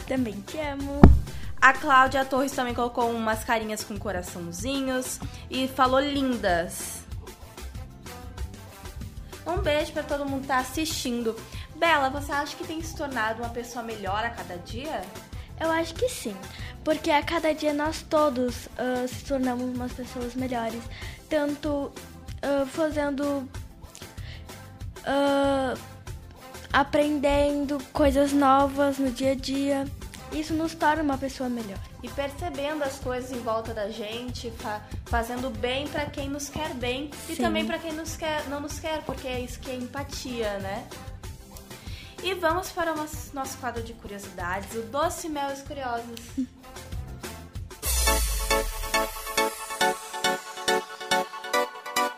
Também 0.07 0.35
te 0.43 0.59
amo. 0.59 1.01
A 1.61 1.73
Cláudia 1.73 2.25
Torres 2.25 2.53
também 2.53 2.75
colocou 2.75 3.11
umas 3.11 3.43
carinhas 3.43 3.83
com 3.83 3.99
coraçãozinhos 3.99 5.19
e 5.51 5.67
falou 5.67 6.01
lindas. 6.01 7.03
Um 9.47 9.59
beijo 9.59 9.93
para 9.93 10.03
todo 10.03 10.25
mundo 10.25 10.43
que 10.43 10.49
tá 10.49 10.59
assistindo. 10.59 11.35
Bela, 11.77 12.09
você 12.09 12.33
acha 12.33 12.57
que 12.57 12.67
tem 12.67 12.83
se 12.83 12.97
tornado 12.97 13.43
uma 13.43 13.51
pessoa 13.51 13.85
melhor 13.85 14.25
a 14.25 14.31
cada 14.31 14.57
dia? 14.59 15.03
Eu 15.59 15.71
acho 15.71 15.95
que 15.95 16.09
sim, 16.09 16.37
porque 16.85 17.11
a 17.11 17.23
cada 17.23 17.55
dia 17.55 17.73
nós 17.73 18.03
todos 18.03 18.67
uh, 18.67 19.09
se 19.09 19.25
tornamos 19.25 19.75
umas 19.75 19.93
pessoas 19.93 20.35
melhores, 20.35 20.83
tanto 21.29 21.69
uh, 21.71 22.67
fazendo, 22.67 23.49
uh, 25.01 25.79
aprendendo 26.77 27.83
coisas 27.91 28.35
novas 28.35 28.99
no 28.99 29.11
dia 29.11 29.33
a 29.33 29.35
dia. 29.35 29.87
Isso 30.31 30.53
nos 30.53 30.75
torna 30.75 31.03
uma 31.03 31.17
pessoa 31.17 31.49
melhor. 31.49 31.79
E 32.03 32.09
percebendo 32.11 32.83
as 32.83 32.99
coisas 32.99 33.33
em 33.33 33.41
volta 33.41 33.73
da 33.73 33.89
gente, 33.89 34.51
fa 34.51 34.83
fazendo 35.07 35.49
bem 35.49 35.89
para 35.89 36.05
quem 36.05 36.29
nos 36.29 36.51
quer 36.51 36.75
bem 36.75 37.11
e 37.31 37.37
Sim. 37.37 37.43
também 37.43 37.65
para 37.65 37.79
quem 37.79 37.95
nos 37.95 38.15
quer, 38.15 38.47
não 38.51 38.61
nos 38.61 38.79
quer, 38.79 39.01
porque 39.05 39.27
é 39.27 39.41
isso 39.41 39.59
que 39.59 39.71
é 39.71 39.75
empatia, 39.75 40.59
né? 40.59 40.87
E 42.23 42.35
vamos 42.35 42.69
para 42.69 42.93
o 42.93 42.97
nosso, 42.97 43.35
nosso 43.35 43.57
quadro 43.57 43.83
de 43.83 43.95
curiosidades, 43.95 44.75
o 44.75 44.83
Doce 44.83 45.31
Mel 45.31 45.49
e 45.49 45.53
os 45.55 45.63
Curiosos. 45.63 46.21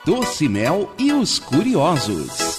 Doce 0.04 0.48
Mel 0.48 0.92
e 0.98 1.12
os 1.12 1.38
Curiosos. 1.38 2.57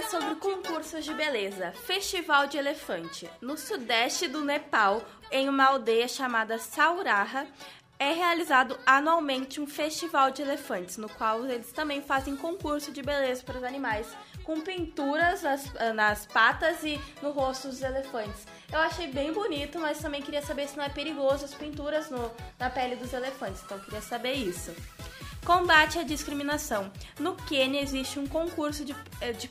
Sobre 0.00 0.36
concursos 0.36 1.04
de 1.04 1.12
beleza. 1.12 1.70
Festival 1.72 2.46
de 2.46 2.56
Elefante. 2.56 3.28
No 3.42 3.58
sudeste 3.58 4.26
do 4.26 4.42
Nepal, 4.42 5.02
em 5.30 5.50
uma 5.50 5.66
aldeia 5.66 6.08
chamada 6.08 6.58
Sauraha, 6.58 7.46
é 7.98 8.12
realizado 8.12 8.78
anualmente 8.86 9.60
um 9.60 9.66
festival 9.66 10.30
de 10.30 10.40
elefantes, 10.40 10.96
no 10.96 11.10
qual 11.10 11.44
eles 11.44 11.72
também 11.72 12.00
fazem 12.00 12.34
concurso 12.34 12.90
de 12.90 13.02
beleza 13.02 13.42
para 13.44 13.58
os 13.58 13.64
animais, 13.64 14.06
com 14.44 14.60
pinturas 14.60 15.42
nas, 15.42 15.70
nas 15.94 16.26
patas 16.26 16.82
e 16.82 16.98
no 17.20 17.30
rosto 17.30 17.68
dos 17.68 17.82
elefantes. 17.82 18.46
Eu 18.72 18.78
achei 18.78 19.08
bem 19.08 19.30
bonito, 19.30 19.78
mas 19.78 19.98
também 19.98 20.22
queria 20.22 20.42
saber 20.42 20.68
se 20.68 20.76
não 20.76 20.84
é 20.84 20.88
perigoso 20.88 21.44
as 21.44 21.54
pinturas 21.54 22.10
no, 22.10 22.30
na 22.58 22.70
pele 22.70 22.96
dos 22.96 23.12
elefantes, 23.12 23.62
então 23.62 23.78
queria 23.78 24.00
saber 24.00 24.32
isso. 24.32 24.74
Combate 25.44 25.98
à 25.98 26.04
discriminação. 26.04 26.90
No 27.18 27.34
Quênia 27.34 27.82
existe 27.82 28.18
um 28.18 28.26
concurso 28.28 28.84
de, 28.84 28.94
eh, 29.20 29.32
de 29.32 29.50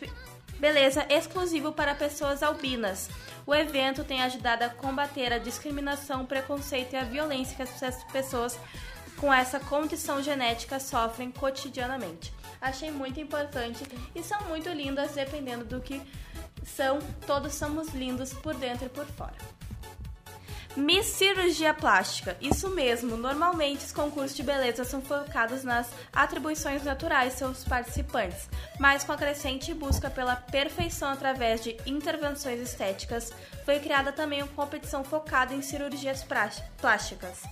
beleza 0.61 1.07
exclusivo 1.09 1.71
para 1.71 1.95
pessoas 1.95 2.43
albinas. 2.43 3.09
O 3.47 3.55
evento 3.55 4.03
tem 4.03 4.21
ajudado 4.21 4.63
a 4.63 4.69
combater 4.69 5.33
a 5.33 5.39
discriminação, 5.39 6.21
o 6.21 6.27
preconceito 6.27 6.93
e 6.93 6.97
a 6.97 7.03
violência 7.03 7.55
que 7.55 7.63
as 7.83 8.03
pessoas 8.05 8.57
com 9.17 9.33
essa 9.33 9.59
condição 9.59 10.21
genética 10.21 10.79
sofrem 10.79 11.31
cotidianamente. 11.31 12.31
Achei 12.61 12.91
muito 12.91 13.19
importante 13.19 13.83
e 14.13 14.21
são 14.21 14.39
muito 14.43 14.69
lindas, 14.69 15.13
dependendo 15.13 15.65
do 15.65 15.81
que 15.81 15.99
são, 16.63 16.99
todos 17.25 17.55
somos 17.55 17.89
lindos 17.89 18.31
por 18.31 18.53
dentro 18.53 18.85
e 18.85 18.89
por 18.89 19.05
fora. 19.05 19.60
Miss 20.75 21.07
Cirurgia 21.07 21.73
Plástica. 21.73 22.37
Isso 22.39 22.69
mesmo, 22.69 23.17
normalmente 23.17 23.83
os 23.83 23.91
concursos 23.91 24.35
de 24.35 24.41
beleza 24.41 24.85
são 24.85 25.01
focados 25.01 25.65
nas 25.65 25.89
atribuições 26.13 26.83
naturais 26.83 27.33
de 27.33 27.39
seus 27.39 27.65
participantes, 27.65 28.49
mas 28.79 29.03
com 29.03 29.11
a 29.11 29.17
crescente 29.17 29.73
busca 29.73 30.09
pela 30.09 30.37
perfeição 30.37 31.09
através 31.09 31.61
de 31.61 31.75
intervenções 31.85 32.61
estéticas, 32.61 33.33
foi 33.65 33.79
criada 33.79 34.13
também 34.13 34.41
uma 34.41 34.53
competição 34.53 35.03
focada 35.03 35.53
em 35.53 35.61
cirurgias 35.61 36.25
plásticas. 36.79 37.43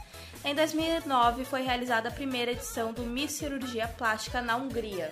Em 0.45 0.55
2009 0.55 1.43
foi 1.43 1.61
realizada 1.61 2.07
a 2.07 2.13
primeira 2.13 2.51
edição 2.51 2.93
do 2.93 3.01
Miss 3.01 3.33
Cirurgia 3.33 3.89
Plástica 3.89 4.41
na 4.41 4.55
Hungria. 4.55 5.11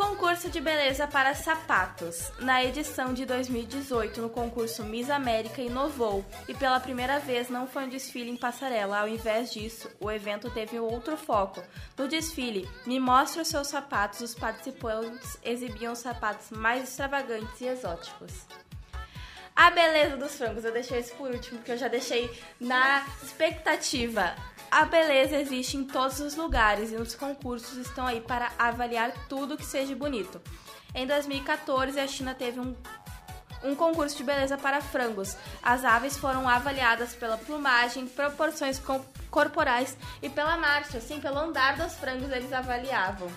Concurso 0.00 0.48
de 0.48 0.62
beleza 0.62 1.06
para 1.06 1.34
sapatos. 1.34 2.32
Na 2.38 2.64
edição 2.64 3.12
de 3.12 3.26
2018, 3.26 4.22
no 4.22 4.30
concurso 4.30 4.82
Miss 4.82 5.10
América 5.10 5.60
inovou 5.60 6.24
e 6.48 6.54
pela 6.54 6.80
primeira 6.80 7.18
vez 7.18 7.50
não 7.50 7.66
foi 7.66 7.84
um 7.84 7.88
desfile 7.90 8.30
em 8.30 8.36
passarela. 8.36 9.00
Ao 9.00 9.06
invés 9.06 9.52
disso, 9.52 9.90
o 10.00 10.10
evento 10.10 10.50
teve 10.50 10.80
outro 10.80 11.18
foco. 11.18 11.62
No 11.98 12.08
desfile, 12.08 12.66
Me 12.86 12.98
Mostre 12.98 13.42
os 13.42 13.48
seus 13.48 13.68
sapatos, 13.68 14.22
os 14.22 14.34
participantes 14.34 15.36
exibiam 15.44 15.94
sapatos 15.94 16.50
mais 16.50 16.88
extravagantes 16.88 17.60
e 17.60 17.66
exóticos. 17.66 18.46
A 19.54 19.70
beleza 19.70 20.16
dos 20.16 20.34
frangos, 20.34 20.64
eu 20.64 20.72
deixei 20.72 21.00
isso 21.00 21.14
por 21.16 21.30
último, 21.30 21.58
porque 21.58 21.72
eu 21.72 21.76
já 21.76 21.88
deixei 21.88 22.30
na 22.58 23.06
expectativa. 23.22 24.34
A 24.70 24.84
beleza 24.84 25.36
existe 25.36 25.76
em 25.76 25.84
todos 25.84 26.20
os 26.20 26.36
lugares 26.36 26.92
e 26.92 26.96
os 26.96 27.14
concursos 27.14 27.76
estão 27.76 28.06
aí 28.06 28.20
para 28.20 28.52
avaliar 28.56 29.12
tudo 29.28 29.56
que 29.56 29.66
seja 29.66 29.96
bonito. 29.96 30.40
Em 30.94 31.06
2014, 31.06 31.98
a 31.98 32.06
China 32.06 32.34
teve 32.34 32.60
um, 32.60 32.76
um 33.64 33.74
concurso 33.74 34.16
de 34.16 34.22
beleza 34.22 34.56
para 34.56 34.80
frangos. 34.80 35.36
As 35.60 35.84
aves 35.84 36.16
foram 36.16 36.48
avaliadas 36.48 37.14
pela 37.14 37.36
plumagem, 37.36 38.06
proporções 38.06 38.80
corporais 39.28 39.96
e 40.22 40.30
pela 40.30 40.56
marcha, 40.56 40.98
assim, 40.98 41.20
pelo 41.20 41.38
andar 41.38 41.76
dos 41.76 41.94
frangos 41.94 42.30
eles 42.30 42.52
avaliavam. 42.52 43.28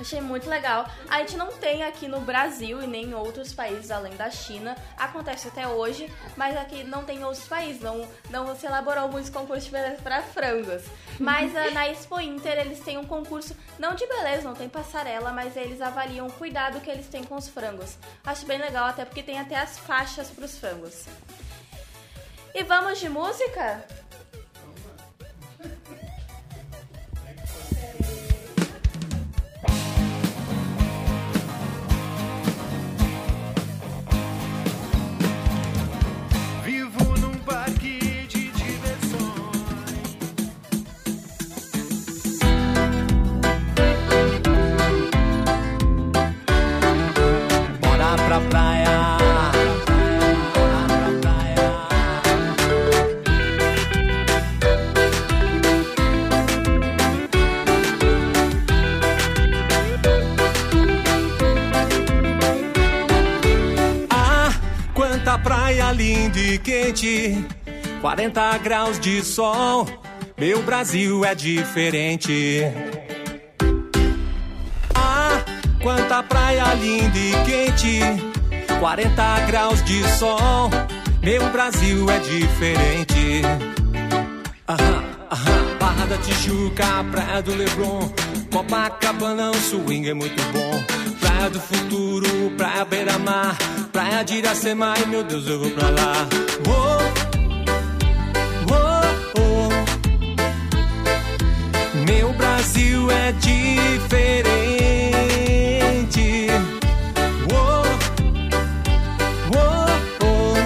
Achei 0.00 0.20
muito 0.20 0.48
legal. 0.48 0.88
A 1.08 1.18
gente 1.18 1.36
não 1.36 1.48
tem 1.48 1.82
aqui 1.82 2.06
no 2.06 2.20
Brasil 2.20 2.80
e 2.82 2.86
nem 2.86 3.06
em 3.06 3.14
outros 3.14 3.52
países 3.52 3.90
além 3.90 4.14
da 4.16 4.30
China. 4.30 4.76
Acontece 4.96 5.48
até 5.48 5.66
hoje, 5.66 6.12
mas 6.36 6.56
aqui 6.56 6.84
não 6.84 7.04
tem 7.04 7.18
em 7.18 7.24
outros 7.24 7.48
países. 7.48 7.82
Não, 7.82 8.08
não 8.30 8.54
se 8.54 8.66
elaborou 8.66 9.08
muitos 9.08 9.30
concursos 9.30 9.64
de 9.64 9.72
beleza 9.72 10.00
para 10.02 10.22
frangos. 10.22 10.84
Mas 11.18 11.54
ah, 11.56 11.70
na 11.72 11.88
Expo 11.88 12.20
Inter 12.20 12.58
eles 12.58 12.80
têm 12.80 12.96
um 12.96 13.04
concurso, 13.04 13.56
não 13.78 13.94
de 13.94 14.06
beleza, 14.06 14.48
não 14.48 14.54
tem 14.54 14.68
passarela, 14.68 15.32
mas 15.32 15.56
eles 15.56 15.80
avaliam 15.80 16.28
o 16.28 16.32
cuidado 16.32 16.80
que 16.80 16.90
eles 16.90 17.08
têm 17.08 17.24
com 17.24 17.34
os 17.34 17.48
frangos. 17.48 17.96
Acho 18.24 18.46
bem 18.46 18.58
legal, 18.58 18.86
até 18.86 19.04
porque 19.04 19.22
tem 19.22 19.40
até 19.40 19.56
as 19.56 19.78
faixas 19.78 20.30
para 20.30 20.44
os 20.44 20.56
frangos. 20.56 21.06
E 22.54 22.62
vamos 22.62 23.00
de 23.00 23.08
música? 23.08 23.84
40 68.18 68.58
graus 68.58 68.98
de 68.98 69.22
sol. 69.22 69.86
Meu 70.36 70.60
Brasil 70.64 71.24
é 71.24 71.36
diferente. 71.36 72.62
Ah, 74.92 75.40
quanta 75.80 76.20
praia 76.24 76.64
linda 76.74 77.16
e 77.16 77.30
quente. 77.46 78.00
40 78.80 79.40
graus 79.46 79.84
de 79.84 80.02
sol. 80.18 80.68
Meu 81.22 81.48
Brasil 81.50 82.10
é 82.10 82.18
diferente. 82.18 83.42
Aham, 84.68 85.04
aham. 85.30 85.76
Barra 85.78 86.06
da 86.06 86.18
Tijuca, 86.18 87.04
Praia 87.12 87.40
do 87.40 87.54
Leblon. 87.54 88.12
Copacabana, 88.50 89.52
o 89.52 89.60
swing 89.60 90.08
é 90.08 90.14
muito 90.14 90.42
bom. 90.52 91.16
Praia 91.20 91.50
do 91.50 91.60
futuro, 91.60 92.50
praia 92.56 92.84
beira-mar, 92.84 93.56
praia 93.92 94.24
de 94.24 94.38
Iracema, 94.38 94.94
ai 94.96 95.06
meu 95.06 95.22
Deus, 95.22 95.46
eu 95.46 95.60
vou 95.60 95.70
pra 95.70 95.88
lá. 95.90 96.47
Brasil 102.58 103.08
é 103.12 103.30
diferente. 103.30 104.48
Oh, 107.54 107.84
oh, 109.54 109.86
oh. 110.26 110.58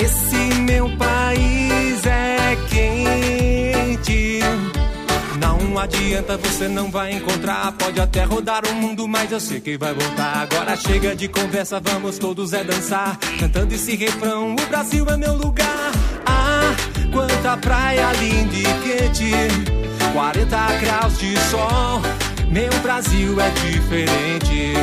Esse 0.00 0.36
meu 0.60 0.88
país 0.96 2.06
é 2.06 2.56
quente. 2.70 4.38
Não 5.40 5.76
adianta, 5.80 6.36
você 6.36 6.68
não 6.68 6.88
vai 6.88 7.14
encontrar. 7.14 7.72
Pode 7.72 8.00
até 8.00 8.22
rodar 8.22 8.64
o 8.70 8.74
mundo, 8.74 9.08
mas 9.08 9.32
eu 9.32 9.40
sei 9.40 9.60
que 9.60 9.76
vai 9.76 9.92
voltar. 9.92 10.42
Agora 10.42 10.76
chega 10.76 11.16
de 11.16 11.26
conversa, 11.26 11.80
vamos 11.80 12.18
todos 12.18 12.52
é 12.52 12.62
dançar. 12.62 13.18
Cantando 13.40 13.74
esse 13.74 13.96
refrão: 13.96 14.54
O 14.54 14.66
Brasil 14.68 15.04
é 15.08 15.16
meu 15.16 15.34
lugar. 15.34 15.90
Quanta 17.16 17.56
praia 17.56 18.12
linda 18.20 18.54
e 18.54 18.64
quente. 18.84 19.32
40 20.12 20.72
graus 20.82 21.18
de 21.18 21.34
sol. 21.48 22.02
Meu 22.50 22.70
Brasil 22.82 23.40
é 23.40 23.48
diferente. 23.48 24.74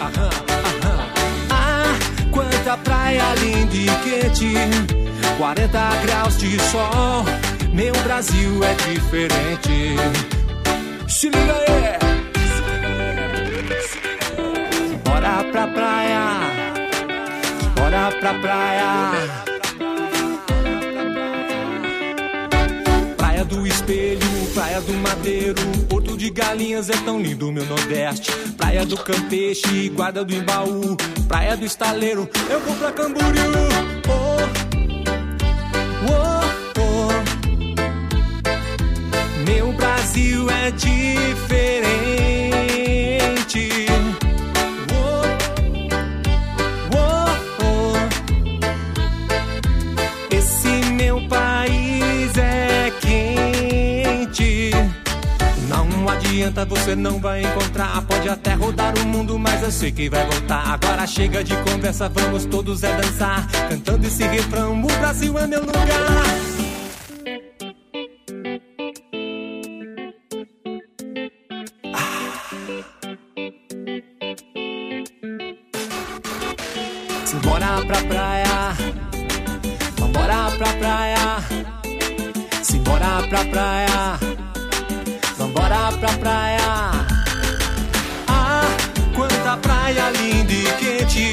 Aham, 0.00 0.30
aham. 0.50 1.06
Ah, 1.50 1.96
quanta 2.32 2.76
praia 2.78 3.22
linda 3.36 3.72
e 3.72 3.86
quente. 4.02 4.52
40 5.38 5.78
graus 6.04 6.36
de 6.38 6.58
sol. 6.58 7.24
Meu 7.72 7.94
Brasil 8.02 8.64
é 8.64 8.74
diferente. 8.90 9.94
Se 11.06 11.28
liga 11.28 11.54
aí! 11.54 11.98
Bora 15.04 15.44
pra 15.52 15.68
praia. 15.68 16.40
Bora 17.76 18.10
pra 18.18 18.34
praia. 18.40 19.53
Praia 23.44 23.60
do 23.60 23.66
Espelho, 23.66 24.20
Praia 24.54 24.80
do 24.80 24.94
Madeiro, 24.94 25.60
Porto 25.86 26.16
de 26.16 26.30
Galinhas 26.30 26.88
é 26.88 26.96
tão 27.04 27.20
lindo 27.20 27.52
meu 27.52 27.66
Nordeste. 27.66 28.32
Praia 28.56 28.86
do 28.86 28.96
Campeche, 28.96 29.90
Guarda 29.90 30.24
do 30.24 30.34
Embaú, 30.34 30.96
Praia 31.28 31.54
do 31.54 31.66
Estaleiro, 31.66 32.26
eu 32.48 32.58
vou 32.60 32.74
pra 32.76 32.90
Camboriú. 32.92 33.52
Oh, 34.08 34.38
oh, 36.10 36.40
oh. 36.80 37.08
Meu 39.44 39.72
Brasil 39.74 40.48
é 40.48 40.70
diferente. 40.70 41.84
Adianta, 56.34 56.64
você 56.64 56.96
não 56.96 57.20
vai 57.20 57.42
encontrar. 57.42 58.02
Pode 58.02 58.28
até 58.28 58.54
rodar 58.54 58.92
o 58.98 59.06
mundo, 59.06 59.38
mas 59.38 59.62
eu 59.62 59.70
sei 59.70 59.92
que 59.92 60.08
vai 60.08 60.26
voltar. 60.26 60.74
Agora 60.74 61.06
chega 61.06 61.44
de 61.44 61.56
conversa, 61.58 62.08
vamos 62.08 62.44
todos 62.46 62.82
é 62.82 62.92
dançar. 62.96 63.46
Cantando 63.68 64.06
esse 64.06 64.24
refrão: 64.24 64.82
O 64.82 64.86
Brasil 64.86 65.38
é 65.38 65.46
meu 65.46 65.60
lugar. 65.60 65.84
Simbora 77.24 77.86
pra 77.86 78.02
praia, 78.02 78.76
vambora 79.98 80.50
pra 80.58 80.72
praia. 80.74 81.14
Simbora 82.62 83.28
pra 83.28 83.44
praia, 83.44 84.33
pra 86.04 86.18
praia. 86.18 86.90
Ah, 88.28 88.66
quanta 89.14 89.56
praia 89.56 90.10
linda 90.10 90.52
e 90.52 90.64
quente, 90.78 91.32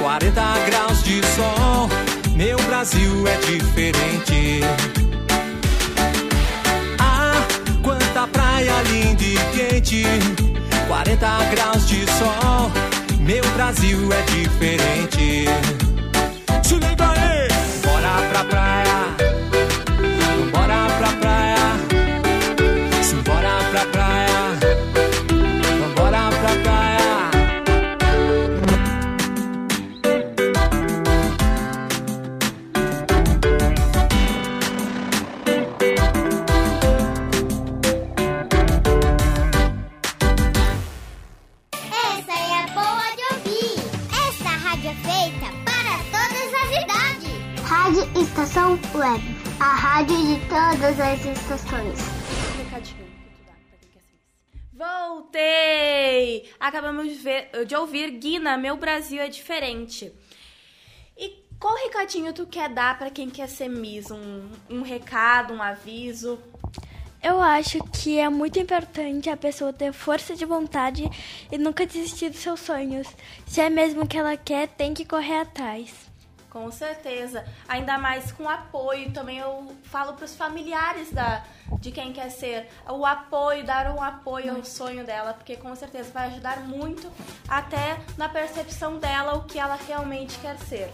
40 0.00 0.42
graus 0.66 1.02
de 1.02 1.20
sol. 1.34 1.88
Meu 2.36 2.56
Brasil 2.68 3.26
é 3.26 3.36
diferente. 3.38 4.60
Ah, 7.00 7.42
quanta 7.82 8.28
praia 8.28 8.80
linda 8.82 9.24
e 9.24 9.36
quente, 9.56 10.04
40 10.86 11.44
graus 11.50 11.88
de 11.88 12.06
sol. 12.12 12.70
Meu 13.18 13.44
Brasil 13.54 14.08
é 14.12 14.22
diferente. 14.22 15.46
Se 16.62 16.74
liga 16.74 17.10
aí! 17.10 17.48
Bora 17.82 18.28
pra 18.30 18.44
praia. 18.44 19.49
Acabamos 56.60 57.08
de, 57.08 57.14
ver- 57.14 57.64
de 57.66 57.74
ouvir 57.74 58.10
Guina, 58.10 58.56
Meu 58.58 58.76
Brasil 58.76 59.20
é 59.20 59.28
Diferente. 59.28 60.12
E 61.16 61.42
qual 61.58 61.74
recadinho 61.76 62.32
tu 62.34 62.46
quer 62.46 62.68
dar 62.68 62.98
pra 62.98 63.10
quem 63.10 63.30
quer 63.30 63.48
ser 63.48 63.68
Miss? 63.68 64.10
Um, 64.10 64.48
um 64.68 64.82
recado, 64.82 65.54
um 65.54 65.62
aviso? 65.62 66.38
Eu 67.22 67.40
acho 67.40 67.78
que 67.92 68.18
é 68.18 68.28
muito 68.28 68.58
importante 68.58 69.28
a 69.28 69.36
pessoa 69.36 69.72
ter 69.72 69.92
força 69.92 70.34
de 70.34 70.44
vontade 70.44 71.04
e 71.50 71.58
nunca 71.58 71.86
desistir 71.86 72.30
dos 72.30 72.40
seus 72.40 72.60
sonhos. 72.60 73.06
Se 73.46 73.60
é 73.60 73.68
mesmo 73.70 74.06
que 74.06 74.16
ela 74.18 74.36
quer, 74.36 74.68
tem 74.68 74.92
que 74.94 75.04
correr 75.04 75.40
atrás. 75.40 76.09
Com 76.50 76.70
certeza. 76.72 77.44
Ainda 77.68 77.96
mais 77.96 78.32
com 78.32 78.48
apoio. 78.48 79.12
Também 79.12 79.38
eu 79.38 79.74
falo 79.84 80.14
pros 80.14 80.34
familiares 80.34 81.10
da, 81.12 81.44
de 81.78 81.92
quem 81.92 82.12
quer 82.12 82.30
ser. 82.30 82.68
O 82.88 83.06
apoio, 83.06 83.64
dar 83.64 83.90
um 83.94 84.02
apoio 84.02 84.56
ao 84.56 84.64
sonho 84.64 85.06
dela, 85.06 85.32
porque 85.32 85.56
com 85.56 85.74
certeza 85.76 86.10
vai 86.12 86.26
ajudar 86.26 86.60
muito 86.60 87.10
até 87.48 87.98
na 88.18 88.28
percepção 88.28 88.98
dela 88.98 89.34
o 89.36 89.44
que 89.44 89.58
ela 89.58 89.78
realmente 89.86 90.38
quer 90.40 90.58
ser. 90.58 90.92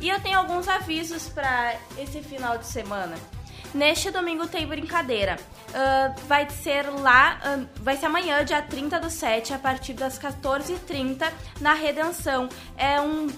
E 0.00 0.08
eu 0.08 0.18
tenho 0.20 0.38
alguns 0.38 0.66
avisos 0.66 1.28
para 1.28 1.76
esse 1.98 2.22
final 2.22 2.56
de 2.56 2.66
semana. 2.66 3.16
Neste 3.74 4.10
domingo 4.10 4.48
tem 4.48 4.66
brincadeira. 4.66 5.36
Ah, 5.72 6.14
vai 6.26 6.48
ser 6.50 6.88
lá, 6.90 7.38
ah, 7.42 7.64
vai 7.76 7.96
ser 7.96 8.06
amanhã, 8.06 8.44
dia 8.44 8.60
30 8.60 8.98
do 8.98 9.10
7, 9.10 9.54
a 9.54 9.58
partir 9.58 9.92
das 9.92 10.18
14h30, 10.18 11.30
na 11.60 11.74
Redenção. 11.74 12.48
É 12.76 13.00
um 13.00 13.28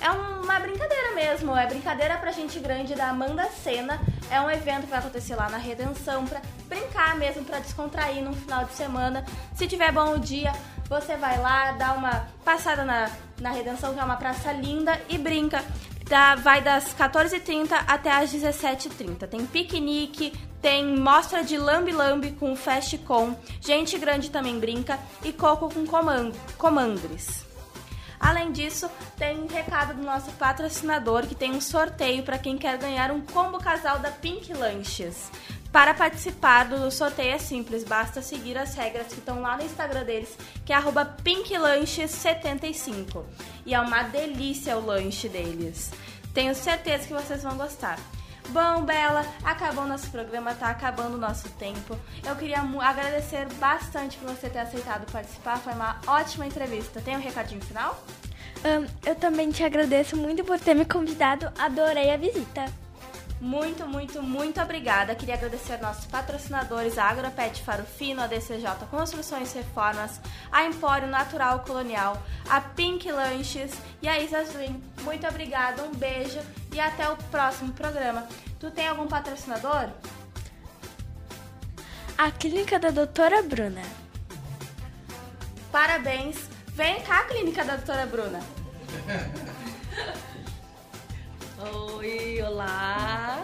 é 0.00 0.10
uma 0.10 0.58
brincadeira 0.58 1.14
mesmo, 1.14 1.56
é 1.56 1.66
brincadeira 1.66 2.16
pra 2.16 2.32
gente 2.32 2.58
grande 2.58 2.94
da 2.94 3.08
Amanda 3.10 3.46
Sena. 3.62 4.00
É 4.30 4.40
um 4.40 4.50
evento 4.50 4.82
que 4.82 4.90
vai 4.90 4.98
acontecer 5.00 5.34
lá 5.34 5.48
na 5.48 5.58
Redenção 5.58 6.24
pra 6.26 6.40
brincar 6.68 7.16
mesmo, 7.16 7.44
pra 7.44 7.58
descontrair 7.58 8.22
no 8.22 8.32
final 8.34 8.64
de 8.64 8.74
semana. 8.74 9.24
Se 9.54 9.66
tiver 9.66 9.92
bom 9.92 10.14
o 10.14 10.18
dia, 10.18 10.52
você 10.88 11.16
vai 11.16 11.38
lá, 11.38 11.72
dá 11.72 11.92
uma 11.92 12.26
passada 12.44 12.84
na, 12.84 13.10
na 13.40 13.50
Redenção, 13.50 13.92
que 13.94 14.00
é 14.00 14.04
uma 14.04 14.16
praça 14.16 14.52
linda, 14.52 15.00
e 15.08 15.18
brinca. 15.18 15.62
Tá, 16.08 16.34
vai 16.34 16.60
das 16.60 16.92
14h30 16.94 17.84
até 17.86 18.10
as 18.10 18.32
17h30. 18.32 19.28
Tem 19.28 19.46
piquenique, 19.46 20.32
tem 20.60 20.96
mostra 20.98 21.44
de 21.44 21.56
lambe-lambe 21.56 22.32
com 22.32 22.56
fast 22.56 22.98
com, 22.98 23.36
gente 23.60 23.96
grande 23.96 24.28
também 24.30 24.58
brinca, 24.58 24.98
e 25.22 25.32
coco 25.32 25.72
com 25.72 25.86
coman- 25.86 26.32
comandres. 26.58 27.46
Além 28.20 28.52
disso, 28.52 28.90
tem 29.16 29.40
um 29.40 29.46
recado 29.46 29.94
do 29.94 30.02
nosso 30.02 30.30
patrocinador 30.32 31.26
que 31.26 31.34
tem 31.34 31.52
um 31.52 31.60
sorteio 31.60 32.22
para 32.22 32.38
quem 32.38 32.58
quer 32.58 32.76
ganhar 32.76 33.10
um 33.10 33.22
combo 33.22 33.58
casal 33.58 33.98
da 33.98 34.10
Pink 34.10 34.52
Lanches. 34.52 35.30
Para 35.72 35.94
participar 35.94 36.64
do 36.64 36.90
sorteio 36.90 37.34
é 37.34 37.38
simples, 37.38 37.82
basta 37.82 38.20
seguir 38.20 38.58
as 38.58 38.74
regras 38.74 39.06
que 39.06 39.20
estão 39.20 39.40
lá 39.40 39.56
no 39.56 39.64
Instagram 39.64 40.04
deles, 40.04 40.36
que 40.66 40.72
é 40.72 40.76
arroba 40.76 41.16
pinklanches75. 41.24 43.24
E 43.64 43.72
é 43.72 43.80
uma 43.80 44.02
delícia 44.02 44.76
o 44.76 44.84
lanche 44.84 45.28
deles. 45.28 45.90
Tenho 46.34 46.54
certeza 46.54 47.06
que 47.06 47.14
vocês 47.14 47.42
vão 47.42 47.56
gostar. 47.56 47.98
Bom, 48.52 48.82
Bela, 48.82 49.24
acabou 49.44 49.86
nosso 49.86 50.10
programa, 50.10 50.52
tá 50.54 50.70
acabando 50.70 51.14
o 51.14 51.20
nosso 51.20 51.48
tempo. 51.50 51.96
Eu 52.26 52.34
queria 52.34 52.60
agradecer 52.60 53.46
bastante 53.54 54.16
por 54.18 54.28
você 54.28 54.50
ter 54.50 54.58
aceitado 54.58 55.10
participar, 55.12 55.58
foi 55.58 55.72
uma 55.72 56.00
ótima 56.04 56.46
entrevista. 56.46 57.00
Tem 57.00 57.16
um 57.16 57.20
recadinho 57.20 57.60
final? 57.60 58.02
Ahn, 58.64 58.86
eu 59.06 59.14
também 59.14 59.50
te 59.50 59.62
agradeço 59.62 60.16
muito 60.16 60.44
por 60.44 60.58
ter 60.58 60.74
me 60.74 60.84
convidado. 60.84 61.50
Adorei 61.56 62.10
a 62.10 62.16
visita. 62.16 62.64
Muito, 63.40 63.86
muito, 63.86 64.20
muito 64.20 64.60
obrigada. 64.60 65.14
Queria 65.14 65.34
agradecer 65.34 65.80
nossos 65.80 66.04
patrocinadores, 66.06 66.98
a 66.98 67.04
Agropet 67.04 67.62
Faro 67.62 67.84
Fino, 67.84 68.20
a 68.20 68.26
DCJ 68.26 68.86
Construções 68.90 69.54
e 69.54 69.58
Reformas, 69.58 70.20
a 70.50 70.64
Empório 70.64 71.06
Natural 71.06 71.60
Colonial, 71.60 72.20
a 72.48 72.60
Pink 72.60 73.10
Lanches 73.10 73.72
e 74.02 74.08
a 74.08 74.20
Isa 74.20 74.42
Dream. 74.42 74.78
Muito 75.02 75.26
obrigada, 75.26 75.84
um 75.84 75.94
beijo 75.94 76.40
e 76.72 76.80
até 76.80 77.08
o 77.08 77.16
próximo 77.16 77.72
programa. 77.72 78.26
Tu 78.58 78.70
tem 78.70 78.88
algum 78.88 79.06
patrocinador? 79.06 79.88
A 82.16 82.30
clínica 82.30 82.78
da 82.78 82.90
doutora 82.90 83.42
Bruna. 83.42 83.82
Parabéns. 85.72 86.36
Vem 86.68 87.00
cá, 87.02 87.24
clínica 87.24 87.64
da 87.64 87.76
doutora 87.76 88.06
Bruna. 88.06 88.40
Oi, 91.96 92.42
olá. 92.42 93.42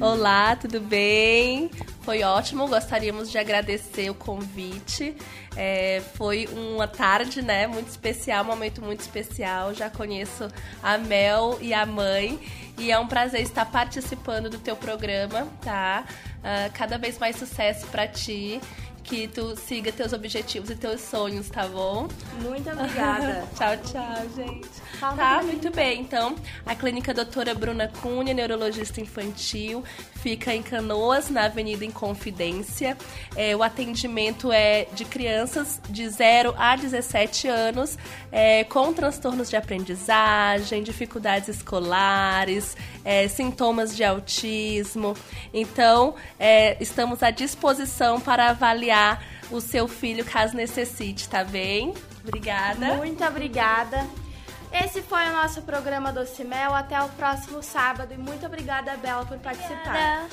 Olá, 0.00 0.56
tudo 0.56 0.80
bem? 0.80 1.70
Foi 2.04 2.22
ótimo, 2.22 2.68
gostaríamos 2.68 3.30
de 3.30 3.38
agradecer 3.38 4.10
o 4.10 4.14
convite. 4.14 5.16
É, 5.56 6.02
foi 6.14 6.46
uma 6.52 6.86
tarde, 6.86 7.40
né, 7.40 7.66
muito 7.66 7.88
especial, 7.88 8.44
um 8.44 8.48
momento 8.48 8.82
muito 8.82 9.00
especial. 9.00 9.72
Já 9.72 9.88
conheço 9.88 10.48
a 10.82 10.98
Mel 10.98 11.58
e 11.60 11.72
a 11.72 11.86
mãe 11.86 12.38
e 12.76 12.90
é 12.90 12.98
um 12.98 13.06
prazer 13.06 13.40
estar 13.40 13.64
participando 13.66 14.50
do 14.50 14.58
teu 14.58 14.76
programa, 14.76 15.48
tá? 15.62 16.04
Ah, 16.42 16.68
cada 16.74 16.98
vez 16.98 17.18
mais 17.18 17.36
sucesso 17.36 17.86
pra 17.86 18.06
ti. 18.06 18.60
Que 19.02 19.28
tu 19.28 19.54
siga 19.54 19.92
teus 19.92 20.14
objetivos 20.14 20.70
e 20.70 20.74
teus 20.74 21.02
sonhos, 21.02 21.50
tá 21.50 21.68
bom? 21.68 22.08
Muito 22.40 22.68
obrigada. 22.72 23.46
tchau, 23.54 23.76
tchau, 23.76 24.28
gente. 24.34 24.66
Fala 24.98 25.14
tá, 25.14 25.42
muito 25.42 25.70
bem. 25.70 26.00
Então, 26.00 26.34
a 26.64 26.74
Clínica 26.74 27.12
Doutora 27.12 27.54
Bruna 27.54 27.86
Cunha, 28.00 28.32
neurologista 28.32 29.02
infantil, 29.02 29.84
fica 30.24 30.54
em 30.54 30.62
Canoas, 30.62 31.28
na 31.28 31.44
Avenida 31.44 31.84
Inconfidência. 31.84 32.96
É, 33.36 33.54
o 33.54 33.62
atendimento 33.62 34.50
é 34.50 34.86
de 34.94 35.04
crianças 35.04 35.78
de 35.90 36.08
0 36.08 36.54
a 36.56 36.74
17 36.76 37.46
anos, 37.46 37.98
é, 38.32 38.64
com 38.64 38.90
transtornos 38.94 39.50
de 39.50 39.56
aprendizagem, 39.56 40.82
dificuldades 40.82 41.50
escolares, 41.50 42.74
é, 43.04 43.28
sintomas 43.28 43.94
de 43.94 44.02
autismo. 44.02 45.14
Então, 45.52 46.14
é, 46.40 46.82
estamos 46.82 47.22
à 47.22 47.30
disposição 47.30 48.18
para 48.18 48.48
avaliar 48.48 49.22
o 49.50 49.60
seu 49.60 49.86
filho 49.86 50.24
caso 50.24 50.56
necessite, 50.56 51.28
tá 51.28 51.44
bem? 51.44 51.92
Obrigada. 52.26 52.94
Muito 52.94 53.22
obrigada. 53.22 54.08
Esse 54.82 55.00
foi 55.02 55.24
o 55.28 55.32
nosso 55.32 55.62
programa 55.62 56.12
Doce 56.12 56.42
Mel. 56.42 56.74
Até 56.74 57.00
o 57.00 57.08
próximo 57.10 57.62
sábado. 57.62 58.12
E 58.12 58.18
muito 58.18 58.44
obrigada, 58.44 58.96
Bela, 58.96 59.24
por 59.24 59.38
participar. 59.38 60.26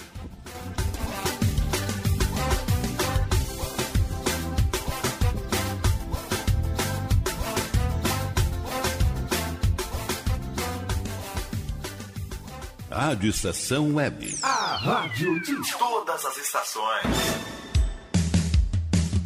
Rádio 12.90 13.30
Estação 13.30 13.94
Web. 13.94 14.38
A 14.42 14.76
rádio 14.76 15.40
de 15.42 15.78
todas 15.78 16.26
as 16.26 16.38
estações. 16.38 17.06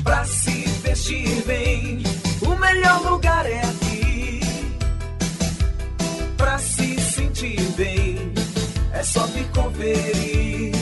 Pra 0.03 0.25
se 0.25 0.65
vestir 0.81 1.43
bem, 1.45 2.03
o 2.45 2.55
melhor 2.59 3.01
lugar 3.09 3.45
é 3.45 3.61
aqui. 3.61 3.84
Pra 6.37 6.57
se 6.57 6.99
sentir 6.99 7.61
bem, 7.77 8.31
é 8.93 9.03
só 9.03 9.25
me 9.27 9.43
conferir. 9.45 10.73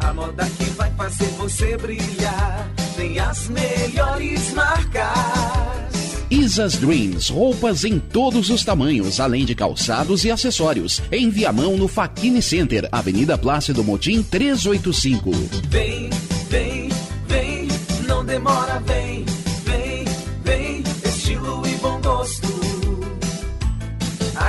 A 0.00 0.14
moda 0.14 0.48
que 0.58 0.64
vai 0.70 0.90
fazer 0.92 1.28
você 1.38 1.76
brilhar 1.76 2.70
tem 2.96 3.18
as 3.18 3.48
melhores 3.48 4.52
marcas. 4.54 5.96
Isas 6.30 6.74
Dreams, 6.76 7.30
roupas 7.30 7.84
em 7.84 8.00
todos 8.00 8.50
os 8.50 8.64
tamanhos, 8.64 9.20
além 9.20 9.44
de 9.44 9.54
calçados 9.54 10.24
e 10.24 10.30
acessórios. 10.30 11.00
Em 11.10 11.30
Viamão, 11.30 11.76
no 11.76 11.86
Faquini 11.86 12.42
Center, 12.42 12.88
Avenida 12.90 13.38
Plácido 13.38 13.84
Motim 13.84 14.22
385. 14.22 15.30
Vem, 15.68 16.10
vem, 16.50 16.88
vem, 17.28 17.68
não 18.06 18.24
demora, 18.24 18.80
vem, 18.80 19.24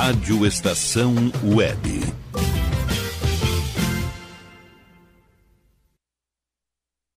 Rádio 0.00 0.46
Estação 0.46 1.14
Web. 1.44 2.19